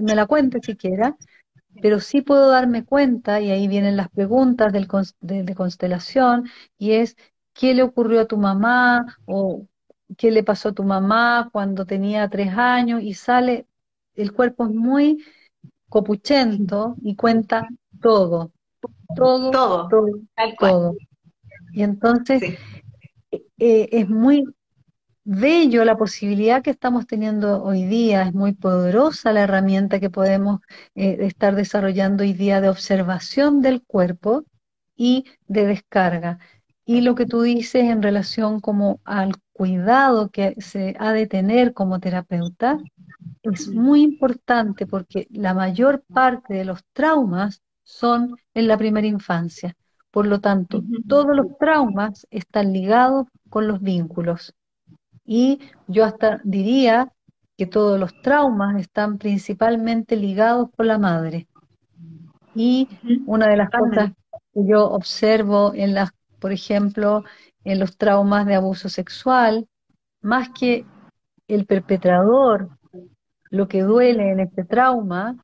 me 0.00 0.14
la 0.14 0.26
cuente 0.26 0.60
siquiera, 0.62 1.16
pero 1.82 2.00
sí 2.00 2.22
puedo 2.22 2.50
darme 2.50 2.84
cuenta, 2.84 3.40
y 3.40 3.50
ahí 3.50 3.68
vienen 3.68 3.96
las 3.96 4.10
preguntas 4.10 4.72
del, 4.72 4.88
de, 5.20 5.54
constelación, 5.54 6.48
y 6.78 6.92
es, 6.92 7.16
¿qué 7.54 7.74
le 7.74 7.82
ocurrió 7.82 8.20
a 8.20 8.26
tu 8.26 8.36
mamá? 8.36 9.18
o 9.26 9.66
¿qué 10.16 10.30
le 10.30 10.42
pasó 10.42 10.70
a 10.70 10.72
tu 10.74 10.84
mamá 10.84 11.48
cuando 11.52 11.86
tenía 11.86 12.28
tres 12.28 12.52
años? 12.56 13.02
Y 13.02 13.14
sale, 13.14 13.66
el 14.14 14.32
cuerpo 14.32 14.66
es 14.66 14.72
muy 14.72 15.24
copuchento 15.88 16.96
y 17.02 17.16
cuenta 17.16 17.68
todo, 18.00 18.52
todo, 19.14 19.50
todo, 19.50 19.88
todo. 20.58 20.96
Y 21.72 21.82
entonces 21.82 22.58
eh, 23.30 23.88
es 23.92 24.08
muy 24.08 24.44
bello 25.24 25.84
la 25.84 25.96
posibilidad 25.96 26.62
que 26.62 26.70
estamos 26.70 27.06
teniendo 27.06 27.62
hoy 27.62 27.84
día, 27.84 28.22
es 28.22 28.34
muy 28.34 28.52
poderosa 28.52 29.32
la 29.32 29.42
herramienta 29.42 30.00
que 30.00 30.10
podemos 30.10 30.60
eh, 30.94 31.18
estar 31.20 31.54
desarrollando 31.54 32.22
hoy 32.24 32.32
día 32.32 32.60
de 32.60 32.68
observación 32.68 33.60
del 33.60 33.82
cuerpo 33.82 34.44
y 34.96 35.26
de 35.46 35.66
descarga. 35.66 36.38
Y 36.84 37.02
lo 37.02 37.14
que 37.14 37.26
tú 37.26 37.42
dices 37.42 37.84
en 37.84 38.02
relación 38.02 38.60
como 38.60 39.00
al 39.04 39.34
cuidado 39.52 40.30
que 40.30 40.56
se 40.58 40.96
ha 40.98 41.12
de 41.12 41.26
tener 41.26 41.74
como 41.74 42.00
terapeuta 42.00 42.78
es 43.42 43.68
muy 43.68 44.02
importante 44.02 44.86
porque 44.86 45.28
la 45.30 45.54
mayor 45.54 46.02
parte 46.12 46.54
de 46.54 46.64
los 46.64 46.82
traumas 46.92 47.62
son 47.90 48.36
en 48.54 48.68
la 48.68 48.78
primera 48.78 49.06
infancia. 49.06 49.76
Por 50.10 50.26
lo 50.26 50.40
tanto, 50.40 50.82
todos 51.08 51.36
los 51.36 51.58
traumas 51.58 52.26
están 52.30 52.72
ligados 52.72 53.26
con 53.48 53.66
los 53.66 53.80
vínculos. 53.80 54.54
Y 55.24 55.60
yo 55.86 56.04
hasta 56.04 56.40
diría 56.42 57.12
que 57.56 57.66
todos 57.66 57.98
los 58.00 58.12
traumas 58.22 58.80
están 58.80 59.18
principalmente 59.18 60.16
ligados 60.16 60.68
con 60.76 60.88
la 60.88 60.98
madre. 60.98 61.46
Y 62.54 62.88
una 63.26 63.48
de 63.48 63.56
las 63.56 63.70
cosas 63.70 64.12
que 64.52 64.66
yo 64.66 64.90
observo 64.90 65.72
en 65.74 65.94
las, 65.94 66.10
por 66.38 66.52
ejemplo, 66.52 67.24
en 67.64 67.78
los 67.78 67.96
traumas 67.96 68.46
de 68.46 68.56
abuso 68.56 68.88
sexual, 68.88 69.68
más 70.22 70.48
que 70.50 70.86
el 71.46 71.66
perpetrador, 71.66 72.68
lo 73.50 73.68
que 73.68 73.82
duele 73.82 74.30
en 74.32 74.40
este 74.40 74.64
trauma 74.64 75.36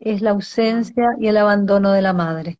es 0.00 0.22
la 0.22 0.30
ausencia 0.30 1.14
y 1.20 1.28
el 1.28 1.36
abandono 1.36 1.92
de 1.92 2.02
la 2.02 2.12
madre. 2.12 2.58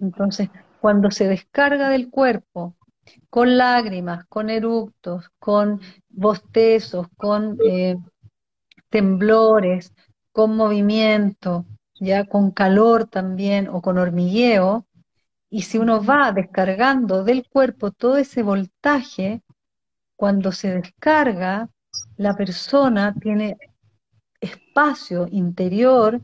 Entonces, 0.00 0.50
cuando 0.80 1.10
se 1.10 1.26
descarga 1.26 1.88
del 1.88 2.10
cuerpo 2.10 2.74
con 3.30 3.56
lágrimas, 3.56 4.26
con 4.26 4.50
eructos, 4.50 5.30
con 5.38 5.80
bostezos, 6.08 7.06
con 7.16 7.56
eh, 7.64 7.96
temblores, 8.90 9.94
con 10.32 10.56
movimiento, 10.56 11.64
ya 11.98 12.24
con 12.24 12.50
calor 12.50 13.06
también 13.06 13.68
o 13.68 13.80
con 13.80 13.96
hormigueo, 13.98 14.86
y 15.48 15.62
si 15.62 15.78
uno 15.78 16.04
va 16.04 16.32
descargando 16.32 17.24
del 17.24 17.48
cuerpo 17.48 17.92
todo 17.92 18.16
ese 18.16 18.42
voltaje, 18.42 19.42
cuando 20.16 20.50
se 20.50 20.74
descarga, 20.74 21.68
la 22.16 22.36
persona 22.36 23.14
tiene 23.14 23.56
espacio 24.40 25.26
interior, 25.30 26.20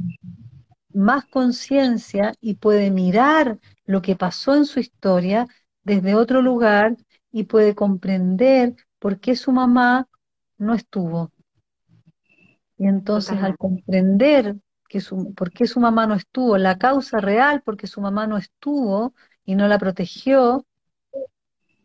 más 0.93 1.25
conciencia 1.27 2.35
y 2.41 2.55
puede 2.55 2.91
mirar 2.91 3.59
lo 3.85 4.03
que 4.03 4.17
pasó 4.17 4.55
en 4.55 4.67
su 4.67 4.81
historia 4.81 5.47
desde 5.83 6.15
otro 6.15 6.43
lugar 6.43 6.97
y 7.31 7.45
puede 7.45 7.75
comprender 7.75 8.75
por 8.99 9.19
qué 9.19 9.37
su 9.37 9.53
mamá 9.53 10.09
no 10.59 10.75
estuvo. 10.75 11.33
Y 12.79 12.87
entonces 12.87 13.41
al 13.43 13.57
comprender 13.57 14.57
que 14.89 15.01
su, 15.01 15.33
por 15.35 15.51
qué 15.51 15.67
su 15.67 15.81
mamá 15.81 16.07
no 16.07 16.15
estuvo, 16.15 16.59
la 16.59 16.79
causa 16.79 17.21
real 17.21 17.63
porque 17.65 17.87
su 17.87 18.01
mamá 18.01 18.27
no 18.27 18.37
estuvo 18.37 19.15
y 19.45 19.55
no 19.55 19.67
la 19.69 19.79
protegió, 19.79 20.67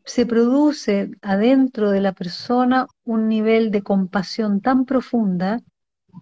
se 0.03 0.25
produce 0.25 1.11
adentro 1.21 1.91
de 1.91 2.01
la 2.01 2.13
persona 2.13 2.87
un 3.03 3.27
nivel 3.27 3.71
de 3.71 3.83
compasión 3.83 4.61
tan 4.61 4.85
profunda 4.85 5.61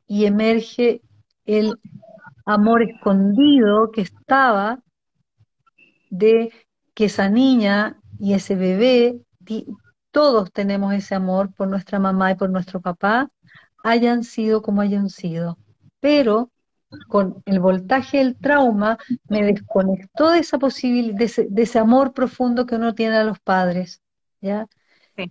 y 0.08 0.26
emerge 0.26 1.02
el 1.46 1.80
amor 2.46 2.84
escondido 2.84 3.92
que 3.92 4.02
estaba 4.02 4.80
de 6.10 6.52
que 6.94 7.06
esa 7.06 7.30
niña 7.30 8.00
y 8.20 8.34
ese 8.34 8.56
bebé, 8.56 9.20
todos 10.12 10.52
tenemos 10.52 10.94
ese 10.94 11.16
amor 11.16 11.54
por 11.54 11.68
nuestra 11.68 12.00
mamá 12.00 12.32
y 12.32 12.36
por 12.36 12.50
nuestro 12.50 12.80
papá, 12.80 13.30
hayan 13.84 14.24
sido 14.24 14.62
como 14.62 14.82
hayan 14.82 15.10
sido. 15.10 15.58
Pero 16.00 16.52
con 17.10 17.42
el 17.46 17.60
voltaje 17.60 18.20
del 18.20 18.38
trauma, 18.38 18.98
me 19.28 19.44
desconectó 19.44 20.32
de 20.32 20.40
esa 20.40 20.58
posibilidad, 20.58 21.18
de 21.18 21.62
ese, 21.62 21.80
amor 21.80 22.14
profundo 22.14 22.66
que 22.66 22.76
uno 22.76 22.96
tiene 22.96 23.18
a 23.18 23.24
los 23.24 23.40
padres, 23.40 24.02
¿ya? 24.40 24.68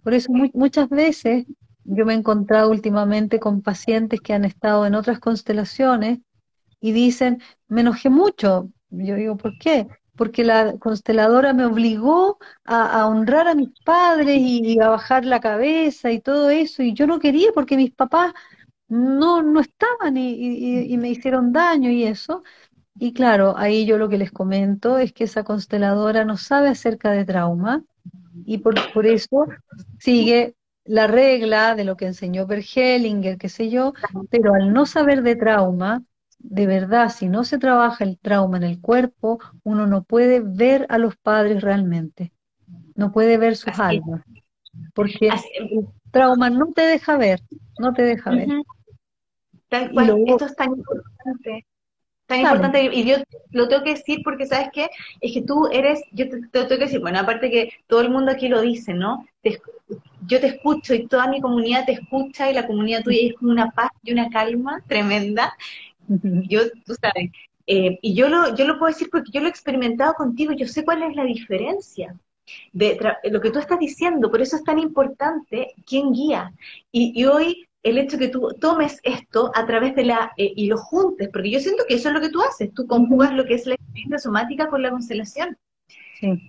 Por 0.03 0.15
eso 0.15 0.31
muchas 0.53 0.89
veces 0.89 1.47
yo 1.85 2.07
me 2.07 2.15
he 2.15 2.17
encontrado 2.17 2.71
últimamente 2.71 3.39
con 3.39 3.63
pacientes 3.63 4.21
que 4.21 4.33
han 4.33 4.45
estado 4.45 4.87
en 4.87 4.95
otras 4.95 5.21
constelaciones 5.21 6.21
y 6.81 6.93
dicen, 6.93 7.43
me 7.69 7.83
enojé 7.83 8.11
mucho. 8.11 8.71
Yo 8.91 9.15
digo, 9.17 9.37
¿por 9.37 9.59
qué? 9.59 9.87
Porque 10.17 10.45
la 10.45 10.75
consteladora 10.79 11.53
me 11.53 11.65
obligó 11.65 12.39
a, 12.65 13.07
honrar 13.07 13.49
a 13.49 13.55
mis 13.55 13.71
padres 13.85 14.39
y, 14.41 14.81
a 14.81 14.89
bajar 14.89 15.25
la 15.25 15.41
cabeza 15.41 16.13
y 16.13 16.21
todo 16.21 16.51
eso, 16.51 16.83
y 16.83 16.95
yo 16.95 17.07
no 17.07 17.19
quería 17.19 17.51
porque 17.55 17.77
mis 17.77 17.93
papás 17.93 18.33
no, 18.89 19.43
no 19.43 19.61
estaban 19.61 20.17
y, 20.17 20.97
me 20.97 21.11
hicieron 21.11 21.53
daño 21.53 21.91
y 21.91 22.05
eso. 22.05 22.43
Y 22.99 23.13
claro, 23.13 23.55
ahí 23.57 23.87
yo 23.87 23.99
lo 23.99 24.09
que 24.09 24.19
les 24.19 24.31
comento 24.31 24.99
es 24.99 25.13
que 25.13 25.25
esa 25.25 25.43
consteladora 25.43 26.25
no 26.25 26.37
sabe 26.37 26.69
acerca 26.69 27.11
de 27.11 27.25
trauma 27.25 27.83
y 28.47 28.59
por, 28.59 28.75
por 28.93 29.07
eso 29.07 29.47
sigue 29.99 30.55
la 30.85 31.07
regla 31.07 31.75
de 31.75 31.85
lo 31.85 31.97
que 31.97 32.07
enseñó 32.07 32.47
Bergelinger, 32.47 33.39
qué 33.39 33.49
sé 33.49 33.71
yo, 33.71 33.95
pero 34.31 34.55
al 34.55 34.73
no 34.73 34.87
saber 34.87 35.23
de 35.23 35.37
trauma, 35.37 36.03
de 36.39 36.67
verdad, 36.67 37.09
si 37.09 37.29
no 37.29 37.45
se 37.45 37.59
trabaja 37.59 38.05
el 38.05 38.19
trauma 38.19 38.59
en 38.59 38.65
el 38.65 38.81
cuerpo, 38.81 39.39
uno 39.63 39.87
no 39.87 40.05
puede 40.05 40.41
ver 40.41 40.87
a 40.91 40.99
los 40.99 41.17
padres 41.17 41.63
realmente, 41.63 42.33
no 42.95 43.13
puede 43.13 43.39
ver 43.39 43.57
sus 43.57 43.79
almas, 43.79 44.23
porque 44.95 45.29
el 45.59 45.87
trauma 46.11 46.51
no 46.51 46.73
te 46.73 46.83
deja 46.83 47.17
ver, 47.17 47.41
no 47.79 47.95
te 47.95 48.03
deja 48.03 48.31
ver. 48.31 48.49
esto 50.27 50.45
es 50.45 50.55
tan 50.55 50.73
importante. 50.73 51.67
Tan 52.27 52.41
importante, 52.41 52.91
y 52.93 53.05
yo 53.05 53.17
lo 53.51 53.69
tengo 53.69 53.85
que 53.85 53.95
decir 53.95 54.21
porque, 54.25 54.47
¿sabes 54.47 54.69
qué? 54.73 54.89
Es 55.21 55.33
que 55.35 55.43
tú 55.43 55.69
eres, 55.71 56.03
yo 56.13 56.29
te, 56.29 56.41
tengo 56.51 56.69
que 56.69 56.77
decir, 56.77 57.01
bueno, 57.01 57.19
aparte 57.19 57.51
que 57.51 57.71
todo 57.87 58.01
el 58.01 58.11
mundo 58.11 58.31
aquí 58.31 58.49
lo 58.49 58.63
dice, 58.63 58.95
¿no? 58.95 59.27
yo 60.27 60.41
te 60.41 60.47
escucho 60.47 60.95
y 60.95 61.07
toda 61.07 61.29
mi 61.29 61.41
comunidad 61.41 61.85
te 61.85 61.93
escucha 61.93 62.51
y 62.51 62.55
la 62.55 62.67
comunidad 62.67 63.03
tuya 63.03 63.19
es 63.23 63.35
como 63.35 63.51
una 63.51 63.71
paz 63.71 63.91
y 64.03 64.13
una 64.13 64.31
calma 64.31 64.83
tremenda. 64.89 65.55
Yo, 66.09 66.63
tú 66.87 66.95
sabes, 66.95 67.31
eh, 67.67 67.99
y 68.01 68.15
yo 68.15 68.29
lo, 68.29 68.55
yo 68.55 68.67
lo 68.67 68.79
puedo 68.79 68.93
decir 68.93 69.09
porque 69.11 69.31
yo 69.31 69.41
lo 69.41 69.47
he 69.47 69.51
experimentado 69.51 70.15
contigo, 70.15 70.53
yo 70.53 70.67
sé 70.67 70.85
cuál 70.85 71.03
es 71.03 71.15
la 71.15 71.25
diferencia 71.25 72.17
de 72.73 72.99
lo 73.25 73.41
que 73.41 73.51
tú 73.51 73.59
estás 73.59 73.79
diciendo, 73.79 74.31
por 74.31 74.43
eso 74.43 74.57
es 74.57 74.65
tan 74.65 74.79
importante 74.79 75.75
quién 75.87 76.13
guía. 76.13 76.53
Y, 76.93 77.13
y 77.15 77.25
hoy 77.25 77.69
el 77.85 77.99
hecho 77.99 78.19
que 78.19 78.29
tú 78.29 78.49
tomes 78.61 78.99
esto 79.03 79.53
a 79.55 79.67
través 79.67 79.95
de 79.95 80.07
la, 80.07 80.33
eh, 80.37 80.53
y 80.57 80.67
lo 80.67 80.79
juntes, 80.79 81.29
porque 81.33 81.51
yo 81.51 81.61
siento 81.61 81.85
que 81.87 81.95
eso 81.95 82.09
es 82.09 82.15
lo 82.15 82.21
que 82.21 82.31
tú 82.31 82.43
haces, 82.43 82.73
tú 82.75 82.87
conjugas 82.87 83.33
lo 83.33 83.45
que 83.45 83.55
es 83.55 83.67
la 83.67 83.75
experiencia 83.75 84.19
somática 84.19 84.69
con 84.69 84.83
la 84.83 84.91
constelación. 84.91 85.57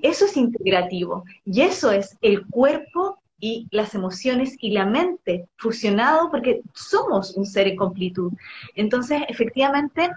Eso 0.01 0.25
es 0.25 0.37
integrativo, 0.37 1.25
y 1.43 1.61
eso 1.61 1.91
es 1.91 2.17
el 2.21 2.45
cuerpo 2.47 3.19
y 3.41 3.67
las 3.71 3.93
emociones 3.93 4.55
y 4.61 4.71
la 4.71 4.85
mente 4.85 5.49
fusionado, 5.57 6.31
porque 6.31 6.61
somos 6.73 7.35
un 7.35 7.45
ser 7.45 7.67
en 7.67 7.75
completud. 7.75 8.31
Entonces, 8.75 9.23
efectivamente, 9.27 10.09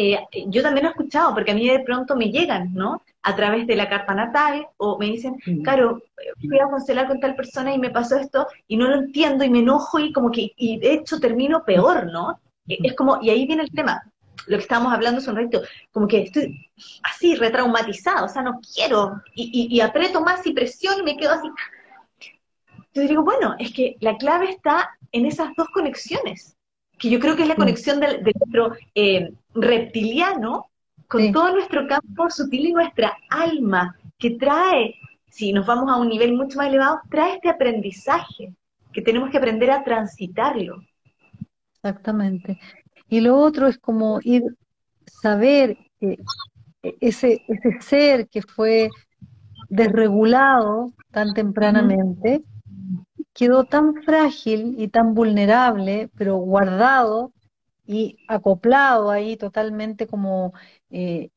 eh, 0.00 0.16
yo 0.46 0.62
también 0.62 0.84
lo 0.84 0.90
he 0.90 0.92
escuchado, 0.92 1.34
porque 1.34 1.50
a 1.50 1.54
mí 1.56 1.68
de 1.68 1.80
pronto 1.80 2.14
me 2.14 2.30
llegan, 2.30 2.72
¿no? 2.72 3.02
A 3.22 3.34
través 3.34 3.66
de 3.66 3.74
la 3.74 3.88
carta 3.88 4.14
natal, 4.14 4.68
o 4.76 4.96
me 4.96 5.06
dicen, 5.06 5.34
claro, 5.64 6.00
fui 6.40 6.60
a 6.60 6.70
constelar 6.70 7.08
con 7.08 7.18
tal 7.18 7.34
persona 7.34 7.74
y 7.74 7.80
me 7.80 7.90
pasó 7.90 8.16
esto, 8.16 8.46
y 8.68 8.76
no 8.76 8.86
lo 8.86 8.94
entiendo, 8.94 9.42
y 9.42 9.50
me 9.50 9.58
enojo, 9.58 9.98
y 9.98 10.12
como 10.12 10.30
que, 10.30 10.52
y 10.56 10.78
de 10.78 10.92
hecho 10.92 11.18
termino 11.18 11.64
peor, 11.64 12.06
¿no? 12.12 12.38
Es 12.68 12.94
como, 12.94 13.18
y 13.20 13.30
ahí 13.30 13.44
viene 13.44 13.64
el 13.64 13.72
tema, 13.72 14.00
lo 14.46 14.56
que 14.56 14.62
estábamos 14.62 14.92
hablando 14.92 15.18
hace 15.18 15.30
un 15.30 15.36
ratito, 15.36 15.62
como 15.90 16.06
que 16.06 16.22
estoy 16.22 16.70
así, 17.02 17.34
retraumatizado, 17.34 18.26
o 18.26 18.28
sea, 18.28 18.42
no 18.42 18.60
quiero, 18.72 19.20
y, 19.34 19.66
y, 19.68 19.80
aprieto 19.80 20.20
más 20.20 20.46
y 20.46 20.52
presión 20.52 21.00
y 21.00 21.02
me 21.02 21.16
quedo 21.16 21.32
así. 21.32 21.48
Yo 22.94 23.02
digo, 23.02 23.24
bueno, 23.24 23.56
es 23.58 23.72
que 23.72 23.96
la 23.98 24.16
clave 24.16 24.50
está 24.50 24.90
en 25.10 25.26
esas 25.26 25.50
dos 25.56 25.68
conexiones, 25.70 26.56
que 26.98 27.10
yo 27.10 27.20
creo 27.20 27.36
que 27.36 27.42
es 27.42 27.48
la 27.48 27.56
conexión 27.56 28.00
del, 28.00 28.22
nuestro 28.22 28.76
eh, 28.94 29.32
reptiliano 29.60 30.70
con 31.06 31.32
todo 31.32 31.52
nuestro 31.52 31.86
campo 31.86 32.28
sutil 32.30 32.66
y 32.66 32.72
nuestra 32.72 33.16
alma, 33.30 33.96
que 34.18 34.32
trae, 34.32 34.94
si 35.28 35.52
nos 35.52 35.66
vamos 35.66 35.90
a 35.90 35.96
un 35.96 36.08
nivel 36.08 36.34
mucho 36.34 36.58
más 36.58 36.68
elevado, 36.68 37.00
trae 37.10 37.36
este 37.36 37.48
aprendizaje, 37.48 38.54
que 38.92 39.02
tenemos 39.02 39.30
que 39.30 39.38
aprender 39.38 39.70
a 39.70 39.82
transitarlo. 39.82 40.82
Exactamente. 41.74 42.58
Y 43.08 43.20
lo 43.20 43.36
otro 43.38 43.68
es 43.68 43.78
como 43.78 44.18
ir, 44.22 44.42
saber 45.06 45.78
que 45.98 46.18
ese, 47.00 47.42
ese 47.48 47.80
ser 47.80 48.28
que 48.28 48.42
fue 48.42 48.90
desregulado 49.68 50.92
tan 51.10 51.32
tempranamente, 51.32 52.42
quedó 53.32 53.64
tan 53.64 53.94
frágil 54.02 54.74
y 54.78 54.88
tan 54.88 55.14
vulnerable, 55.14 56.10
pero 56.16 56.36
guardado 56.36 57.32
y 57.88 58.18
acoplado 58.28 59.10
ahí 59.10 59.38
totalmente 59.38 60.06
como 60.06 60.52
eh, 60.90 61.30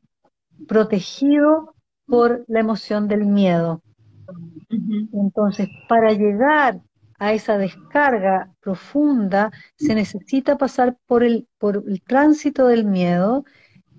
protegido 0.68 1.74
por 2.06 2.44
la 2.50 2.60
emoción 2.60 3.08
del 3.08 3.26
miedo. 3.26 3.82
Entonces, 5.14 5.70
para 5.88 6.12
llegar 6.12 6.82
a 7.20 7.32
esa 7.32 7.58
descarga 7.58 8.54
profunda, 8.60 9.52
se 9.78 9.96
necesita 9.96 10.58
pasar 10.58 10.98
por 11.08 11.24
el, 11.24 11.48
por 11.58 11.86
el 11.88 12.02
tránsito 12.02 12.68
del 12.68 12.84
miedo 12.84 13.46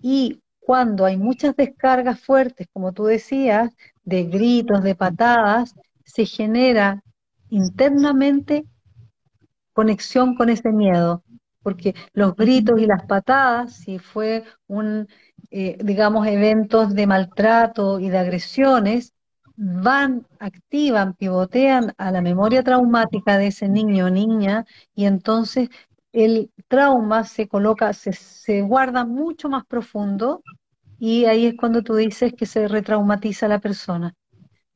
y 0.02 0.42
cuando 0.60 1.06
hay 1.06 1.16
muchas 1.16 1.56
descargas 1.56 2.20
fuertes, 2.20 2.68
como 2.70 2.92
tú 2.92 3.04
decías, 3.04 3.72
de 4.04 4.24
gritos, 4.24 4.82
de 4.82 4.94
patadas, 4.94 5.74
se 6.04 6.26
genera 6.26 7.02
internamente 7.48 8.66
conexión 9.72 10.34
con 10.34 10.50
ese 10.50 10.70
miedo 10.70 11.22
porque 11.62 11.94
los 12.12 12.34
gritos 12.36 12.80
y 12.80 12.86
las 12.86 13.04
patadas, 13.06 13.74
si 13.74 13.98
fue 13.98 14.44
un, 14.66 15.08
eh, 15.50 15.78
digamos, 15.82 16.26
eventos 16.26 16.94
de 16.94 17.06
maltrato 17.06 18.00
y 18.00 18.08
de 18.08 18.18
agresiones, 18.18 19.14
van, 19.56 20.26
activan, 20.38 21.14
pivotean 21.14 21.94
a 21.98 22.10
la 22.10 22.20
memoria 22.22 22.62
traumática 22.62 23.38
de 23.38 23.48
ese 23.48 23.68
niño 23.68 24.06
o 24.06 24.10
niña 24.10 24.64
y 24.94 25.04
entonces 25.06 25.68
el 26.12 26.50
trauma 26.68 27.24
se 27.24 27.48
coloca, 27.48 27.92
se, 27.92 28.12
se 28.12 28.62
guarda 28.62 29.04
mucho 29.04 29.48
más 29.48 29.64
profundo 29.66 30.42
y 30.98 31.24
ahí 31.24 31.46
es 31.46 31.54
cuando 31.56 31.82
tú 31.82 31.94
dices 31.96 32.32
que 32.36 32.46
se 32.46 32.68
retraumatiza 32.68 33.48
la 33.48 33.60
persona. 33.60 34.14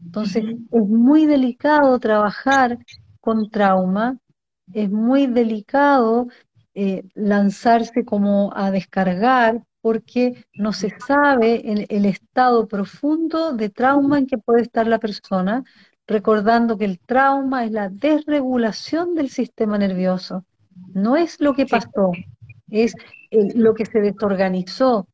Entonces 0.01 0.45
es 0.45 0.83
muy 0.89 1.27
delicado 1.27 1.99
trabajar 1.99 2.79
con 3.21 3.51
trauma, 3.51 4.19
es 4.73 4.91
muy 4.91 5.27
delicado 5.27 6.29
eh, 6.79 7.05
lanzarse 7.15 8.05
como 8.05 8.53
a 8.55 8.71
descargar 8.71 9.65
porque 9.81 10.45
no 10.53 10.75
se 10.75 10.93
sabe 11.07 11.73
el, 11.73 11.87
el 11.89 12.05
estado 12.05 12.69
profundo 12.69 13.55
de 13.55 13.71
trauma 13.71 14.19
en 14.19 14.27
que 14.27 14.37
puede 14.37 14.61
estar 14.61 14.87
la 14.87 14.99
persona, 14.99 15.65
recordando 16.07 16.77
que 16.77 16.85
el 16.85 16.99
trauma 16.99 17.65
es 17.65 17.71
la 17.73 17.89
desregulación 17.89 19.15
del 19.15 19.31
sistema 19.31 19.79
nervioso, 19.79 20.45
no 20.93 21.17
es 21.17 21.41
lo 21.41 21.55
que 21.55 21.65
pasó, 21.65 22.13
es 22.69 22.93
lo 23.31 23.73
que 23.73 23.87
se 23.87 24.03
desorganizó. 24.03 25.09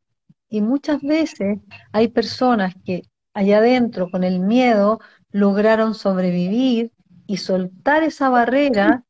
Y 0.49 0.63
muchas 0.63 1.01
veces 1.01 1.61
hay 1.93 2.09
personas 2.09 2.75
que 2.85 3.03
allá 3.35 3.59
adentro 3.59 4.11
con 4.11 4.25
el 4.25 4.41
miedo 4.41 4.99
lograron 5.31 5.95
sobrevivir 5.95 6.91
y 7.29 7.37
soltar 7.37 8.03
esa 8.03 8.31
barrera 8.31 9.05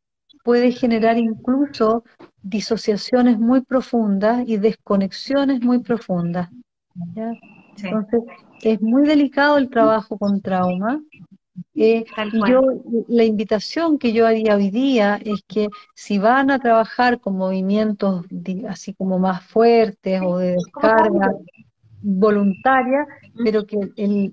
puede 0.44 0.72
generar 0.72 1.16
incluso 1.16 2.04
disociaciones 2.42 3.38
muy 3.38 3.62
profundas 3.62 4.44
y 4.46 4.56
desconexiones 4.56 5.62
muy 5.62 5.80
profundas. 5.80 6.48
Entonces, 7.82 8.20
es 8.62 8.80
muy 8.80 9.06
delicado 9.06 9.58
el 9.58 9.70
trabajo 9.70 10.18
con 10.18 10.40
trauma. 10.40 11.02
Eh, 11.74 12.04
y 12.32 12.50
yo, 12.50 12.62
la 13.08 13.24
invitación 13.24 13.98
que 13.98 14.12
yo 14.12 14.26
haría 14.26 14.56
hoy 14.56 14.70
día 14.70 15.18
es 15.22 15.42
que 15.46 15.68
si 15.94 16.18
van 16.18 16.50
a 16.50 16.58
trabajar 16.58 17.20
con 17.20 17.36
movimientos 17.36 18.26
así 18.68 18.94
como 18.94 19.18
más 19.18 19.42
fuertes 19.44 20.20
o 20.22 20.38
de 20.38 20.52
descarga 20.52 21.32
voluntaria, 22.02 23.06
pero 23.42 23.64
que 23.64 23.78
el, 23.96 24.32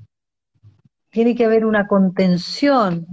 tiene 1.09 1.35
que 1.35 1.45
haber 1.45 1.65
una 1.65 1.87
contención 1.87 3.05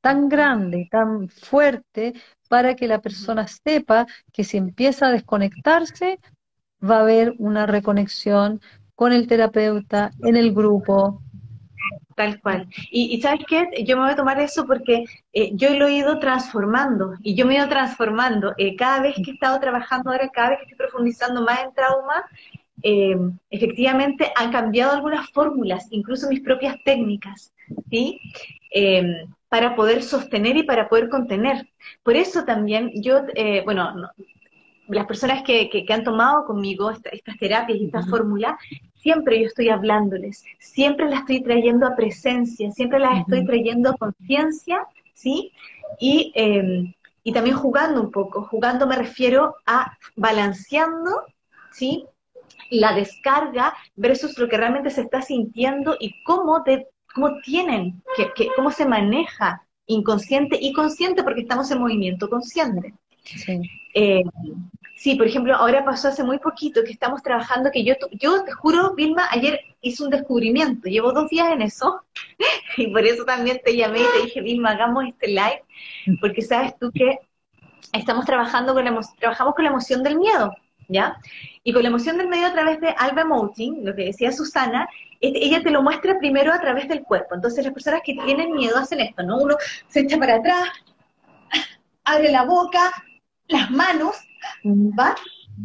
tan 0.00 0.28
grande 0.28 0.80
y 0.80 0.88
tan 0.88 1.28
fuerte 1.28 2.14
para 2.52 2.76
que 2.76 2.86
la 2.86 3.00
persona 3.00 3.46
sepa 3.48 4.06
que 4.30 4.44
si 4.44 4.58
empieza 4.58 5.06
a 5.06 5.10
desconectarse, 5.10 6.20
va 6.86 6.98
a 6.98 7.00
haber 7.00 7.32
una 7.38 7.64
reconexión 7.64 8.60
con 8.94 9.14
el 9.14 9.26
terapeuta, 9.26 10.10
en 10.22 10.36
el 10.36 10.52
grupo, 10.52 11.22
Tal 12.14 12.38
cual. 12.42 12.68
Y, 12.90 13.18
¿sabes 13.22 13.40
qué? 13.48 13.66
Yo 13.86 13.96
me 13.96 14.02
voy 14.02 14.12
a 14.12 14.16
tomar 14.16 14.38
eso 14.38 14.66
porque 14.66 15.04
eh, 15.32 15.52
yo 15.54 15.70
lo 15.70 15.86
he 15.86 15.94
ido 15.94 16.18
transformando 16.18 17.14
y 17.22 17.34
yo 17.34 17.46
me 17.46 17.54
he 17.54 17.56
ido 17.56 17.70
transformando. 17.70 18.52
Eh, 18.58 18.76
cada 18.76 19.00
vez 19.00 19.14
que 19.14 19.30
he 19.30 19.34
estado 19.34 19.58
trabajando 19.58 20.10
ahora, 20.10 20.28
cada 20.28 20.50
vez 20.50 20.58
que 20.58 20.64
estoy 20.64 20.76
profundizando 20.76 21.40
más 21.40 21.58
en 21.64 21.72
trauma, 21.72 22.26
eh, 22.82 23.16
efectivamente 23.48 24.30
han 24.36 24.52
cambiado 24.52 24.92
algunas 24.92 25.30
fórmulas, 25.30 25.88
incluso 25.90 26.28
mis 26.28 26.42
propias 26.42 26.76
técnicas, 26.84 27.54
¿sí? 27.88 28.20
Para 29.52 29.76
poder 29.76 30.02
sostener 30.02 30.56
y 30.56 30.62
para 30.62 30.88
poder 30.88 31.10
contener. 31.10 31.68
Por 32.02 32.16
eso 32.16 32.46
también 32.46 32.90
yo, 32.94 33.20
bueno, 33.66 33.92
las 34.88 35.04
personas 35.04 35.42
que, 35.42 35.68
que, 35.68 35.92
han 35.92 36.04
tomado 36.04 36.46
conmigo 36.46 36.90
estas 36.90 37.36
terapias 37.38 37.78
y 37.78 37.84
esta 37.84 38.02
fórmula, 38.06 38.56
siempre 38.94 39.38
yo 39.38 39.48
estoy 39.48 39.68
hablándoles, 39.68 40.42
siempre 40.58 41.06
las 41.10 41.20
estoy 41.20 41.42
trayendo 41.42 41.86
a 41.86 41.94
presencia, 41.94 42.70
siempre 42.70 42.98
las 42.98 43.18
estoy 43.18 43.44
trayendo 43.44 43.90
a 43.90 43.96
conciencia, 43.98 44.86
¿sí? 45.12 45.52
Y, 46.00 46.32
em, 46.34 46.94
y 47.22 47.32
también 47.34 47.56
jugando 47.56 48.00
un 48.00 48.10
poco, 48.10 48.44
jugando 48.50 48.86
me 48.86 48.96
refiero 48.96 49.56
a 49.66 49.98
balanceando, 50.16 51.26
¿sí? 51.72 52.06
La 52.70 52.94
descarga 52.94 53.74
versus 53.96 54.38
lo 54.38 54.48
que 54.48 54.56
realmente 54.56 54.88
se 54.88 55.02
está 55.02 55.20
sintiendo 55.20 55.94
y 56.00 56.22
cómo, 56.24 56.60
de, 56.60 56.86
cómo 57.14 57.40
tienen, 57.40 58.02
que, 58.16 58.48
cómo 58.56 58.70
se 58.70 58.86
maneja 58.86 59.62
inconsciente 59.86 60.58
y 60.60 60.72
consciente 60.72 61.22
porque 61.22 61.42
estamos 61.42 61.70
en 61.70 61.80
movimiento 61.80 62.28
consciente. 62.28 62.94
Sí. 63.24 63.60
Eh, 63.94 64.22
Sí, 65.02 65.16
por 65.16 65.26
ejemplo, 65.26 65.56
ahora 65.56 65.84
pasó 65.84 66.06
hace 66.06 66.22
muy 66.22 66.38
poquito 66.38 66.84
que 66.84 66.92
estamos 66.92 67.24
trabajando, 67.24 67.72
que 67.72 67.82
yo, 67.82 67.94
yo 68.12 68.44
te 68.44 68.52
juro, 68.52 68.94
Vilma, 68.94 69.26
ayer 69.32 69.58
hice 69.80 70.04
un 70.04 70.10
descubrimiento, 70.10 70.88
llevo 70.88 71.12
dos 71.12 71.28
días 71.28 71.50
en 71.50 71.60
eso, 71.60 72.02
y 72.76 72.86
por 72.86 73.04
eso 73.04 73.24
también 73.24 73.60
te 73.64 73.76
llamé 73.76 73.98
y 73.98 74.04
te 74.04 74.22
dije, 74.26 74.40
Vilma, 74.42 74.70
hagamos 74.70 75.06
este 75.08 75.26
live, 75.26 75.64
porque 76.20 76.42
sabes 76.42 76.78
tú 76.78 76.92
que 76.92 77.18
estamos 77.92 78.24
trabajando 78.26 78.74
con 78.74 78.84
la, 78.84 79.00
trabajamos 79.18 79.56
con 79.56 79.64
la 79.64 79.70
emoción 79.72 80.04
del 80.04 80.18
miedo, 80.18 80.54
¿ya? 80.88 81.16
Y 81.62 81.72
con 81.72 81.82
la 81.82 81.88
emoción 81.88 82.18
del 82.18 82.28
miedo 82.28 82.46
a 82.46 82.52
través 82.52 82.80
de 82.80 82.94
Alba 82.98 83.24
Mouting, 83.24 83.84
lo 83.84 83.94
que 83.94 84.06
decía 84.06 84.32
Susana, 84.32 84.88
ella 85.20 85.62
te 85.62 85.70
lo 85.70 85.82
muestra 85.82 86.18
primero 86.18 86.52
a 86.52 86.60
través 86.60 86.88
del 86.88 87.02
cuerpo. 87.02 87.34
Entonces 87.34 87.64
las 87.64 87.74
personas 87.74 88.00
que 88.04 88.14
tienen 88.24 88.52
miedo 88.52 88.76
hacen 88.76 89.00
esto, 89.00 89.22
¿no? 89.22 89.38
Uno 89.38 89.56
se 89.88 90.00
echa 90.00 90.18
para 90.18 90.36
atrás, 90.36 90.68
abre 92.04 92.30
la 92.30 92.44
boca, 92.44 92.90
las 93.46 93.70
manos, 93.70 94.16
¿va? 94.64 95.14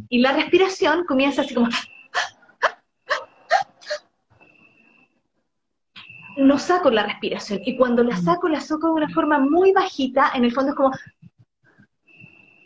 Y 0.09 0.19
la 0.19 0.33
respiración 0.33 1.05
comienza 1.05 1.41
así 1.41 1.53
como... 1.53 1.69
No 6.37 6.59
saco 6.59 6.91
la 6.91 7.01
respiración. 7.01 7.61
Y 7.65 7.75
cuando 7.77 8.03
la 8.03 8.15
saco, 8.15 8.47
la 8.47 8.61
saco 8.61 8.87
de 8.87 8.93
una 8.93 9.09
forma 9.09 9.39
muy 9.39 9.71
bajita. 9.71 10.31
En 10.35 10.45
el 10.45 10.51
fondo 10.51 10.69
es 10.69 10.75
como 10.75 10.91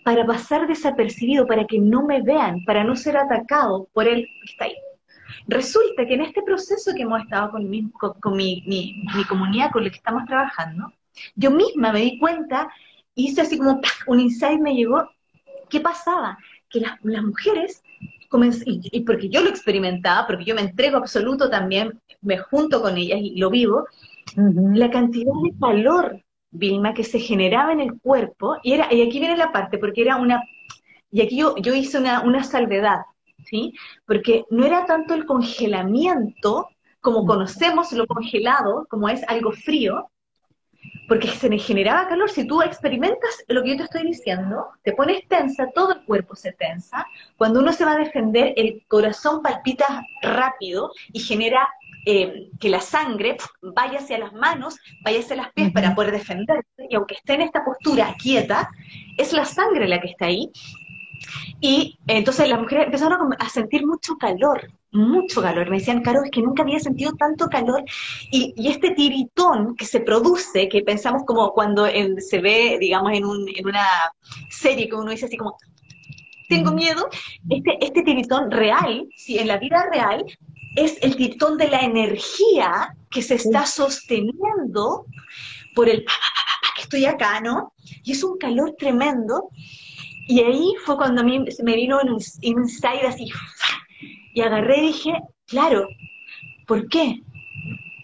para 0.03 0.25
pasar 0.25 0.67
desapercibido, 0.67 1.45
para 1.45 1.65
que 1.65 1.79
no 1.79 2.05
me 2.05 2.21
vean, 2.21 2.63
para 2.65 2.83
no 2.83 2.95
ser 2.95 3.17
atacado 3.17 3.87
por 3.93 4.07
él 4.07 4.25
que 4.25 4.51
está 4.51 4.65
ahí. 4.65 4.75
Resulta 5.47 6.05
que 6.05 6.15
en 6.15 6.21
este 6.21 6.41
proceso 6.41 6.93
que 6.95 7.03
hemos 7.03 7.21
estado 7.21 7.51
con, 7.51 7.69
mi, 7.69 7.89
con, 7.91 8.35
mi, 8.35 8.63
mi, 8.65 9.23
comunidad, 9.27 9.71
con 9.71 9.83
la 9.83 9.89
que 9.89 9.97
estamos 9.97 10.25
trabajando, 10.25 10.91
yo 11.35 11.51
misma 11.51 11.91
me 11.91 12.01
di 12.01 12.19
cuenta, 12.19 12.69
hice 13.15 13.41
así 13.41 13.57
como 13.57 13.79
un 14.07 14.19
insight 14.19 14.59
me 14.59 14.73
llegó, 14.73 15.09
¿qué 15.69 15.79
pasaba? 15.79 16.37
que 16.71 16.79
las, 16.79 17.23
mujeres, 17.23 17.83
y, 18.65 19.01
porque 19.01 19.29
yo 19.29 19.41
lo 19.41 19.49
experimentaba, 19.49 20.25
porque 20.25 20.45
yo 20.45 20.55
me 20.55 20.61
entrego 20.61 20.97
absoluto 20.97 21.49
también, 21.49 21.99
me 22.21 22.37
junto 22.37 22.81
con 22.81 22.97
ellas 22.97 23.19
y 23.21 23.37
lo 23.37 23.49
vivo, 23.49 23.85
la 24.35 24.89
cantidad 24.89 25.33
de 25.43 25.53
calor, 25.59 26.23
Vilma, 26.51 26.93
que 26.93 27.03
se 27.03 27.19
generaba 27.19 27.71
en 27.71 27.79
el 27.79 27.99
cuerpo, 27.99 28.57
y, 28.63 28.73
era, 28.73 28.93
y 28.93 29.01
aquí 29.01 29.19
viene 29.19 29.37
la 29.37 29.51
parte, 29.51 29.77
porque 29.77 30.01
era 30.01 30.17
una, 30.17 30.43
y 31.11 31.21
aquí 31.21 31.37
yo, 31.37 31.55
yo 31.57 31.73
hice 31.73 31.97
una, 31.97 32.21
una 32.21 32.43
salvedad, 32.43 32.99
¿sí? 33.45 33.73
Porque 34.05 34.45
no 34.49 34.65
era 34.65 34.85
tanto 34.85 35.13
el 35.13 35.25
congelamiento, 35.25 36.69
como 36.99 37.25
conocemos 37.25 37.91
lo 37.93 38.05
congelado, 38.05 38.85
como 38.89 39.09
es 39.09 39.23
algo 39.27 39.51
frío, 39.51 40.11
porque 41.07 41.27
se 41.27 41.49
me 41.49 41.59
generaba 41.59 42.07
calor. 42.07 42.29
Si 42.29 42.45
tú 42.45 42.61
experimentas 42.61 43.43
lo 43.47 43.63
que 43.63 43.71
yo 43.71 43.77
te 43.77 43.83
estoy 43.83 44.03
diciendo, 44.03 44.67
te 44.83 44.93
pones 44.93 45.27
tensa, 45.27 45.69
todo 45.73 45.93
el 45.93 46.05
cuerpo 46.05 46.35
se 46.35 46.53
tensa. 46.53 47.05
Cuando 47.37 47.59
uno 47.59 47.73
se 47.73 47.85
va 47.85 47.93
a 47.93 47.97
defender, 47.97 48.53
el 48.55 48.83
corazón 48.87 49.41
palpita 49.41 50.03
rápido 50.21 50.91
y 51.11 51.19
genera 51.19 51.67
eh, 52.05 52.49
que 52.59 52.69
la 52.69 52.81
sangre 52.81 53.37
vaya 53.61 53.99
hacia 53.99 54.17
las 54.17 54.33
manos, 54.33 54.77
vaya 55.03 55.19
hacia 55.19 55.35
las 55.35 55.53
pies 55.53 55.71
para 55.71 55.93
poder 55.93 56.11
defenderse. 56.11 56.87
Y 56.89 56.95
aunque 56.95 57.15
esté 57.15 57.33
en 57.33 57.41
esta 57.41 57.63
postura 57.63 58.15
quieta, 58.21 58.69
es 59.17 59.33
la 59.33 59.45
sangre 59.45 59.87
la 59.87 60.01
que 60.01 60.07
está 60.07 60.25
ahí. 60.25 60.51
Y 61.59 61.99
entonces 62.07 62.49
las 62.49 62.59
mujeres 62.59 62.85
empezaron 62.85 63.35
a 63.37 63.49
sentir 63.49 63.85
mucho 63.85 64.17
calor, 64.17 64.71
mucho 64.91 65.41
calor. 65.41 65.69
Me 65.69 65.77
decían, 65.77 66.01
Caro, 66.01 66.23
es 66.23 66.31
que 66.31 66.41
nunca 66.41 66.63
había 66.63 66.79
sentido 66.79 67.13
tanto 67.13 67.47
calor. 67.47 67.83
Y, 68.31 68.53
este 68.67 68.91
tiritón 68.91 69.75
que 69.75 69.85
se 69.85 69.99
produce, 69.99 70.67
que 70.69 70.81
pensamos 70.81 71.23
como 71.25 71.53
cuando 71.53 71.85
se 72.17 72.41
ve, 72.41 72.77
digamos, 72.79 73.13
en, 73.13 73.25
una 73.25 73.87
serie 74.49 74.89
que 74.89 74.95
uno 74.95 75.11
dice 75.11 75.27
así 75.27 75.37
como, 75.37 75.55
tengo 76.49 76.71
miedo, 76.71 77.07
este, 77.49 77.77
este 77.79 78.01
tiritón 78.01 78.51
real, 78.51 79.07
si 79.15 79.37
en 79.37 79.47
la 79.47 79.57
vida 79.57 79.87
real, 79.91 80.25
es 80.75 80.97
el 81.01 81.15
tiritón 81.15 81.57
de 81.57 81.67
la 81.67 81.81
energía 81.81 82.95
que 83.09 83.21
se 83.21 83.35
está 83.35 83.65
sosteniendo 83.65 85.05
por 85.75 85.89
el 85.89 86.05
que 86.75 86.81
estoy 86.81 87.05
acá, 87.05 87.41
¿no? 87.41 87.73
Y 88.03 88.13
es 88.13 88.23
un 88.23 88.37
calor 88.37 88.75
tremendo. 88.77 89.49
Y 90.27 90.39
ahí 90.41 90.73
fue 90.83 90.95
cuando 90.97 91.21
a 91.21 91.23
mí 91.23 91.43
me 91.63 91.75
vino 91.75 91.99
un 92.01 92.17
insight 92.41 93.03
así, 93.03 93.29
y 94.33 94.41
agarré 94.41 94.77
y 94.77 94.87
dije, 94.87 95.13
claro, 95.47 95.87
¿por 96.67 96.87
qué? 96.87 97.21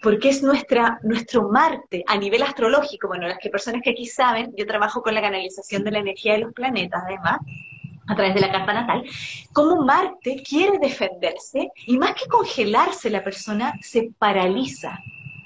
Porque 0.02 0.28
es 0.28 0.42
nuestra, 0.42 0.98
nuestro 1.02 1.48
Marte 1.48 2.04
a 2.06 2.16
nivel 2.16 2.42
astrológico. 2.42 3.08
Bueno, 3.08 3.26
las 3.26 3.38
que 3.38 3.48
personas 3.48 3.80
que 3.82 3.90
aquí 3.90 4.06
saben, 4.06 4.52
yo 4.56 4.66
trabajo 4.66 5.02
con 5.02 5.14
la 5.14 5.22
canalización 5.22 5.84
de 5.84 5.90
la 5.90 6.00
energía 6.00 6.34
de 6.34 6.40
los 6.40 6.52
planetas, 6.52 7.02
además, 7.04 7.38
a 8.08 8.14
través 8.14 8.34
de 8.34 8.40
la 8.40 8.50
carta 8.50 8.72
natal, 8.72 9.04
cómo 9.52 9.84
Marte 9.84 10.42
quiere 10.48 10.78
defenderse 10.78 11.70
y 11.86 11.98
más 11.98 12.14
que 12.14 12.26
congelarse 12.28 13.10
la 13.10 13.22
persona 13.22 13.74
se 13.82 14.10
paraliza, 14.18 14.98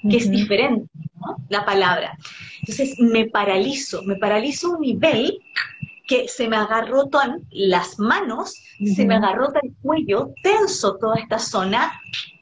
que 0.09 0.17
es 0.17 0.29
diferente 0.29 0.89
¿no? 1.15 1.37
la 1.49 1.65
palabra. 1.65 2.17
Entonces 2.59 2.97
me 2.99 3.25
paralizo, 3.25 4.01
me 4.03 4.15
paralizo 4.15 4.67
a 4.67 4.75
un 4.77 4.81
nivel 4.81 5.39
que 6.07 6.27
se 6.27 6.47
me 6.47 6.57
agarró 6.57 7.09
las 7.51 7.99
manos, 7.99 8.55
se 8.95 9.05
me 9.05 9.15
agarró 9.15 9.53
el 9.61 9.73
cuello, 9.81 10.33
tenso 10.41 10.97
toda 10.97 11.15
esta 11.15 11.39
zona, 11.39 11.93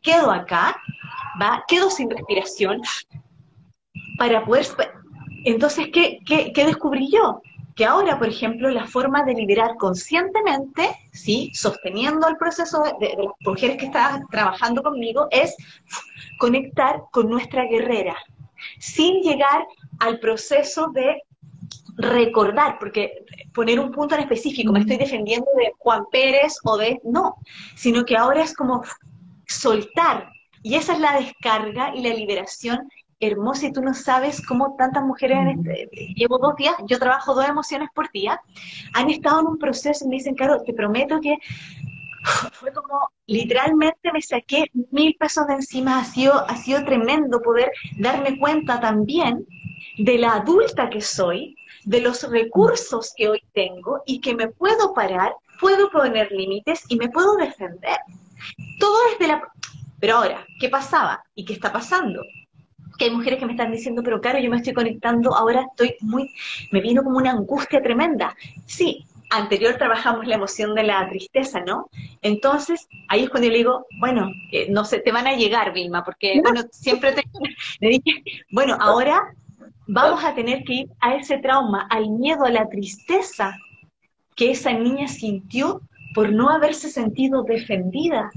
quedo 0.01 0.31
acá, 0.31 0.81
¿va? 1.41 1.63
quedo 1.67 1.89
sin 1.89 2.09
respiración, 2.09 2.81
para 4.17 4.45
poder... 4.45 4.67
Entonces, 5.45 5.87
¿qué, 5.91 6.19
qué, 6.25 6.65
descubrí 6.65 7.09
yo? 7.11 7.41
Que 7.81 7.87
ahora, 7.87 8.19
por 8.19 8.27
ejemplo, 8.27 8.69
la 8.69 8.85
forma 8.85 9.23
de 9.23 9.33
liberar 9.33 9.75
conscientemente, 9.75 10.95
¿sí? 11.11 11.49
sosteniendo 11.55 12.27
el 12.27 12.37
proceso 12.37 12.83
de, 12.83 13.07
de 13.07 13.23
las 13.23 13.33
mujeres 13.39 13.77
que 13.77 13.87
están 13.87 14.27
trabajando 14.27 14.83
conmigo, 14.83 15.27
es 15.31 15.55
conectar 16.37 17.01
con 17.09 17.27
nuestra 17.27 17.65
guerrera, 17.65 18.15
sin 18.77 19.23
llegar 19.23 19.65
al 19.97 20.19
proceso 20.19 20.91
de 20.93 21.23
recordar, 21.97 22.77
porque 22.77 23.25
poner 23.51 23.79
un 23.79 23.91
punto 23.91 24.13
en 24.13 24.21
específico, 24.21 24.71
me 24.71 24.81
estoy 24.81 24.97
defendiendo 24.97 25.47
de 25.57 25.73
Juan 25.79 26.03
Pérez 26.11 26.59
o 26.63 26.77
de, 26.77 27.01
no, 27.03 27.37
sino 27.73 28.05
que 28.05 28.15
ahora 28.15 28.43
es 28.43 28.53
como 28.53 28.83
soltar. 29.47 30.29
Y 30.61 30.75
esa 30.75 30.93
es 30.93 30.99
la 30.99 31.19
descarga 31.19 31.95
y 31.95 32.03
la 32.03 32.13
liberación 32.13 32.87
hermosa 33.21 33.67
y 33.67 33.71
tú 33.71 33.81
no 33.81 33.93
sabes 33.93 34.45
cómo 34.45 34.75
tantas 34.77 35.03
mujeres, 35.03 35.37
este, 35.57 36.13
llevo 36.15 36.37
dos 36.39 36.55
días, 36.55 36.75
yo 36.87 36.99
trabajo 36.99 37.33
dos 37.33 37.47
emociones 37.47 37.89
por 37.93 38.11
día, 38.11 38.41
han 38.93 39.09
estado 39.09 39.41
en 39.41 39.47
un 39.47 39.57
proceso 39.57 40.05
y 40.05 40.07
me 40.09 40.15
dicen, 40.15 40.35
claro, 40.35 40.61
te 40.63 40.73
prometo 40.73 41.19
que 41.21 41.37
fue 42.53 42.73
como 42.73 43.09
literalmente 43.27 44.11
me 44.11 44.21
saqué 44.21 44.65
mil 44.91 45.15
pesos 45.19 45.47
de 45.47 45.53
encima, 45.53 45.99
ha 45.99 46.03
sido, 46.03 46.33
ha 46.49 46.55
sido 46.57 46.83
tremendo 46.83 47.41
poder 47.41 47.71
darme 47.97 48.37
cuenta 48.39 48.79
también 48.79 49.47
de 49.97 50.17
la 50.17 50.33
adulta 50.33 50.89
que 50.89 51.01
soy, 51.01 51.55
de 51.85 52.01
los 52.01 52.29
recursos 52.29 53.13
que 53.15 53.29
hoy 53.29 53.41
tengo 53.53 54.01
y 54.05 54.19
que 54.19 54.35
me 54.35 54.47
puedo 54.47 54.93
parar, 54.93 55.33
puedo 55.59 55.89
poner 55.89 56.31
límites 56.31 56.83
y 56.89 56.95
me 56.95 57.09
puedo 57.09 57.35
defender. 57.37 57.97
Todo 58.79 58.97
desde 59.11 59.27
la... 59.27 59.41
Pero 59.99 60.17
ahora, 60.17 60.45
¿qué 60.59 60.69
pasaba 60.69 61.23
y 61.35 61.45
qué 61.45 61.53
está 61.53 61.71
pasando? 61.71 62.21
Que 63.01 63.05
hay 63.05 63.15
mujeres 63.15 63.39
que 63.39 63.47
me 63.47 63.53
están 63.53 63.71
diciendo, 63.71 64.03
pero 64.03 64.21
claro, 64.21 64.37
yo 64.37 64.51
me 64.51 64.57
estoy 64.57 64.73
conectando, 64.73 65.33
ahora 65.33 65.65
estoy 65.71 65.95
muy... 66.01 66.31
Me 66.71 66.81
vino 66.81 67.01
como 67.01 67.17
una 67.17 67.31
angustia 67.31 67.81
tremenda. 67.81 68.35
Sí, 68.67 69.07
anterior 69.31 69.73
trabajamos 69.79 70.27
la 70.27 70.35
emoción 70.35 70.75
de 70.75 70.83
la 70.83 71.09
tristeza, 71.09 71.61
¿no? 71.61 71.89
Entonces, 72.21 72.87
ahí 73.07 73.23
es 73.23 73.31
cuando 73.31 73.47
yo 73.47 73.53
le 73.53 73.57
digo, 73.57 73.87
bueno, 73.99 74.29
eh, 74.51 74.67
no 74.69 74.85
sé, 74.85 74.99
te 74.99 75.11
van 75.11 75.25
a 75.25 75.35
llegar, 75.35 75.73
Vilma, 75.73 76.03
porque, 76.03 76.41
bueno, 76.43 76.61
siempre 76.69 77.13
te, 77.13 77.23
le 77.79 77.89
dije, 77.89 78.23
bueno, 78.51 78.77
ahora 78.79 79.33
vamos 79.87 80.23
a 80.23 80.35
tener 80.35 80.63
que 80.63 80.73
ir 80.73 80.89
a 80.99 81.15
ese 81.15 81.39
trauma, 81.39 81.87
al 81.89 82.07
miedo, 82.07 82.45
a 82.45 82.51
la 82.51 82.69
tristeza 82.69 83.57
que 84.35 84.51
esa 84.51 84.73
niña 84.73 85.07
sintió 85.07 85.81
por 86.13 86.31
no 86.31 86.51
haberse 86.51 86.87
sentido 86.87 87.41
defendida 87.41 88.29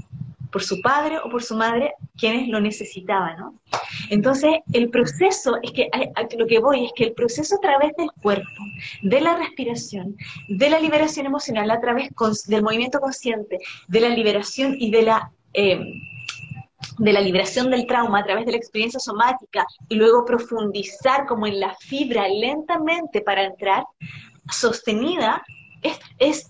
por 0.55 0.63
su 0.63 0.79
padre 0.79 1.17
o 1.21 1.29
por 1.29 1.43
su 1.43 1.53
madre, 1.53 1.95
quienes 2.17 2.47
lo 2.47 2.61
necesitaban, 2.61 3.37
¿no? 3.37 3.59
Entonces, 4.09 4.51
el 4.71 4.89
proceso, 4.89 5.57
es 5.61 5.73
que 5.73 5.89
lo 6.37 6.47
que 6.47 6.59
voy 6.59 6.85
es 6.85 6.93
que 6.95 7.03
el 7.03 7.11
proceso 7.11 7.57
a 7.57 7.59
través 7.59 7.91
del 7.97 8.09
cuerpo, 8.21 8.61
de 9.01 9.19
la 9.19 9.35
respiración, 9.35 10.15
de 10.47 10.69
la 10.69 10.79
liberación 10.79 11.25
emocional, 11.25 11.69
a 11.71 11.81
través 11.81 12.07
del 12.47 12.63
movimiento 12.63 13.01
consciente, 13.01 13.59
de 13.89 13.99
la 13.99 14.07
liberación 14.07 14.77
y 14.79 14.91
de 14.91 15.01
la... 15.01 15.29
Eh, 15.51 15.77
de 16.99 17.11
la 17.11 17.19
liberación 17.19 17.69
del 17.69 17.85
trauma 17.85 18.19
a 18.19 18.23
través 18.23 18.45
de 18.45 18.51
la 18.51 18.57
experiencia 18.57 19.01
somática 19.01 19.65
y 19.89 19.95
luego 19.95 20.23
profundizar 20.23 21.25
como 21.25 21.47
en 21.47 21.59
la 21.59 21.75
fibra 21.75 22.29
lentamente 22.29 23.19
para 23.19 23.43
entrar, 23.43 23.83
sostenida, 24.49 25.43
es, 25.81 25.99
es 26.19 26.49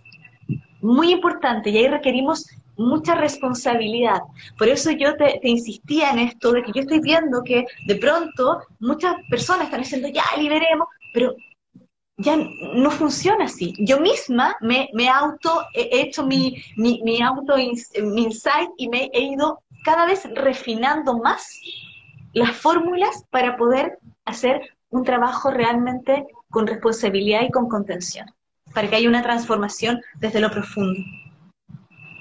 muy 0.82 1.12
importante 1.12 1.72
y 1.72 1.78
ahí 1.78 1.88
requerimos 1.88 2.46
mucha 2.78 3.16
responsabilidad. 3.16 4.22
Por 4.58 4.68
eso 4.68 4.92
yo 4.92 5.16
te, 5.16 5.40
insistía 5.44 6.12
en 6.12 6.20
esto 6.20 6.52
de 6.52 6.64
que 6.64 6.72
yo 6.74 6.82
estoy 6.82 7.00
viendo 7.00 7.44
que 7.44 7.66
de 7.88 7.96
pronto 7.96 8.60
muchas 8.80 9.16
personas 9.30 9.66
están 9.66 9.82
diciendo, 9.82 10.08
ya, 10.10 10.24
liberemos, 10.38 10.88
pero 11.14 11.36
ya 12.18 12.38
no 12.38 12.92
funciona 12.92 13.46
así. 13.46 13.74
Yo 13.80 14.00
misma 14.00 14.56
me, 14.62 15.10
auto, 15.10 15.66
he 15.74 16.02
hecho 16.02 16.26
mi, 16.26 16.64
mi 16.78 17.22
auto 17.22 17.56
mi 17.58 18.24
insight 18.24 18.70
y 18.78 18.88
me 18.88 19.10
he 19.14 19.22
ido 19.22 19.62
cada 19.84 20.06
vez 20.06 20.28
refinando 20.34 21.18
más 21.20 21.60
las 22.34 22.52
fórmulas 22.56 23.24
para 23.30 23.56
poder 23.56 24.00
hacer 24.26 24.62
un 24.90 25.04
trabajo 25.04 25.52
realmente 25.52 26.28
con 26.50 26.68
responsabilidad 26.68 27.42
y 27.44 27.52
con 27.52 27.70
contención, 27.70 28.28
para 28.74 28.90
que 28.90 28.96
haya 28.96 29.10
una 29.10 29.22
transformación 29.22 30.02
desde 30.20 30.40
lo 30.40 30.50
profundo. 30.50 31.00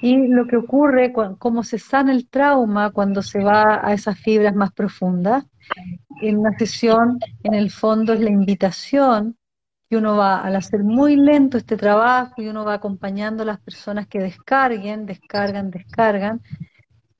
Y 0.05 0.27
lo 0.27 0.45
que 0.45 0.55
ocurre, 0.55 1.11
cómo 1.39 1.63
se 1.63 1.79
sana 1.79 2.11
el 2.11 2.29
trauma 2.29 2.91
cuando 2.91 3.23
se 3.23 3.43
va 3.43 3.81
a 3.83 3.91
esas 3.91 4.19
fibras 4.19 4.53
más 4.53 4.71
profundas, 4.71 5.43
en 6.21 6.37
una 6.37 6.55
sesión, 6.59 7.17
en 7.41 7.55
el 7.55 7.71
fondo, 7.71 8.13
es 8.13 8.19
la 8.19 8.29
invitación 8.29 9.35
que 9.89 9.97
uno 9.97 10.15
va, 10.15 10.41
al 10.41 10.57
hacer 10.57 10.83
muy 10.83 11.15
lento 11.15 11.57
este 11.57 11.75
trabajo 11.75 12.39
y 12.39 12.47
uno 12.47 12.63
va 12.63 12.75
acompañando 12.75 13.41
a 13.41 13.47
las 13.47 13.59
personas 13.59 14.05
que 14.05 14.19
descarguen, 14.19 15.07
descargan, 15.07 15.71
descargan, 15.71 16.39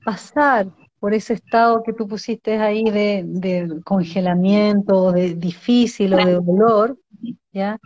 pasar 0.04 0.68
por 1.00 1.12
ese 1.12 1.32
estado 1.32 1.82
que 1.82 1.92
tú 1.92 2.06
pusiste 2.06 2.56
ahí 2.58 2.84
de, 2.84 3.24
de 3.26 3.80
congelamiento, 3.84 5.10
de 5.10 5.34
difícil 5.34 6.14
o 6.14 6.24
de 6.24 6.34
dolor, 6.34 6.96
¿ya? 7.52 7.80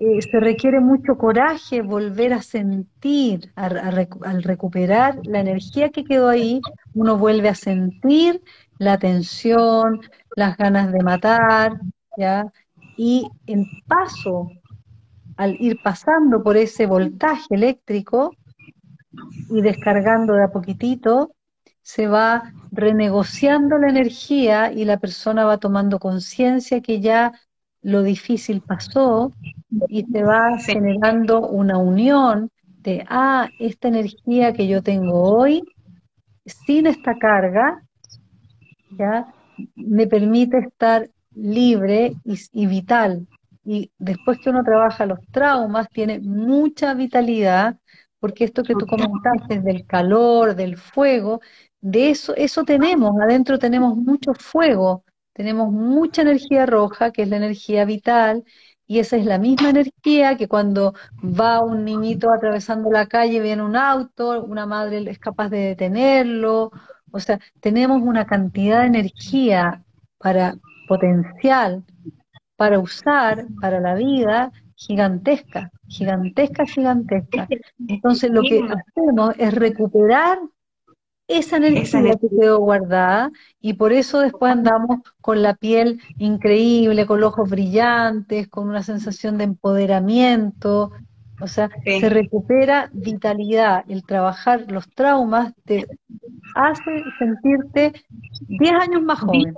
Eh, 0.00 0.20
se 0.22 0.40
requiere 0.40 0.80
mucho 0.80 1.16
coraje 1.16 1.80
volver 1.82 2.32
a 2.32 2.42
sentir, 2.42 3.52
al 3.54 4.42
recuperar 4.42 5.20
la 5.24 5.40
energía 5.40 5.90
que 5.90 6.04
quedó 6.04 6.28
ahí, 6.28 6.60
uno 6.94 7.16
vuelve 7.16 7.48
a 7.48 7.54
sentir 7.54 8.42
la 8.78 8.98
tensión, 8.98 10.00
las 10.34 10.56
ganas 10.56 10.92
de 10.92 11.02
matar, 11.02 11.78
¿ya? 12.16 12.52
Y 12.96 13.28
en 13.46 13.66
paso, 13.86 14.50
al 15.36 15.56
ir 15.60 15.78
pasando 15.82 16.42
por 16.42 16.56
ese 16.56 16.86
voltaje 16.86 17.54
eléctrico 17.54 18.32
y 19.48 19.62
descargando 19.62 20.34
de 20.34 20.44
a 20.44 20.48
poquitito, 20.48 21.32
se 21.82 22.08
va 22.08 22.52
renegociando 22.72 23.78
la 23.78 23.90
energía 23.90 24.72
y 24.72 24.84
la 24.84 24.98
persona 24.98 25.44
va 25.44 25.58
tomando 25.58 25.98
conciencia 25.98 26.80
que 26.80 27.00
ya 27.00 27.32
lo 27.84 28.02
difícil 28.02 28.62
pasó 28.62 29.32
y 29.88 30.04
se 30.04 30.22
va 30.22 30.58
generando 30.58 31.46
una 31.46 31.76
unión 31.76 32.50
de, 32.64 33.04
ah, 33.08 33.48
esta 33.58 33.88
energía 33.88 34.54
que 34.54 34.66
yo 34.66 34.82
tengo 34.82 35.22
hoy, 35.22 35.62
sin 36.46 36.86
esta 36.86 37.16
carga, 37.18 37.82
ya 38.98 39.32
me 39.76 40.06
permite 40.06 40.58
estar 40.58 41.08
libre 41.34 42.14
y, 42.24 42.66
vital. 42.66 43.26
Y 43.64 43.90
después 43.98 44.38
que 44.38 44.50
uno 44.50 44.64
trabaja 44.64 45.06
los 45.06 45.20
traumas, 45.30 45.88
tiene 45.90 46.20
mucha 46.20 46.94
vitalidad, 46.94 47.78
porque 48.18 48.44
esto 48.44 48.62
que 48.62 48.74
tú 48.74 48.86
comentaste 48.86 49.60
del 49.60 49.86
calor, 49.86 50.54
del 50.54 50.78
fuego, 50.78 51.40
de 51.82 52.10
eso, 52.10 52.34
eso 52.34 52.64
tenemos, 52.64 53.12
adentro 53.20 53.58
tenemos 53.58 53.94
mucho 53.94 54.32
fuego, 54.32 55.03
tenemos 55.34 55.70
mucha 55.72 56.22
energía 56.22 56.64
roja, 56.66 57.10
que 57.10 57.22
es 57.22 57.28
la 57.28 57.36
energía 57.36 57.84
vital, 57.84 58.44
y 58.86 58.98
esa 58.98 59.16
es 59.16 59.26
la 59.26 59.38
misma 59.38 59.70
energía 59.70 60.36
que 60.36 60.48
cuando 60.48 60.94
va 61.22 61.60
un 61.62 61.84
niñito 61.84 62.30
atravesando 62.30 62.90
la 62.90 63.06
calle, 63.06 63.40
viene 63.40 63.62
un 63.62 63.76
auto, 63.76 64.44
una 64.44 64.66
madre 64.66 65.04
es 65.10 65.18
capaz 65.18 65.48
de 65.48 65.58
detenerlo. 65.58 66.70
O 67.10 67.20
sea, 67.20 67.38
tenemos 67.60 68.02
una 68.02 68.26
cantidad 68.26 68.80
de 68.80 68.88
energía 68.88 69.82
para 70.18 70.54
potencial 70.88 71.84
para 72.56 72.78
usar 72.78 73.46
para 73.60 73.80
la 73.80 73.94
vida 73.94 74.52
gigantesca, 74.76 75.70
gigantesca, 75.88 76.66
gigantesca. 76.66 77.48
Entonces 77.88 78.30
lo 78.30 78.42
que 78.42 78.60
hacemos 78.60 79.34
es 79.38 79.54
recuperar 79.54 80.38
esa 81.26 81.56
energía 81.56 82.16
que 82.20 82.28
quedó 82.28 82.58
guardada 82.58 83.30
y 83.60 83.74
por 83.74 83.92
eso 83.92 84.20
después 84.20 84.52
andamos 84.52 85.00
con 85.20 85.42
la 85.42 85.54
piel 85.54 86.00
increíble, 86.18 87.06
con 87.06 87.20
los 87.20 87.32
ojos 87.32 87.48
brillantes, 87.48 88.48
con 88.48 88.68
una 88.68 88.82
sensación 88.82 89.38
de 89.38 89.44
empoderamiento, 89.44 90.92
o 91.40 91.46
sea, 91.46 91.70
se 91.84 92.08
recupera 92.08 92.90
vitalidad. 92.92 93.84
El 93.88 94.04
trabajar 94.04 94.70
los 94.70 94.88
traumas 94.90 95.52
te 95.64 95.86
hace 96.54 97.02
sentirte 97.18 97.92
10 98.46 98.72
años 98.72 99.02
más 99.02 99.20
joven. 99.20 99.54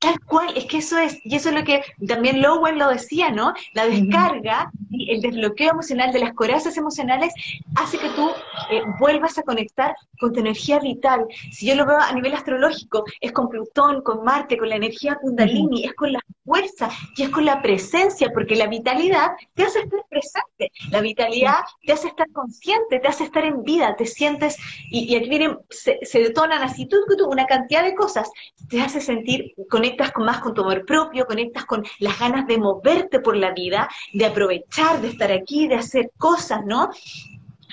Tal 0.00 0.18
cual, 0.20 0.56
es 0.56 0.64
que 0.64 0.78
eso 0.78 0.96
es, 0.96 1.18
y 1.24 1.36
eso 1.36 1.50
es 1.50 1.54
lo 1.54 1.62
que 1.62 1.82
también 2.06 2.40
Lowell 2.40 2.78
lo 2.78 2.88
decía, 2.88 3.30
¿no? 3.30 3.52
La 3.74 3.86
descarga 3.86 4.70
y 4.90 5.12
el 5.12 5.20
desbloqueo 5.20 5.72
emocional 5.72 6.10
de 6.10 6.20
las 6.20 6.32
corazas 6.32 6.76
emocionales 6.78 7.34
hace 7.76 7.98
que 7.98 8.08
tú 8.10 8.30
eh, 8.70 8.82
vuelvas 8.98 9.36
a 9.36 9.42
conectar 9.42 9.94
con 10.18 10.32
tu 10.32 10.40
energía 10.40 10.78
vital. 10.78 11.26
Si 11.52 11.66
yo 11.66 11.74
lo 11.74 11.84
veo 11.84 11.98
a 11.98 12.12
nivel 12.12 12.34
astrológico, 12.34 13.04
es 13.20 13.32
con 13.32 13.50
Plutón, 13.50 14.00
con 14.02 14.24
Marte, 14.24 14.56
con 14.56 14.70
la 14.70 14.76
energía 14.76 15.16
Kundalini, 15.16 15.84
es 15.84 15.94
con 15.94 16.12
la 16.12 16.20
fuerza 16.44 16.88
y 17.14 17.24
es 17.24 17.28
con 17.28 17.44
la 17.44 17.60
presencia, 17.60 18.30
porque 18.32 18.56
la 18.56 18.68
vitalidad 18.68 19.32
te 19.54 19.64
hace 19.64 19.80
estar 19.80 20.00
presente, 20.08 20.72
la 20.90 21.02
vitalidad 21.02 21.58
te 21.84 21.92
hace 21.92 22.08
estar 22.08 22.30
consciente, 22.32 23.00
te 23.00 23.08
hace 23.08 23.24
estar 23.24 23.44
en 23.44 23.62
vida, 23.62 23.94
te 23.96 24.06
sientes, 24.06 24.56
y, 24.90 25.14
aquí 25.14 25.28
vienen, 25.28 25.58
se, 25.68 25.98
detonan 26.14 26.62
así, 26.62 26.86
tú, 26.86 26.96
una 27.28 27.46
cantidad 27.46 27.82
de 27.82 27.94
cosas, 27.94 28.30
te 28.68 28.80
hace 28.80 29.00
sentir 29.00 29.52
conectas 29.68 30.12
con, 30.12 30.24
más 30.24 30.38
con 30.40 30.54
tu 30.54 30.62
amor 30.62 30.84
propio, 30.84 31.26
conectas 31.26 31.64
con 31.64 31.84
las 31.98 32.18
ganas 32.18 32.46
de 32.46 32.58
moverte 32.58 33.20
por 33.20 33.36
la 33.36 33.52
vida, 33.52 33.88
de 34.12 34.26
aprovechar, 34.26 35.00
de 35.00 35.08
estar 35.08 35.32
aquí, 35.32 35.66
de 35.68 35.76
hacer 35.76 36.10
cosas, 36.16 36.64
¿no? 36.64 36.90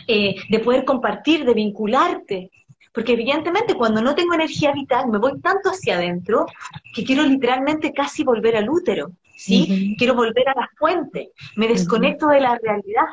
Eh, 0.08 0.36
de 0.50 0.60
poder 0.60 0.86
compartir, 0.86 1.46
de 1.46 1.54
vincularte. 1.54 2.52
Porque 2.94 3.14
evidentemente 3.14 3.74
cuando 3.74 4.02
no 4.02 4.16
tengo 4.16 4.34
energía 4.34 4.72
vital 4.72 5.10
me 5.10 5.18
voy 5.18 5.40
tanto 5.42 5.70
hacia 5.70 5.96
adentro 5.96 6.46
que 6.94 7.04
quiero 7.04 7.24
literalmente 7.24 7.92
casi 7.92 8.24
volver 8.24 8.56
al 8.56 8.70
útero, 8.70 9.12
¿sí? 9.36 9.96
Quiero 9.98 10.16
volver 10.16 10.48
a 10.48 10.56
la 10.56 10.70
fuente, 10.78 11.32
me 11.58 11.68
desconecto 11.68 12.28
de 12.28 12.40
la 12.40 12.58
realidad. 12.58 13.08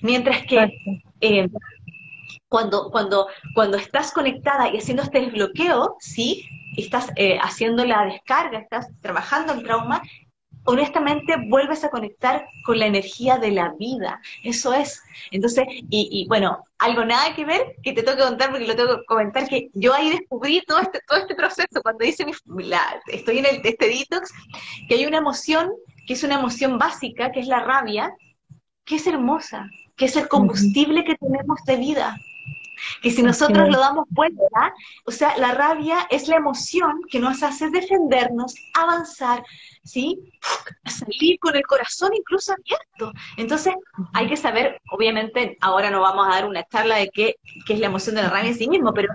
Mientras 0.00 0.46
que 0.46 0.78
eh, 1.20 1.48
cuando, 2.48 2.90
cuando, 2.90 3.26
cuando 3.54 3.76
estás 3.76 4.12
conectada 4.12 4.72
y 4.72 4.78
haciendo 4.78 5.02
este 5.02 5.20
desbloqueo, 5.20 5.96
¿sí? 5.98 6.48
Estás 6.76 7.10
eh, 7.16 7.38
haciendo 7.40 7.84
la 7.84 8.04
descarga, 8.04 8.58
estás 8.58 8.88
trabajando 9.00 9.52
el 9.52 9.62
trauma, 9.62 10.02
honestamente 10.66 11.36
vuelves 11.48 11.84
a 11.84 11.90
conectar 11.90 12.46
con 12.64 12.78
la 12.78 12.86
energía 12.86 13.38
de 13.38 13.52
la 13.52 13.72
vida. 13.78 14.20
Eso 14.42 14.74
es. 14.74 15.00
Entonces, 15.30 15.64
y, 15.68 16.26
bueno, 16.28 16.64
algo 16.78 17.04
nada 17.04 17.34
que 17.34 17.44
ver 17.44 17.76
que 17.82 17.92
te 17.92 18.02
tengo 18.02 18.18
que 18.18 18.24
contar 18.24 18.50
porque 18.50 18.66
lo 18.66 18.76
tengo 18.76 18.98
que 18.98 19.04
comentar, 19.06 19.48
que 19.48 19.70
yo 19.74 19.94
ahí 19.94 20.10
descubrí 20.10 20.62
todo 20.66 20.80
este, 20.80 21.00
todo 21.06 21.20
este 21.20 21.34
proceso 21.34 21.80
cuando 21.82 22.04
hice 22.04 22.26
mi, 22.26 22.32
estoy 23.06 23.38
en 23.38 23.46
el, 23.46 23.60
este 23.64 23.88
detox, 23.88 24.32
que 24.88 24.96
hay 24.96 25.06
una 25.06 25.18
emoción 25.18 25.70
que 26.06 26.14
es 26.14 26.22
una 26.22 26.38
emoción 26.38 26.78
básica, 26.78 27.32
que 27.32 27.40
es 27.40 27.48
la 27.48 27.60
rabia, 27.60 28.14
que 28.84 28.96
es 28.96 29.06
hermosa, 29.06 29.68
que 29.96 30.04
es 30.04 30.16
el 30.16 30.28
combustible 30.28 31.04
que 31.04 31.16
tenemos 31.16 31.60
de 31.64 31.76
vida. 31.76 32.16
Que 33.02 33.10
si 33.10 33.22
nosotros 33.22 33.68
lo 33.68 33.78
damos 33.78 34.06
vuelta, 34.10 34.74
o 35.04 35.10
sea, 35.10 35.36
la 35.38 35.52
rabia 35.52 36.06
es 36.10 36.28
la 36.28 36.36
emoción 36.36 37.00
que 37.10 37.20
nos 37.20 37.42
hace 37.42 37.70
defendernos, 37.70 38.54
avanzar, 38.74 39.44
¿sí? 39.84 40.18
Salir 40.84 41.38
con 41.38 41.56
el 41.56 41.66
corazón 41.66 42.10
incluso 42.14 42.52
abierto. 42.52 43.12
Entonces, 43.36 43.74
hay 44.12 44.28
que 44.28 44.36
saber, 44.36 44.80
obviamente, 44.90 45.56
ahora 45.60 45.90
no 45.90 46.00
vamos 46.00 46.26
a 46.26 46.36
dar 46.36 46.46
una 46.46 46.64
charla 46.64 46.96
de 46.96 47.10
qué, 47.10 47.36
qué 47.66 47.74
es 47.74 47.80
la 47.80 47.86
emoción 47.86 48.16
de 48.16 48.22
la 48.22 48.30
rabia 48.30 48.50
en 48.50 48.58
sí 48.58 48.68
mismo, 48.68 48.92
pero 48.92 49.12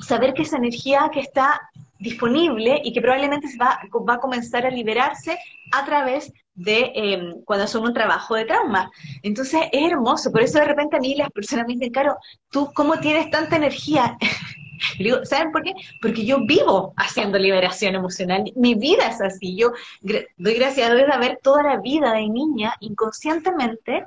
saber 0.00 0.34
que 0.34 0.42
esa 0.42 0.56
energía 0.56 1.10
que 1.12 1.20
está 1.20 1.60
disponible 1.98 2.80
y 2.84 2.92
que 2.92 3.00
probablemente 3.00 3.48
va, 3.60 3.80
va 4.08 4.14
a 4.14 4.18
comenzar 4.18 4.66
a 4.66 4.70
liberarse 4.70 5.38
a 5.70 5.84
través 5.84 6.32
de 6.54 6.92
em, 6.94 7.42
cuando 7.44 7.66
son 7.66 7.84
un 7.84 7.94
trabajo 7.94 8.34
de 8.34 8.44
trauma. 8.44 8.90
Entonces 9.22 9.62
es 9.72 9.90
hermoso, 9.90 10.30
por 10.30 10.42
eso 10.42 10.58
de 10.58 10.66
repente 10.66 10.96
a 10.96 11.00
mí 11.00 11.14
las 11.14 11.30
personas 11.30 11.66
me 11.66 11.74
dicen, 11.74 11.92
Caro, 11.92 12.16
¿tú 12.50 12.70
cómo 12.74 12.98
tienes 12.98 13.30
tanta 13.30 13.56
energía? 13.56 14.16
digo, 14.98 15.24
¿saben 15.24 15.52
por 15.52 15.62
qué? 15.62 15.72
Porque 16.00 16.24
yo 16.24 16.44
vivo 16.46 16.92
haciendo 16.96 17.38
liberación 17.38 17.94
emocional, 17.94 18.44
mi 18.56 18.74
vida 18.74 19.08
es 19.08 19.20
así, 19.20 19.56
yo 19.56 19.72
doy 20.00 20.54
gracias 20.54 20.90
a 20.90 20.94
Dios 20.94 21.06
de 21.06 21.12
haber 21.12 21.38
toda 21.42 21.62
la 21.62 21.76
vida 21.78 22.12
de 22.12 22.28
niña 22.28 22.74
inconscientemente 22.80 24.04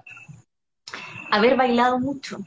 haber 1.32 1.56
bailado 1.58 2.00
mucho, 2.00 2.38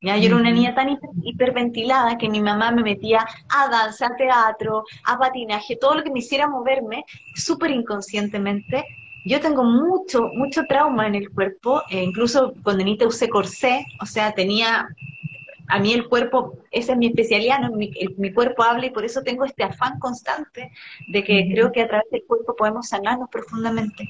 yo 0.00 0.12
era 0.12 0.36
una 0.36 0.50
niña 0.50 0.74
tan 0.74 0.98
hiperventilada 1.24 2.16
que 2.16 2.28
mi 2.28 2.40
mamá 2.40 2.70
me 2.70 2.82
metía 2.82 3.26
a 3.48 3.68
danza, 3.68 4.06
a 4.06 4.16
teatro, 4.16 4.84
a 5.04 5.18
patinaje, 5.18 5.76
todo 5.76 5.96
lo 5.96 6.04
que 6.04 6.10
me 6.10 6.20
hiciera 6.20 6.48
moverme 6.48 7.04
súper 7.34 7.70
inconscientemente. 7.70 8.84
Yo 9.26 9.40
tengo 9.40 9.64
mucho, 9.64 10.30
mucho 10.32 10.64
trauma 10.68 11.06
en 11.06 11.14
el 11.16 11.30
cuerpo, 11.30 11.82
e 11.90 12.02
incluso 12.02 12.54
cuando 12.62 12.84
ni 12.84 12.96
te 12.96 13.06
usé 13.06 13.28
corsé, 13.28 13.84
o 14.00 14.06
sea, 14.06 14.32
tenía, 14.32 14.88
a 15.68 15.78
mí 15.78 15.92
el 15.92 16.08
cuerpo, 16.08 16.58
esa 16.70 16.92
es 16.92 16.98
mi 16.98 17.08
especialidad, 17.08 17.60
¿no? 17.60 17.72
mi, 17.72 17.90
mi, 18.16 18.32
cuerpo 18.32 18.62
habla 18.62 18.86
y 18.86 18.90
por 18.90 19.04
eso 19.04 19.22
tengo 19.22 19.44
este 19.44 19.64
afán 19.64 19.98
constante 19.98 20.70
de 21.08 21.24
que 21.24 21.48
creo 21.52 21.72
que 21.72 21.82
a 21.82 21.88
través 21.88 22.10
del 22.10 22.24
cuerpo 22.26 22.54
podemos 22.54 22.88
sanarnos 22.88 23.28
profundamente. 23.30 24.08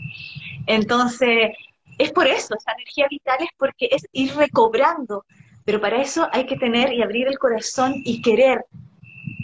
Entonces, 0.67 1.53
es 1.99 2.13
por 2.13 2.27
eso, 2.27 2.55
esa 2.55 2.73
energía 2.73 3.07
vital 3.09 3.39
es 3.41 3.51
porque 3.57 3.89
es 3.91 4.07
ir 4.13 4.35
recobrando 4.35 5.25
pero 5.67 5.81
para 5.81 6.01
eso 6.01 6.29
hay 6.33 6.47
que 6.47 6.57
tener 6.57 6.93
y 6.93 7.03
abrir 7.03 7.27
el 7.27 7.39
corazón 7.39 7.95
y 8.05 8.23
querer, 8.23 8.65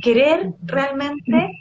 querer 0.02 0.52
realmente 0.62 1.58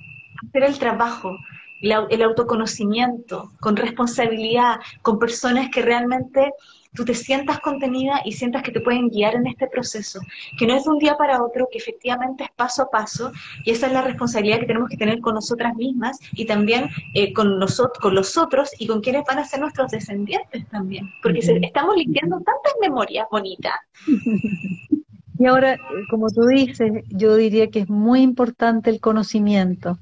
hacer 0.47 0.63
el 0.63 0.77
trabajo, 0.77 1.35
el 1.81 2.21
autoconocimiento, 2.21 3.51
con 3.59 3.75
responsabilidad, 3.75 4.79
con 5.01 5.19
personas 5.19 5.69
que 5.69 5.81
realmente 5.81 6.53
tú 6.93 7.05
te 7.05 7.13
sientas 7.13 7.59
contenida 7.59 8.21
y 8.25 8.33
sientas 8.33 8.63
que 8.63 8.71
te 8.71 8.81
pueden 8.81 9.09
guiar 9.09 9.35
en 9.35 9.47
este 9.47 9.67
proceso, 9.67 10.19
que 10.57 10.67
no 10.67 10.75
es 10.75 10.83
de 10.83 10.89
un 10.89 10.99
día 10.99 11.15
para 11.17 11.41
otro, 11.43 11.67
que 11.71 11.77
efectivamente 11.77 12.43
es 12.43 12.51
paso 12.51 12.83
a 12.83 12.89
paso, 12.89 13.31
y 13.65 13.71
esa 13.71 13.87
es 13.87 13.93
la 13.93 14.01
responsabilidad 14.01 14.59
que 14.59 14.65
tenemos 14.65 14.89
que 14.89 14.97
tener 14.97 15.19
con 15.21 15.35
nosotras 15.35 15.75
mismas 15.75 16.19
y 16.33 16.45
también 16.45 16.89
eh, 17.13 17.33
con, 17.33 17.59
nosotros, 17.59 17.97
con 18.01 18.15
los 18.15 18.37
otros 18.37 18.71
y 18.77 18.87
con 18.87 19.01
quienes 19.01 19.23
van 19.25 19.39
a 19.39 19.45
ser 19.45 19.61
nuestros 19.61 19.91
descendientes 19.91 20.67
también, 20.69 21.09
porque 21.23 21.39
estamos 21.39 21.95
limpiando 21.95 22.37
tantas 22.37 22.73
memorias 22.81 23.27
bonitas. 23.31 23.73
Y 25.39 25.47
ahora, 25.47 25.75
como 26.11 26.29
tú 26.29 26.45
dices, 26.45 27.03
yo 27.09 27.35
diría 27.35 27.71
que 27.71 27.79
es 27.79 27.89
muy 27.89 28.21
importante 28.21 28.91
el 28.91 28.99
conocimiento, 28.99 29.97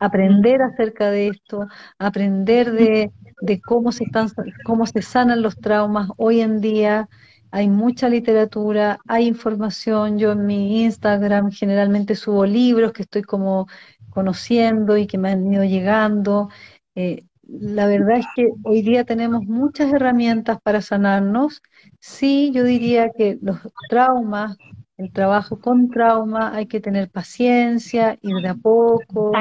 aprender 0.00 0.62
acerca 0.62 1.10
de 1.10 1.28
esto, 1.28 1.66
aprender 1.98 2.72
de, 2.72 3.12
de 3.40 3.60
cómo 3.60 3.92
se, 3.92 4.04
están, 4.04 4.28
cómo 4.64 4.86
se 4.86 5.02
sanan 5.02 5.42
los 5.42 5.56
traumas 5.56 6.08
hoy 6.16 6.40
en 6.40 6.60
día. 6.60 7.08
Hay 7.50 7.68
mucha 7.68 8.08
literatura, 8.08 8.98
hay 9.06 9.26
información. 9.26 10.18
Yo 10.18 10.32
en 10.32 10.46
mi 10.46 10.84
Instagram 10.84 11.50
generalmente 11.50 12.14
subo 12.14 12.44
libros 12.44 12.92
que 12.92 13.02
estoy 13.02 13.22
como 13.22 13.66
conociendo 14.10 14.96
y 14.96 15.06
que 15.06 15.18
me 15.18 15.30
han 15.30 15.52
ido 15.52 15.64
llegando. 15.64 16.48
Eh, 16.94 17.24
la 17.48 17.86
verdad 17.86 18.18
es 18.18 18.26
que 18.36 18.50
hoy 18.64 18.82
día 18.82 19.04
tenemos 19.04 19.44
muchas 19.44 19.92
herramientas 19.92 20.58
para 20.62 20.82
sanarnos. 20.82 21.62
Sí, 21.98 22.52
yo 22.52 22.64
diría 22.64 23.10
que 23.10 23.38
los 23.40 23.58
traumas, 23.88 24.56
el 24.98 25.10
trabajo 25.12 25.58
con 25.58 25.88
trauma, 25.88 26.54
hay 26.54 26.66
que 26.66 26.80
tener 26.80 27.08
paciencia, 27.10 28.18
ir 28.20 28.36
de 28.42 28.48
a 28.48 28.54
poco, 28.54 29.32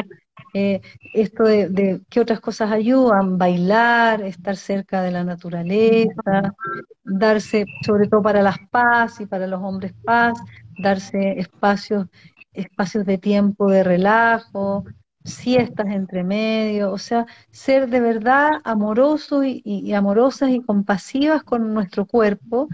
eh, 0.58 0.82
esto 1.14 1.44
de, 1.44 2.02
qué 2.10 2.20
otras 2.20 2.40
cosas 2.40 2.72
ayudan, 2.72 3.38
bailar, 3.38 4.24
estar 4.24 4.56
cerca 4.56 5.04
de 5.04 5.12
la 5.12 5.24
naturaleza, 5.24 6.56
darse, 7.04 7.66
sobre 7.86 8.08
todo 8.08 8.24
para 8.24 8.42
las 8.42 8.58
paz 8.72 9.22
y 9.22 9.28
para 9.28 9.46
los 9.46 9.62
hombres 9.62 9.94
paz, 10.04 10.34
darse 10.80 11.40
espacios, 11.40 12.08
espacios 12.54 13.06
de 13.06 13.20
tiempo 13.20 13.70
de 13.70 13.84
relajo, 13.84 14.84
siestas 15.24 15.88
entre 15.88 16.24
medio, 16.24 16.92
o 16.92 16.98
sea, 16.98 17.28
ser 17.52 17.88
de 17.88 18.00
verdad 18.00 18.50
amorosos 18.64 19.46
y, 19.46 19.94
amorosas 19.94 20.50
y 20.50 20.62
compasivas 20.62 21.44
con 21.44 21.72
nuestro 21.72 22.08
cuerpo. 22.08 22.68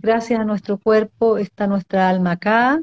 Gracias 0.00 0.40
a 0.40 0.44
nuestro 0.44 0.78
cuerpo 0.78 1.38
está 1.38 1.68
nuestra 1.68 2.08
alma 2.08 2.32
acá 2.32 2.80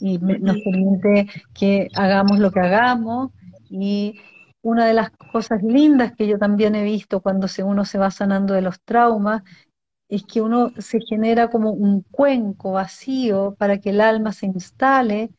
y 0.00 0.18
nos 0.18 0.56
permite 0.64 1.28
que 1.52 1.88
hagamos 1.94 2.38
lo 2.38 2.50
que 2.50 2.60
hagamos 2.60 3.32
y 3.70 4.20
una 4.62 4.86
de 4.86 4.94
las 4.94 5.10
cosas 5.32 5.62
lindas 5.62 6.12
que 6.16 6.26
yo 6.26 6.38
también 6.38 6.74
he 6.74 6.84
visto 6.84 7.20
cuando 7.20 7.46
uno 7.64 7.84
se 7.84 7.98
va 7.98 8.10
sanando 8.10 8.52
de 8.52 8.62
los 8.62 8.80
traumas 8.82 9.42
es 10.08 10.24
que 10.24 10.42
uno 10.42 10.72
se 10.78 11.00
genera 11.00 11.48
como 11.48 11.70
un 11.70 12.02
cuenco 12.02 12.72
vacío 12.72 13.54
para 13.56 13.78
que 13.78 13.90
el 13.90 14.00
alma 14.00 14.32
se 14.32 14.46
instale 14.46 15.30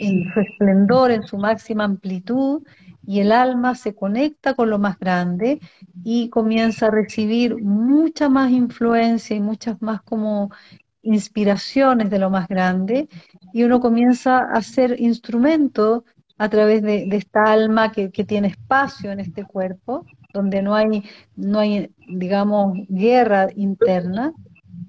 en 0.00 0.24
su 0.32 0.40
esplendor, 0.40 1.12
en 1.12 1.22
su 1.22 1.38
máxima 1.38 1.84
amplitud, 1.84 2.62
y 3.06 3.20
el 3.20 3.30
alma 3.32 3.74
se 3.74 3.94
conecta 3.94 4.54
con 4.54 4.70
lo 4.70 4.78
más 4.78 4.98
grande 4.98 5.60
y 6.02 6.28
comienza 6.30 6.86
a 6.86 6.90
recibir 6.90 7.56
mucha 7.62 8.28
más 8.28 8.50
influencia 8.50 9.36
y 9.36 9.40
muchas 9.40 9.80
más 9.80 10.02
como 10.02 10.50
inspiraciones 11.02 12.10
de 12.10 12.18
lo 12.18 12.30
más 12.30 12.48
grande, 12.48 13.08
y 13.52 13.62
uno 13.62 13.78
comienza 13.78 14.38
a 14.38 14.62
ser 14.62 15.00
instrumento 15.00 16.04
a 16.36 16.48
través 16.48 16.82
de, 16.82 17.08
esta 17.12 17.44
alma 17.44 17.92
que, 17.92 18.08
tiene 18.08 18.48
espacio 18.48 19.12
en 19.12 19.20
este 19.20 19.44
cuerpo, 19.44 20.04
donde 20.32 20.62
no 20.62 20.74
hay, 20.74 21.04
no 21.36 21.60
hay, 21.60 21.94
digamos, 22.08 22.76
guerra 22.88 23.48
interna, 23.54 24.32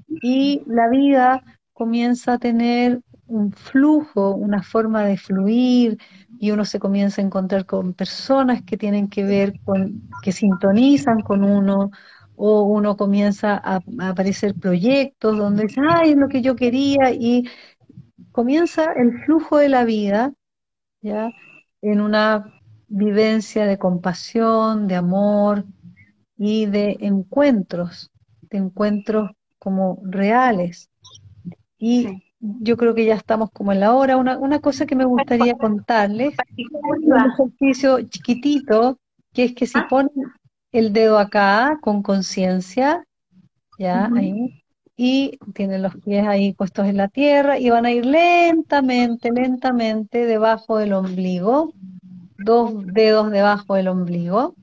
y 0.07 0.63
la 0.65 0.89
vida 0.89 1.43
comienza 1.73 2.33
a 2.33 2.39
tener 2.39 3.01
un 3.27 3.51
flujo, 3.51 4.31
una 4.31 4.63
forma 4.63 5.05
de 5.05 5.17
fluir, 5.17 5.97
y 6.39 6.51
uno 6.51 6.65
se 6.65 6.79
comienza 6.79 7.21
a 7.21 7.25
encontrar 7.25 7.65
con 7.65 7.93
personas 7.93 8.63
que 8.63 8.77
tienen 8.77 9.07
que 9.07 9.23
ver 9.23 9.59
con, 9.63 10.09
que 10.23 10.31
sintonizan 10.31 11.21
con 11.21 11.43
uno, 11.43 11.91
o 12.35 12.63
uno 12.63 12.97
comienza 12.97 13.55
a, 13.55 13.79
a 13.99 14.09
aparecer 14.09 14.55
proyectos 14.55 15.37
donde 15.37 15.63
dice, 15.63 15.81
ay, 15.87 16.11
es 16.11 16.17
lo 16.17 16.27
que 16.27 16.41
yo 16.41 16.55
quería, 16.55 17.11
y 17.11 17.47
comienza 18.31 18.91
el 18.93 19.23
flujo 19.25 19.57
de 19.57 19.69
la 19.69 19.85
vida 19.85 20.33
¿ya? 21.05 21.31
en 21.81 22.01
una 22.01 22.51
vivencia 22.87 23.65
de 23.65 23.77
compasión, 23.77 24.87
de 24.87 24.95
amor 24.95 25.65
y 26.35 26.65
de 26.65 26.97
encuentros, 26.99 28.11
de 28.41 28.57
encuentros 28.57 29.29
como 29.59 29.99
reales. 30.03 30.89
Y 31.77 32.23
yo 32.39 32.75
creo 32.75 32.95
que 32.95 33.05
ya 33.05 33.13
estamos 33.13 33.51
como 33.51 33.71
en 33.71 33.81
la 33.81 33.93
hora. 33.93 34.17
Una, 34.17 34.37
una 34.39 34.59
cosa 34.59 34.87
que 34.87 34.95
me 34.95 35.05
gustaría 35.05 35.55
contarles, 35.55 36.35
un 36.57 37.15
ejercicio 37.15 38.01
chiquitito, 38.07 38.97
que 39.31 39.45
es 39.45 39.53
que 39.53 39.67
si 39.67 39.77
ah. 39.77 39.87
ponen 39.87 40.11
el 40.71 40.91
dedo 40.91 41.19
acá 41.19 41.77
con 41.81 42.01
conciencia, 42.01 43.05
ya 43.77 44.09
ahí, 44.15 44.63
y 44.97 45.37
tienen 45.53 45.81
los 45.81 45.95
pies 45.97 46.25
ahí 46.27 46.53
puestos 46.53 46.87
en 46.87 46.97
la 46.97 47.07
tierra 47.07 47.59
y 47.59 47.69
van 47.69 47.85
a 47.85 47.91
ir 47.91 48.05
lentamente, 48.05 49.31
lentamente 49.31 50.25
debajo 50.25 50.77
del 50.77 50.93
ombligo, 50.93 51.73
dos 52.37 52.73
dedos 52.87 53.31
debajo 53.31 53.75
del 53.75 53.89
ombligo. 53.89 54.55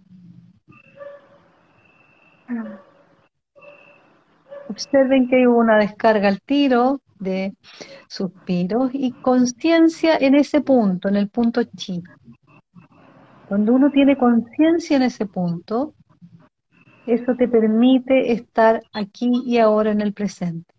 Observen 4.69 5.29
que 5.29 5.37
hay 5.37 5.47
una 5.47 5.79
descarga 5.79 6.29
al 6.29 6.41
tiro 6.41 7.01
de 7.19 7.55
suspiros 8.09 8.91
y 8.95 9.13
conciencia 9.13 10.17
en 10.17 10.35
ese 10.35 10.63
punto, 10.63 11.09
en 11.09 11.17
el 11.17 11.29
punto 11.29 11.63
chi. 11.63 12.03
Cuando 13.49 13.75
uno 13.75 13.91
tiene 13.91 14.17
conciencia 14.17 14.97
en 14.97 15.03
ese 15.03 15.27
punto, 15.27 15.95
eso 17.07 17.35
te 17.37 17.49
permite 17.49 18.33
estar 18.33 18.83
aquí 18.93 19.43
y 19.45 19.59
ahora 19.59 19.91
en 19.91 20.01
el 20.01 20.13
presente. 20.13 20.73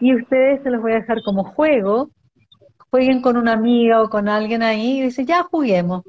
Y 0.00 0.14
ustedes 0.14 0.62
se 0.62 0.70
los 0.70 0.82
voy 0.82 0.92
a 0.92 0.96
dejar 0.96 1.22
como 1.22 1.44
juego. 1.44 2.10
Jueguen 2.90 3.22
con 3.22 3.36
una 3.36 3.54
amiga 3.54 4.02
o 4.02 4.08
con 4.08 4.28
alguien 4.28 4.62
ahí 4.62 4.98
y 4.98 5.02
dicen, 5.02 5.26
ya 5.26 5.42
juguemos. 5.42 6.02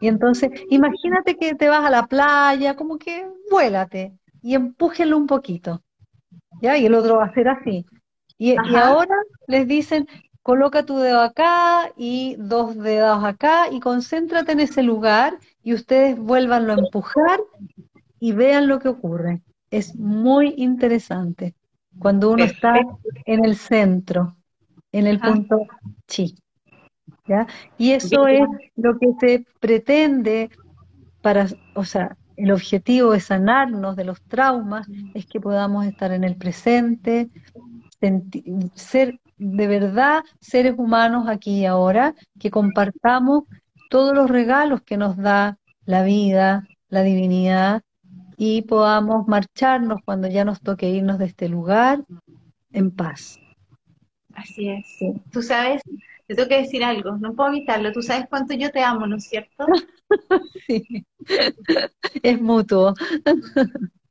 Y 0.00 0.08
entonces, 0.08 0.50
imagínate 0.70 1.36
que 1.36 1.54
te 1.54 1.68
vas 1.68 1.84
a 1.84 1.90
la 1.90 2.06
playa, 2.06 2.74
como 2.74 2.98
que 2.98 3.26
vuélate. 3.50 4.12
y 4.42 4.54
empújenlo 4.54 5.16
un 5.16 5.26
poquito. 5.26 5.82
¿Ya? 6.60 6.76
Y 6.78 6.86
el 6.86 6.94
otro 6.94 7.18
va 7.18 7.24
a 7.24 7.28
hacer 7.28 7.48
así. 7.48 7.86
Y, 8.38 8.52
y 8.52 8.74
ahora 8.74 9.14
les 9.46 9.68
dicen, 9.68 10.08
coloca 10.42 10.84
tu 10.84 10.98
dedo 10.98 11.20
acá 11.20 11.92
y 11.96 12.36
dos 12.38 12.76
dedos 12.76 13.24
acá 13.24 13.70
y 13.70 13.80
concéntrate 13.80 14.52
en 14.52 14.60
ese 14.60 14.82
lugar 14.82 15.38
y 15.62 15.74
ustedes 15.74 16.18
vuélvanlo 16.18 16.72
a 16.72 16.78
empujar 16.78 17.40
y 18.18 18.32
vean 18.32 18.68
lo 18.68 18.78
que 18.78 18.88
ocurre. 18.88 19.42
Es 19.70 19.94
muy 19.96 20.54
interesante 20.56 21.54
cuando 21.98 22.30
uno 22.30 22.44
está 22.44 22.74
en 23.24 23.44
el 23.44 23.56
centro, 23.56 24.36
en 24.90 25.06
el 25.06 25.20
punto 25.20 25.66
chi. 26.06 26.36
¿ya? 27.26 27.46
Y 27.78 27.92
eso 27.92 28.26
es 28.26 28.42
lo 28.76 28.98
que 28.98 29.08
se 29.20 29.46
pretende 29.60 30.50
para, 31.20 31.46
o 31.74 31.84
sea, 31.84 32.16
el 32.36 32.50
objetivo 32.50 33.12
de 33.12 33.20
sanarnos 33.20 33.94
de 33.94 34.04
los 34.04 34.20
traumas 34.22 34.88
es 35.14 35.26
que 35.26 35.40
podamos 35.40 35.86
estar 35.86 36.12
en 36.12 36.24
el 36.24 36.36
presente, 36.36 37.28
ser 38.74 39.20
de 39.38 39.66
verdad 39.66 40.22
seres 40.40 40.74
humanos 40.76 41.28
aquí 41.28 41.60
y 41.60 41.66
ahora, 41.66 42.14
que 42.38 42.50
compartamos 42.50 43.44
todos 43.90 44.14
los 44.14 44.30
regalos 44.30 44.82
que 44.82 44.96
nos 44.96 45.16
da 45.16 45.58
la 45.84 46.02
vida, 46.02 46.66
la 46.88 47.02
divinidad, 47.02 47.82
y 48.36 48.62
podamos 48.62 49.28
marcharnos 49.28 50.00
cuando 50.04 50.28
ya 50.28 50.44
nos 50.44 50.60
toque 50.60 50.90
irnos 50.90 51.18
de 51.18 51.26
este 51.26 51.48
lugar 51.48 52.04
en 52.72 52.90
paz. 52.90 53.38
Así 54.34 54.68
es. 54.68 54.86
Tú 55.30 55.42
sabes, 55.42 55.82
te 56.26 56.34
tengo 56.34 56.48
que 56.48 56.62
decir 56.62 56.82
algo, 56.82 57.18
no 57.18 57.34
puedo 57.34 57.50
evitarlo, 57.50 57.92
tú 57.92 58.02
sabes 58.02 58.26
cuánto 58.28 58.54
yo 58.54 58.70
te 58.70 58.82
amo, 58.82 59.06
¿no 59.06 59.16
es 59.16 59.24
cierto? 59.24 59.66
sí, 60.66 61.04
es 62.22 62.40
mutuo. 62.40 62.94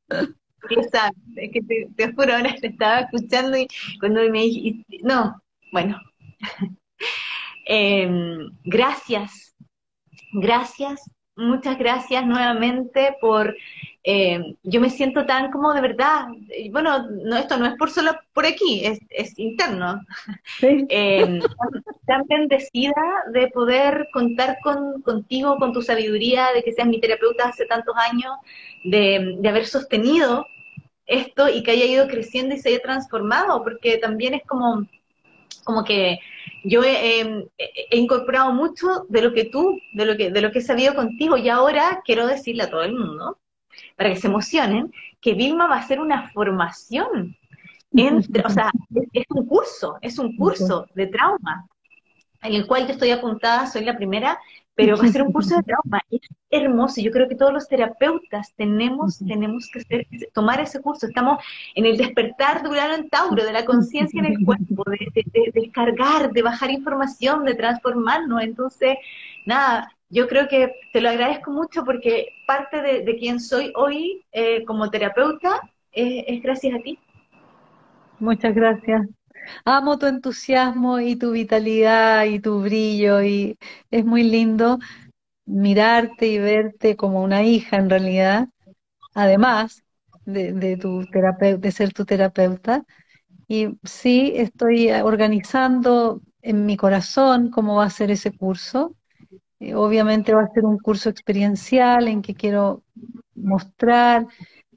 es 0.70 1.52
que 1.52 1.62
te, 1.62 1.88
te, 1.96 2.14
juro, 2.14 2.34
ahora 2.34 2.56
te 2.60 2.68
estaba 2.68 3.02
escuchando 3.02 3.58
y 3.58 3.68
cuando 4.00 4.22
me 4.30 4.42
dije, 4.42 4.86
no, 5.04 5.42
bueno, 5.72 6.00
em, 7.66 8.50
gracias, 8.64 9.56
gracias, 10.34 11.10
muchas 11.36 11.78
gracias 11.78 12.26
nuevamente 12.26 13.16
por, 13.20 13.56
em, 14.04 14.56
yo 14.64 14.82
me 14.82 14.90
siento 14.90 15.26
tan 15.26 15.52
como 15.52 15.74
de 15.74 15.82
verdad, 15.82 16.28
bueno, 16.72 17.08
no, 17.10 17.38
esto 17.38 17.58
no 17.58 17.66
es 17.66 17.76
por 17.76 17.90
solo 17.90 18.12
por 18.34 18.46
aquí, 18.46 18.86
es, 18.86 19.00
es 19.10 19.38
interno, 19.40 20.02
em, 20.62 21.40
tan 22.06 22.24
bendecida 22.28 22.94
de 23.34 23.48
poder 23.48 24.08
contar 24.14 24.58
con, 24.64 25.02
contigo, 25.02 25.58
con 25.58 25.74
tu 25.74 25.82
sabiduría, 25.82 26.52
de 26.54 26.64
que 26.64 26.74
seas 26.74 26.88
mi 26.88 27.00
terapeuta 27.00 27.50
hace 27.50 27.66
tantos 27.66 27.96
años, 27.98 28.34
de, 28.84 29.36
de 29.40 29.50
haber 29.50 29.66
sostenido 29.66 30.46
esto 31.06 31.50
y 31.50 31.64
que 31.64 31.72
haya 31.72 31.86
ido 31.86 32.08
creciendo 32.08 32.56
y 32.56 32.60
se 32.60 32.70
haya 32.70 32.82
transformado, 32.82 33.64
porque 33.64 33.98
también 33.98 34.34
es 34.34 34.44
como, 34.48 34.88
como 35.64 35.84
que 35.84 36.20
yo 36.64 36.84
he, 36.84 37.48
incorporado 37.92 38.54
mucho 38.54 39.06
de 39.10 39.22
lo 39.22 39.34
que 39.34 39.46
tú, 39.46 39.80
de 39.94 40.06
lo 40.06 40.16
que, 40.16 40.30
de 40.32 40.42
lo 40.42 40.52
que 40.52 40.60
he 40.60 40.64
sabido 40.64 40.96
contigo, 40.96 41.38
y 41.38 41.50
ahora 41.50 42.02
quiero 42.06 42.28
decirle 42.28 42.64
a 42.64 42.70
todo 42.70 42.84
el 42.84 42.94
mundo, 42.94 43.40
para 43.96 44.10
que 44.10 44.20
se 44.20 44.28
emocionen, 44.28 44.92
que 45.20 45.34
Vilma 45.34 45.68
va 45.68 45.76
a 45.76 45.80
hacer 45.80 46.00
una 46.00 46.30
formación. 46.32 47.36
Entre, 47.94 48.42
o 48.46 48.50
sea, 48.50 48.72
es, 49.12 49.26
un 49.30 49.46
curso, 49.46 49.98
es 50.02 50.18
un 50.18 50.38
curso 50.38 50.88
de 50.96 51.08
trauma, 51.08 51.68
en 52.42 52.54
el 52.54 52.66
cual 52.66 52.86
yo 52.88 52.94
estoy 52.94 53.12
apuntada, 53.12 53.68
soy 53.68 53.84
la 53.84 53.98
primera, 53.98 54.40
pero 54.76 54.98
va 54.98 55.04
a 55.04 55.08
ser 55.08 55.22
un 55.22 55.32
curso 55.32 55.56
de 55.58 55.64
trauma. 55.64 56.02
Es 56.10 56.22
hermoso. 56.50 57.02
Yo 57.02 57.12
creo 57.12 57.28
que 57.28 57.36
todos 57.36 57.54
los 57.54 57.68
terapeutas 57.68 58.54
tenemos, 58.56 59.20
tenemos 59.20 59.70
que 59.72 60.08
tomar 60.34 60.60
ese 60.60 60.82
curso. 60.82 61.08
Estamos 61.08 61.44
en 61.76 61.86
el 61.86 61.98
despertar 61.98 62.64
de 62.64 62.70
Urano 62.70 62.96
en 62.96 63.10
Tauro, 63.10 63.44
de 63.44 63.54
la 63.54 63.66
conciencia 63.66 64.20
en 64.20 64.26
el 64.26 64.46
cuerpo, 64.46 64.84
de, 64.86 65.52
descargar, 65.54 66.32
de 66.32 66.42
bajar 66.42 66.72
información, 66.72 67.44
de 67.46 67.56
transformarnos. 67.56 68.42
Entonces, 68.42 68.98
nada, 69.46 69.92
yo 70.10 70.28
creo 70.28 70.48
que 70.48 70.74
te 70.94 71.02
lo 71.02 71.10
agradezco 71.10 71.52
mucho 71.52 71.84
porque 71.84 72.30
parte 72.48 72.82
de, 72.82 73.16
quien 73.18 73.40
soy 73.40 73.72
hoy 73.76 74.26
eh, 74.32 74.64
como 74.66 74.90
terapeuta 74.90 75.62
es 75.92 76.42
gracias 76.42 76.76
a 76.76 76.80
ti. 76.80 76.98
Muchas 78.20 78.54
gracias. 78.54 79.08
Amo 79.66 79.98
tu 79.98 80.06
entusiasmo 80.08 81.00
y 81.00 81.16
tu 81.16 81.32
vitalidad 81.32 82.26
y 82.26 82.40
tu 82.40 82.62
brillo 82.62 83.22
y 83.22 83.58
es 83.90 84.06
muy 84.06 84.24
lindo 84.24 84.80
mirarte 85.46 86.28
y 86.28 86.40
verte 86.40 86.96
como 86.96 87.24
una 87.24 87.44
hija 87.44 87.78
en 87.78 87.90
realidad, 87.90 88.48
además 89.14 89.84
de, 90.26 90.78
tu 90.78 91.06
de 91.06 91.72
ser 91.72 91.94
tu 91.94 92.06
terapeuta. 92.06 92.86
Y 93.48 93.78
sí, 93.84 94.34
estoy 94.36 94.92
organizando 94.92 96.22
en 96.42 96.66
mi 96.66 96.78
corazón 96.78 97.50
cómo 97.50 97.76
va 97.76 97.86
a 97.86 97.90
ser 97.90 98.12
ese 98.12 98.32
curso. 98.32 98.96
Eh, 99.60 99.76
obviamente 99.76 100.34
va 100.34 100.44
a 100.44 100.54
ser 100.54 100.66
un 100.66 100.78
curso 100.80 101.10
experiencial 101.10 102.08
en 102.08 102.22
que 102.22 102.34
quiero 102.34 102.84
mostrar 103.36 104.28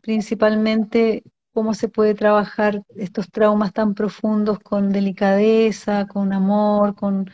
principalmente 0.01 1.23
cómo 1.55 1.72
se 1.72 1.88
puede 1.88 2.14
trabajar 2.14 2.82
estos 2.96 3.30
traumas 3.30 3.72
tan 3.72 3.94
profundos 3.94 4.59
con 4.59 4.92
delicadeza, 4.92 6.07
con 6.07 6.32
amor, 6.32 6.96
con, 6.96 7.26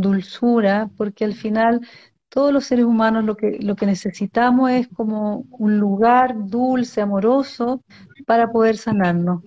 dulzura, 0.00 0.90
porque 0.96 1.24
al 1.24 1.34
final 1.34 1.80
todos 2.28 2.52
los 2.52 2.64
seres 2.64 2.84
humanos 2.84 3.24
lo 3.24 3.36
que, 3.36 3.58
lo 3.60 3.76
que 3.76 3.86
necesitamos 3.86 4.70
es 4.72 4.88
como 4.88 5.46
un 5.50 5.78
lugar 5.78 6.34
dulce, 6.46 7.00
amoroso, 7.00 7.82
para 8.26 8.50
poder 8.52 8.76
sanarnos. 8.76 9.42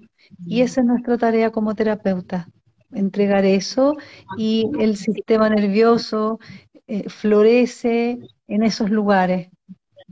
Y 0.46 0.62
esa 0.62 0.82
es 0.82 0.88
nuestra 0.88 1.18
tarea 1.18 1.52
como 1.52 1.76
terapeuta, 1.76 2.48
entregar 2.92 3.46
eso 3.46 3.94
y 4.38 4.70
el 4.80 4.96
sistema 4.98 5.50
nervioso 5.50 6.40
eh, 6.88 7.10
florece 7.10 8.20
en 8.48 8.64
esos 8.64 8.90
lugares, 8.90 9.50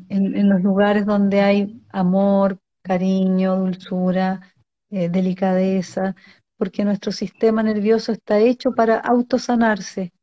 en, 0.09 0.49
los 0.49 0.61
lugares 0.61 1.05
donde 1.05 1.41
hay 1.41 1.81
amor, 1.89 2.59
cariño, 2.81 3.57
dulzura, 3.57 4.53
eh, 4.89 5.09
delicadeza, 5.09 6.15
porque 6.57 6.83
nuestro 6.83 7.11
sistema 7.11 7.63
nervioso 7.63 8.11
está 8.11 8.39
hecho 8.39 8.73
para 8.73 8.97
autosanarse. 8.99 10.13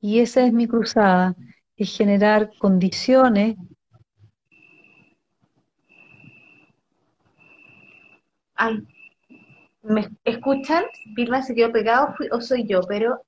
Y 0.00 0.20
esa 0.20 0.46
es 0.46 0.52
mi 0.52 0.66
cruzada, 0.66 1.34
es 1.76 1.96
generar 1.96 2.50
condiciones. 2.58 3.56
Ay, 8.54 8.86
¿me 9.82 10.08
escuchan? 10.24 10.84
Vilma 11.14 11.42
se 11.42 11.54
quedó 11.54 11.72
pegado 11.72 12.14
o 12.30 12.40
soy 12.40 12.66
yo, 12.66 12.80
pero... 12.88 13.20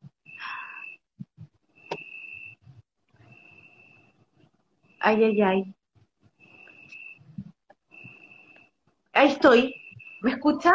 Ay, 5.00 5.22
ay, 5.24 5.42
ay. 5.42 5.74
Ahí 9.14 9.28
estoy. 9.28 9.74
¿Me 10.22 10.32
escucha? 10.32 10.72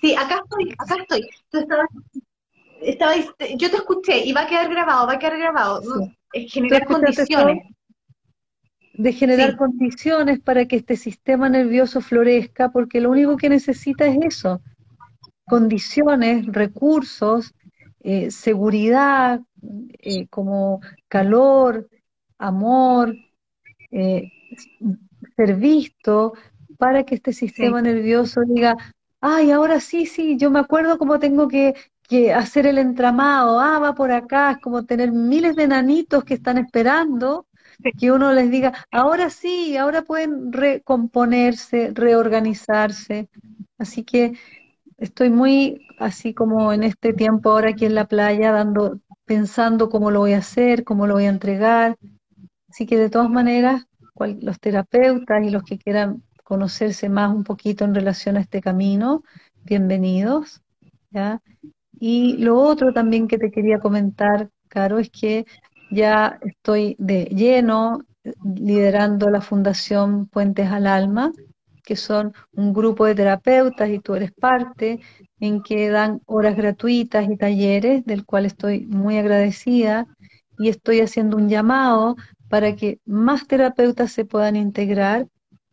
Sí, 0.00 0.14
acá 0.14 0.42
estoy, 0.42 0.74
acá 0.78 0.96
estoy. 1.02 1.28
yo 3.58 3.70
te 3.70 3.76
escuché 3.76 4.24
y 4.24 4.32
va 4.32 4.42
a 4.42 4.46
quedar 4.46 4.70
grabado, 4.70 5.06
va 5.06 5.12
a 5.14 5.18
quedar 5.18 5.38
grabado. 5.38 5.82
Es 6.32 6.52
generar 6.52 6.86
condiciones. 6.86 7.64
De 8.94 9.12
generar 9.12 9.56
condiciones 9.56 10.40
para 10.40 10.66
que 10.66 10.76
este 10.76 10.96
sistema 10.96 11.48
nervioso 11.48 12.00
florezca, 12.00 12.70
porque 12.70 13.00
lo 13.00 13.10
único 13.10 13.36
que 13.36 13.48
necesita 13.48 14.06
es 14.06 14.18
eso, 14.22 14.60
condiciones, 15.46 16.46
recursos, 16.46 17.54
eh, 18.00 18.30
seguridad, 18.30 19.40
eh, 19.98 20.26
como 20.28 20.80
calor, 21.08 21.88
amor, 22.38 23.14
eh, 23.90 24.32
ser 25.40 25.56
visto, 25.56 26.34
para 26.76 27.04
que 27.04 27.14
este 27.14 27.32
sistema 27.32 27.80
nervioso 27.80 28.42
diga, 28.46 28.76
ay, 29.22 29.50
ahora 29.50 29.80
sí, 29.80 30.04
sí, 30.04 30.36
yo 30.36 30.50
me 30.50 30.60
acuerdo 30.60 30.98
cómo 30.98 31.18
tengo 31.18 31.48
que, 31.48 31.74
hacer 32.34 32.66
el 32.66 32.78
entramado, 32.78 33.60
ah, 33.60 33.78
va 33.78 33.94
por 33.94 34.10
acá, 34.10 34.50
es 34.50 34.58
como 34.58 34.84
tener 34.84 35.12
miles 35.12 35.54
de 35.54 35.68
nanitos 35.68 36.24
que 36.24 36.34
están 36.34 36.58
esperando 36.58 37.46
que 37.98 38.12
uno 38.12 38.32
les 38.32 38.50
diga, 38.50 38.86
ahora 38.90 39.30
sí, 39.30 39.76
ahora 39.76 40.02
pueden 40.02 40.52
recomponerse, 40.52 41.92
reorganizarse. 41.94 43.30
Así 43.78 44.04
que 44.04 44.34
estoy 44.98 45.30
muy 45.30 45.86
así 45.98 46.34
como 46.34 46.72
en 46.72 46.82
este 46.82 47.14
tiempo 47.14 47.50
ahora 47.50 47.70
aquí 47.70 47.86
en 47.86 47.94
la 47.94 48.06
playa, 48.06 48.52
dando, 48.52 49.00
pensando 49.24 49.88
cómo 49.88 50.10
lo 50.10 50.18
voy 50.18 50.34
a 50.34 50.38
hacer, 50.38 50.84
cómo 50.84 51.06
lo 51.06 51.14
voy 51.14 51.24
a 51.24 51.30
entregar. 51.30 51.96
Así 52.68 52.86
que 52.86 52.98
de 52.98 53.08
todas 53.08 53.30
maneras, 53.30 53.86
los 54.40 54.60
terapeutas 54.60 55.44
y 55.44 55.50
los 55.50 55.62
que 55.62 55.78
quieran 55.78 56.22
conocerse 56.44 57.08
más 57.08 57.34
un 57.34 57.44
poquito 57.44 57.84
en 57.84 57.94
relación 57.94 58.36
a 58.36 58.40
este 58.40 58.60
camino, 58.60 59.22
bienvenidos. 59.64 60.62
¿ya? 61.10 61.40
Y 61.98 62.36
lo 62.38 62.56
otro 62.56 62.92
también 62.92 63.28
que 63.28 63.38
te 63.38 63.50
quería 63.50 63.78
comentar, 63.78 64.50
Caro, 64.68 64.98
es 64.98 65.10
que 65.10 65.46
ya 65.90 66.38
estoy 66.42 66.96
de 66.98 67.24
lleno 67.26 68.04
liderando 68.54 69.30
la 69.30 69.40
Fundación 69.40 70.26
Puentes 70.26 70.70
al 70.70 70.86
Alma, 70.86 71.32
que 71.84 71.96
son 71.96 72.32
un 72.52 72.72
grupo 72.72 73.06
de 73.06 73.14
terapeutas 73.14 73.88
y 73.90 73.98
tú 73.98 74.14
eres 74.14 74.32
parte, 74.32 75.00
en 75.40 75.62
que 75.62 75.88
dan 75.88 76.20
horas 76.26 76.56
gratuitas 76.56 77.28
y 77.28 77.36
talleres, 77.36 78.04
del 78.04 78.24
cual 78.24 78.46
estoy 78.46 78.86
muy 78.86 79.18
agradecida, 79.18 80.06
y 80.58 80.68
estoy 80.68 81.00
haciendo 81.00 81.36
un 81.36 81.48
llamado 81.48 82.16
para 82.50 82.74
que 82.74 82.98
más 83.06 83.46
terapeutas 83.46 84.10
se 84.12 84.24
puedan 84.24 84.56
integrar, 84.56 85.28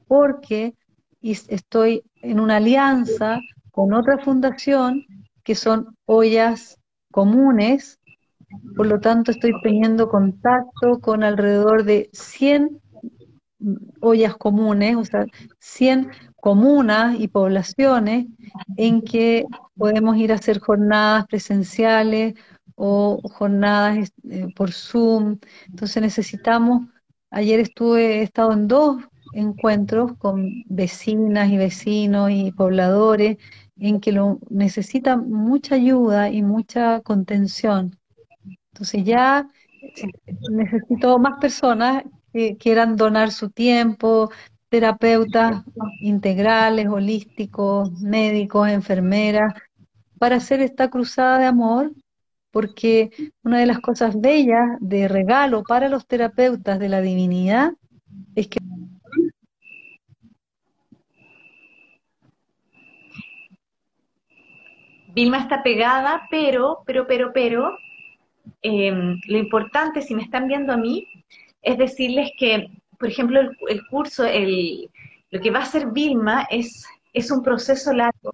porque 0.07 0.75
estoy 1.21 2.03
en 2.21 2.39
una 2.39 2.57
alianza 2.57 3.39
con 3.71 3.93
otra 3.93 4.19
fundación 4.19 5.03
que 5.43 5.55
son 5.55 5.97
ollas 6.05 6.77
comunes, 7.11 7.99
por 8.75 8.85
lo 8.85 8.99
tanto 8.99 9.31
estoy 9.31 9.53
teniendo 9.63 10.07
contacto 10.07 10.99
con 11.01 11.23
alrededor 11.23 11.83
de 11.83 12.09
100 12.13 12.79
ollas 13.99 14.37
comunes, 14.37 14.95
o 14.97 15.03
sea, 15.03 15.25
100 15.59 16.11
comunas 16.35 17.19
y 17.19 17.27
poblaciones 17.27 18.27
en 18.77 19.01
que 19.01 19.45
podemos 19.75 20.15
ir 20.17 20.31
a 20.31 20.35
hacer 20.35 20.59
jornadas 20.59 21.25
presenciales 21.25 22.35
o 22.77 23.19
jornadas 23.29 24.13
eh, 24.29 24.47
por 24.55 24.71
Zoom. 24.71 25.39
Entonces 25.67 26.01
necesitamos, 26.01 26.87
ayer 27.31 27.59
estuve, 27.59 28.19
he 28.19 28.21
estado 28.21 28.53
en 28.53 28.67
dos 28.67 29.03
encuentros 29.33 30.13
con 30.17 30.63
vecinas 30.67 31.49
y 31.49 31.57
vecinos 31.57 32.31
y 32.31 32.51
pobladores 32.51 33.37
en 33.77 33.99
que 33.99 34.11
lo 34.11 34.39
necesitan 34.49 35.29
mucha 35.29 35.75
ayuda 35.75 36.29
y 36.29 36.41
mucha 36.43 37.01
contención. 37.01 37.97
Entonces 38.71 39.03
ya 39.03 39.49
necesito 40.51 41.17
más 41.19 41.39
personas 41.39 42.03
que 42.31 42.57
quieran 42.57 42.95
donar 42.95 43.31
su 43.31 43.49
tiempo, 43.49 44.29
terapeutas 44.69 45.63
integrales, 46.01 46.87
holísticos, 46.87 47.91
médicos, 48.01 48.69
enfermeras, 48.69 49.53
para 50.19 50.37
hacer 50.37 50.61
esta 50.61 50.89
cruzada 50.89 51.39
de 51.39 51.45
amor, 51.45 51.91
porque 52.57 53.11
una 53.43 53.59
de 53.59 53.67
las 53.67 53.79
cosas 53.81 54.19
bellas 54.19 54.65
de 54.79 55.07
regalo 55.07 55.61
para 55.61 55.89
los 55.89 56.07
terapeutas 56.07 56.79
de 56.79 56.89
la 56.89 57.01
divinidad 57.01 57.73
es 58.33 58.47
que 58.47 58.57
Vilma 65.13 65.37
está 65.37 65.61
pegada, 65.61 66.23
pero, 66.31 66.79
pero, 66.87 67.05
pero, 67.05 67.31
pero, 67.31 67.77
em, 68.63 69.19
lo 69.27 69.37
importante, 69.37 70.01
si 70.01 70.15
me 70.15 70.23
están 70.23 70.47
viendo 70.47 70.73
a 70.73 70.77
mí, 70.77 71.07
es 71.61 71.77
decirles 71.77 72.31
que, 72.39 72.71
por 72.97 73.07
ejemplo, 73.07 73.39
el, 73.69 73.87
curso, 73.87 74.25
el, 74.25 74.89
lo 75.29 75.39
que 75.41 75.51
va 75.51 75.59
a 75.59 75.61
hacer 75.61 75.91
Vilma 75.91 76.47
es, 76.49 76.87
es 77.13 77.29
un 77.29 77.43
proceso 77.43 77.93
largo. 77.93 78.31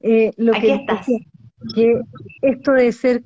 Eh, 0.00 0.32
lo 0.36 0.52
Aquí 0.52 0.66
que, 0.66 0.74
estás. 0.74 1.06
Que 1.74 2.00
esto 2.42 2.72
de 2.72 2.90
ser, 2.92 3.22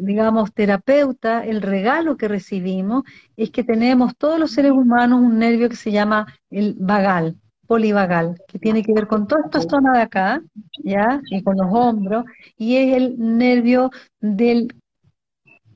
digamos, 0.00 0.52
terapeuta, 0.52 1.44
el 1.44 1.62
regalo 1.62 2.16
que 2.16 2.28
recibimos 2.28 3.02
es 3.36 3.50
que 3.50 3.64
tenemos 3.64 4.16
todos 4.16 4.38
los 4.38 4.52
seres 4.52 4.72
humanos 4.72 5.20
un 5.20 5.38
nervio 5.38 5.68
que 5.68 5.76
se 5.76 5.90
llama 5.90 6.26
el 6.50 6.76
vagal 6.78 7.36
polivagal, 7.66 8.40
que 8.48 8.58
tiene 8.58 8.82
que 8.82 8.92
ver 8.92 9.06
con 9.06 9.26
toda 9.26 9.42
esta 9.44 9.60
zona 9.60 9.92
de 9.92 10.02
acá, 10.02 10.42
¿ya? 10.84 11.20
Y 11.30 11.42
con 11.42 11.56
los 11.56 11.66
hombros, 11.70 12.24
y 12.56 12.76
es 12.76 12.96
el 12.96 13.16
nervio 13.18 13.90
del, 14.20 14.74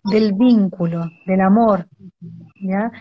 del 0.05 0.33
vínculo, 0.35 1.11
del 1.27 1.41
amor, 1.41 1.87
¿ya? 2.61 2.93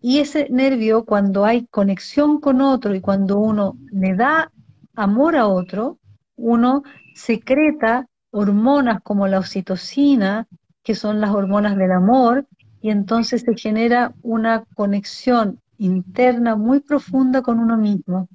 Y 0.00 0.20
ese 0.20 0.48
nervio, 0.50 1.04
cuando 1.04 1.44
hay 1.44 1.66
conexión 1.66 2.40
con 2.40 2.60
otro 2.60 2.94
y 2.94 3.00
cuando 3.00 3.38
uno 3.38 3.76
le 3.90 4.14
da 4.14 4.52
amor 4.94 5.36
a 5.36 5.48
otro, 5.48 5.98
uno 6.36 6.84
secreta 7.14 8.07
hormonas 8.30 9.00
como 9.02 9.26
la 9.26 9.38
oxitocina, 9.38 10.46
que 10.82 10.94
son 10.94 11.20
las 11.20 11.30
hormonas 11.30 11.76
del 11.76 11.92
amor, 11.92 12.46
y 12.80 12.90
entonces 12.90 13.42
se 13.42 13.56
genera 13.56 14.14
una 14.22 14.64
conexión 14.74 15.60
interna 15.78 16.56
muy 16.56 16.80
profunda 16.80 17.42
con 17.42 17.58
uno 17.58 17.76
mismo. 17.76 18.28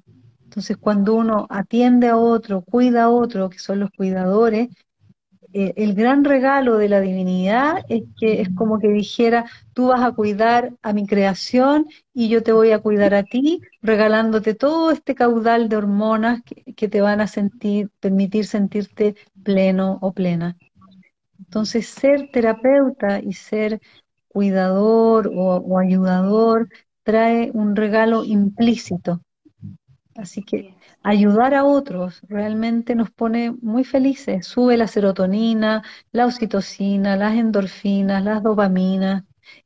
Entonces, 0.44 0.76
cuando 0.76 1.14
uno 1.14 1.46
atiende 1.50 2.08
a 2.08 2.16
otro, 2.16 2.62
cuida 2.62 3.04
a 3.04 3.10
otro, 3.10 3.50
que 3.50 3.58
son 3.58 3.80
los 3.80 3.90
cuidadores, 3.90 4.68
eh, 5.56 5.72
el 5.76 5.94
gran 5.94 6.24
regalo 6.24 6.78
de 6.78 6.88
la 6.88 7.00
divinidad 7.00 7.84
es 7.88 8.02
que 8.18 8.40
es 8.40 8.48
como 8.56 8.80
que 8.80 8.88
dijera, 8.88 9.44
tú 9.72 9.86
vas 9.86 10.02
a 10.02 10.10
cuidar 10.10 10.72
a 10.82 10.92
mi 10.92 11.06
creación 11.06 11.86
y 12.12 12.28
yo 12.28 12.42
te 12.42 12.50
voy 12.50 12.72
a 12.72 12.80
cuidar 12.80 13.14
a 13.14 13.22
ti, 13.22 13.60
regalándote 13.80 14.54
todo 14.54 14.90
este 14.90 15.14
caudal 15.14 15.68
de 15.68 15.76
hormonas 15.76 16.42
que, 16.42 16.88
te 16.88 17.00
van 17.00 17.20
a 17.20 17.28
sentir, 17.28 17.88
permitir 18.00 18.46
sentirte 18.46 19.14
pleno 19.44 19.98
o 20.02 20.12
plena. 20.12 20.56
Entonces, 21.38 21.86
ser 21.86 22.30
terapeuta 22.32 23.20
y 23.20 23.34
ser 23.34 23.80
cuidador 24.26 25.30
o 25.32 25.78
ayudador 25.78 26.68
trae 27.04 27.52
un 27.54 27.76
regalo 27.76 28.24
implícito. 28.24 29.20
Así 30.16 30.42
que 30.42 30.74
ayudar 31.02 31.54
a 31.54 31.64
otros 31.64 32.22
realmente 32.28 32.94
nos 32.94 33.10
pone 33.10 33.52
muy 33.62 33.84
felices. 33.84 34.46
Sube 34.46 34.76
la 34.76 34.86
serotonina, 34.86 35.82
la 36.12 36.26
oxitocina, 36.26 37.16
las 37.16 37.34
endorfinas, 37.34 38.22
las 38.22 38.42
dopaminas 38.42 39.24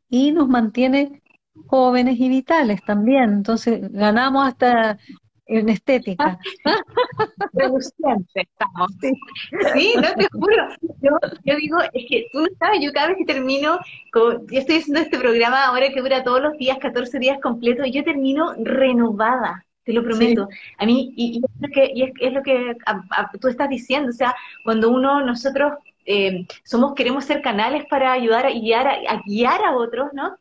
y 0.09 0.33
nos 0.33 0.49
mantiene 0.49 1.23
jóvenes 1.67 2.19
y 2.19 2.29
vitales 2.29 2.83
también. 2.85 3.31
Entonces 3.31 3.93
ganamos 3.93 4.49
hasta 4.49 4.99
en 5.49 5.69
estética. 5.69 6.39
estamos. 8.35 8.91
Sí. 9.01 9.95
no 9.97 10.15
te 10.15 10.29
juro. 10.33 10.69
Yo, 11.01 11.57
digo, 11.57 11.79
es 11.93 12.05
que 12.09 12.27
tú 12.33 12.41
no 12.41 12.49
sabes, 12.59 12.81
yo 12.83 12.93
cada 12.93 13.09
vez 13.09 13.17
que 13.19 13.25
termino, 13.25 13.79
yo 14.15 14.41
estoy 14.51 14.77
haciendo 14.77 15.01
este 15.01 15.19
programa 15.19 15.65
ahora 15.67 15.91
que 15.93 16.01
dura 16.01 16.23
todos 16.23 16.43
los 16.43 16.53
días, 16.59 16.79
14 16.79 17.19
días 17.19 17.39
completos, 17.43 17.87
y 17.87 17.93
yo 17.93 18.05
termino 18.05 18.55
renovada, 18.59 19.65
te 19.89 19.95
lo 19.95 20.05
prometo. 20.05 20.47
A 20.77 20.85
mí, 20.85 21.15
y, 21.17 21.39
es 21.43 21.61
lo 21.61 21.69
que, 21.73 21.91
y 21.95 22.03
es, 22.03 22.33
lo 22.35 22.43
que 22.43 22.77
tú 23.41 23.49
estás 23.49 23.71
diciendo, 23.71 24.11
o 24.11 24.13
sea, 24.13 24.35
cuando 24.63 24.91
uno, 24.91 25.25
nosotros 25.25 25.73
eh, 26.05 26.47
somos, 26.63 26.95
queremos 26.95 27.25
ser 27.25 27.41
canales 27.41 27.87
para 27.89 28.13
ayudar 28.13 28.45
a 28.45 28.51
guiar 28.51 28.87
a 28.87 29.23
guiar 29.25 29.65
a 29.65 29.75
otros, 29.75 30.11
¿no? 30.13 30.37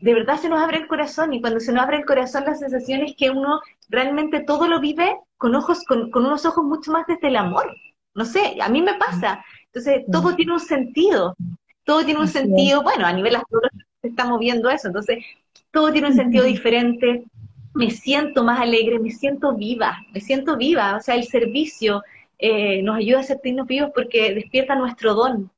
de 0.00 0.14
verdad 0.14 0.38
se 0.38 0.48
nos 0.48 0.60
abre 0.60 0.78
el 0.78 0.86
corazón 0.86 1.34
y 1.34 1.40
cuando 1.40 1.60
se 1.60 1.72
nos 1.72 1.82
abre 1.82 1.98
el 1.98 2.06
corazón 2.06 2.44
la 2.46 2.54
sensación 2.54 3.02
es 3.02 3.16
que 3.16 3.30
uno 3.30 3.60
realmente 3.88 4.40
todo 4.40 4.68
lo 4.68 4.80
vive 4.80 5.16
con 5.36 5.54
ojos, 5.54 5.84
con, 5.84 6.10
unos 6.12 6.44
ojos 6.44 6.64
mucho 6.64 6.92
más 6.92 7.06
desde 7.06 7.28
el 7.28 7.36
amor. 7.36 7.74
No 8.14 8.24
sé, 8.24 8.58
a 8.60 8.68
mí 8.68 8.82
me 8.82 8.94
pasa. 8.94 9.44
Entonces, 9.66 10.04
todo 10.10 10.34
tiene 10.34 10.52
un 10.52 10.60
sentido. 10.60 11.36
Todo 11.84 12.04
tiene 12.04 12.20
un 12.20 12.28
sentido, 12.28 12.82
bueno, 12.82 13.06
a 13.06 13.12
nivel 13.12 13.36
astronómico 13.36 13.86
se 14.02 14.08
está 14.08 14.24
moviendo 14.24 14.70
eso, 14.70 14.86
entonces 14.86 15.24
todo 15.72 15.90
tiene 15.90 16.08
un 16.08 16.14
sentido 16.14 16.44
diferente. 16.44 17.24
Me 17.74 17.90
siento 17.90 18.44
más 18.44 18.60
alegre, 18.60 18.98
me 18.98 19.10
siento 19.10 19.54
viva, 19.54 19.98
me 20.12 20.20
siento 20.20 20.56
viva. 20.56 20.96
O 20.96 21.00
sea, 21.00 21.14
el 21.14 21.24
servicio 21.24 22.02
eh, 22.38 22.82
nos 22.82 22.96
ayuda 22.96 23.20
a 23.20 23.24
sentirnos 23.24 23.66
vivos 23.66 23.90
porque 23.94 24.34
despierta 24.34 24.74
nuestro 24.74 25.14
don. 25.14 25.50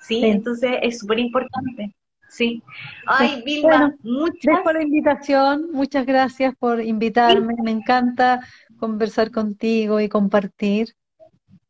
¿sí? 0.00 0.24
Entonces 0.24 0.72
es 0.82 0.98
súper 0.98 1.18
importante. 1.18 1.94
Sí. 2.28 2.62
Ay, 3.06 3.42
Vilma, 3.44 3.94
muchas 4.02 4.60
por 4.62 4.74
la 4.74 4.82
invitación, 4.82 5.72
muchas 5.72 6.04
gracias 6.04 6.54
por 6.58 6.80
invitarme. 6.80 7.54
Me 7.62 7.70
encanta 7.70 8.40
conversar 8.78 9.30
contigo 9.30 10.00
y 10.00 10.08
compartir. 10.08 10.94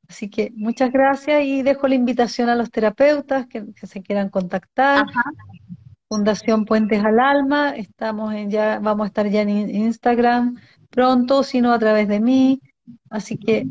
Así 0.08 0.30
que 0.30 0.52
muchas 0.56 0.90
gracias 0.90 1.44
y 1.44 1.62
dejo 1.62 1.86
la 1.86 1.94
invitación 1.94 2.48
a 2.48 2.56
los 2.56 2.70
terapeutas 2.70 3.46
que, 3.46 3.66
se 3.74 4.02
quieran 4.02 4.30
contactar. 4.30 5.04
Fundación 6.08 6.64
Puentes 6.64 7.04
al 7.04 7.20
Alma, 7.20 7.76
estamos 7.76 8.32
en 8.32 8.50
ya, 8.50 8.78
vamos 8.78 9.04
a 9.04 9.08
estar 9.08 9.28
ya 9.28 9.42
en 9.42 9.50
Instagram 9.50 10.58
pronto, 10.88 11.42
sino 11.42 11.70
a 11.70 11.78
través 11.78 12.08
de 12.08 12.18
mí. 12.18 12.60
Así 13.10 13.36
que 13.36 13.66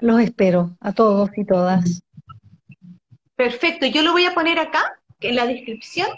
los 0.00 0.20
espero 0.20 0.76
a 0.80 0.92
todos 0.92 1.30
y 1.36 1.44
todas. 1.44 2.02
Perfecto, 3.36 3.86
yo 3.86 4.02
lo 4.02 4.12
voy 4.12 4.24
a 4.24 4.34
poner 4.34 4.58
acá 4.58 4.98
en 5.20 5.36
la 5.36 5.46
descripción 5.46 6.08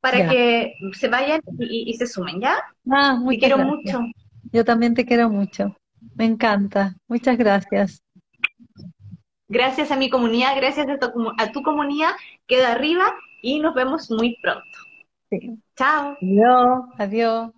para 0.00 0.28
que 0.30 0.74
se 0.94 1.08
vayan 1.08 1.40
y, 1.58 1.92
se 1.94 2.06
sumen, 2.06 2.40
¿ya? 2.40 2.56
Ah, 2.90 3.22
te 3.28 3.38
quiero 3.38 3.58
mucho. 3.58 4.00
Yo 4.52 4.64
también 4.64 4.94
te 4.94 5.04
quiero 5.04 5.28
mucho. 5.28 5.76
Me 6.14 6.24
encanta. 6.24 6.96
Muchas 7.08 7.36
gracias. 7.36 8.02
Gracias 9.48 9.92
a 9.92 9.96
mi 9.96 10.08
comunidad, 10.08 10.56
gracias 10.56 10.88
a 10.88 10.98
tu, 10.98 11.30
a 11.38 11.52
tu 11.52 11.62
comunidad. 11.62 12.12
Queda 12.46 12.72
arriba 12.72 13.14
y 13.42 13.60
nos 13.60 13.74
vemos 13.74 14.10
muy 14.10 14.38
pronto. 14.40 14.78
Sí. 15.28 15.58
Chao. 15.76 16.16
Adiós. 16.20 16.84
Adiós. 16.98 17.50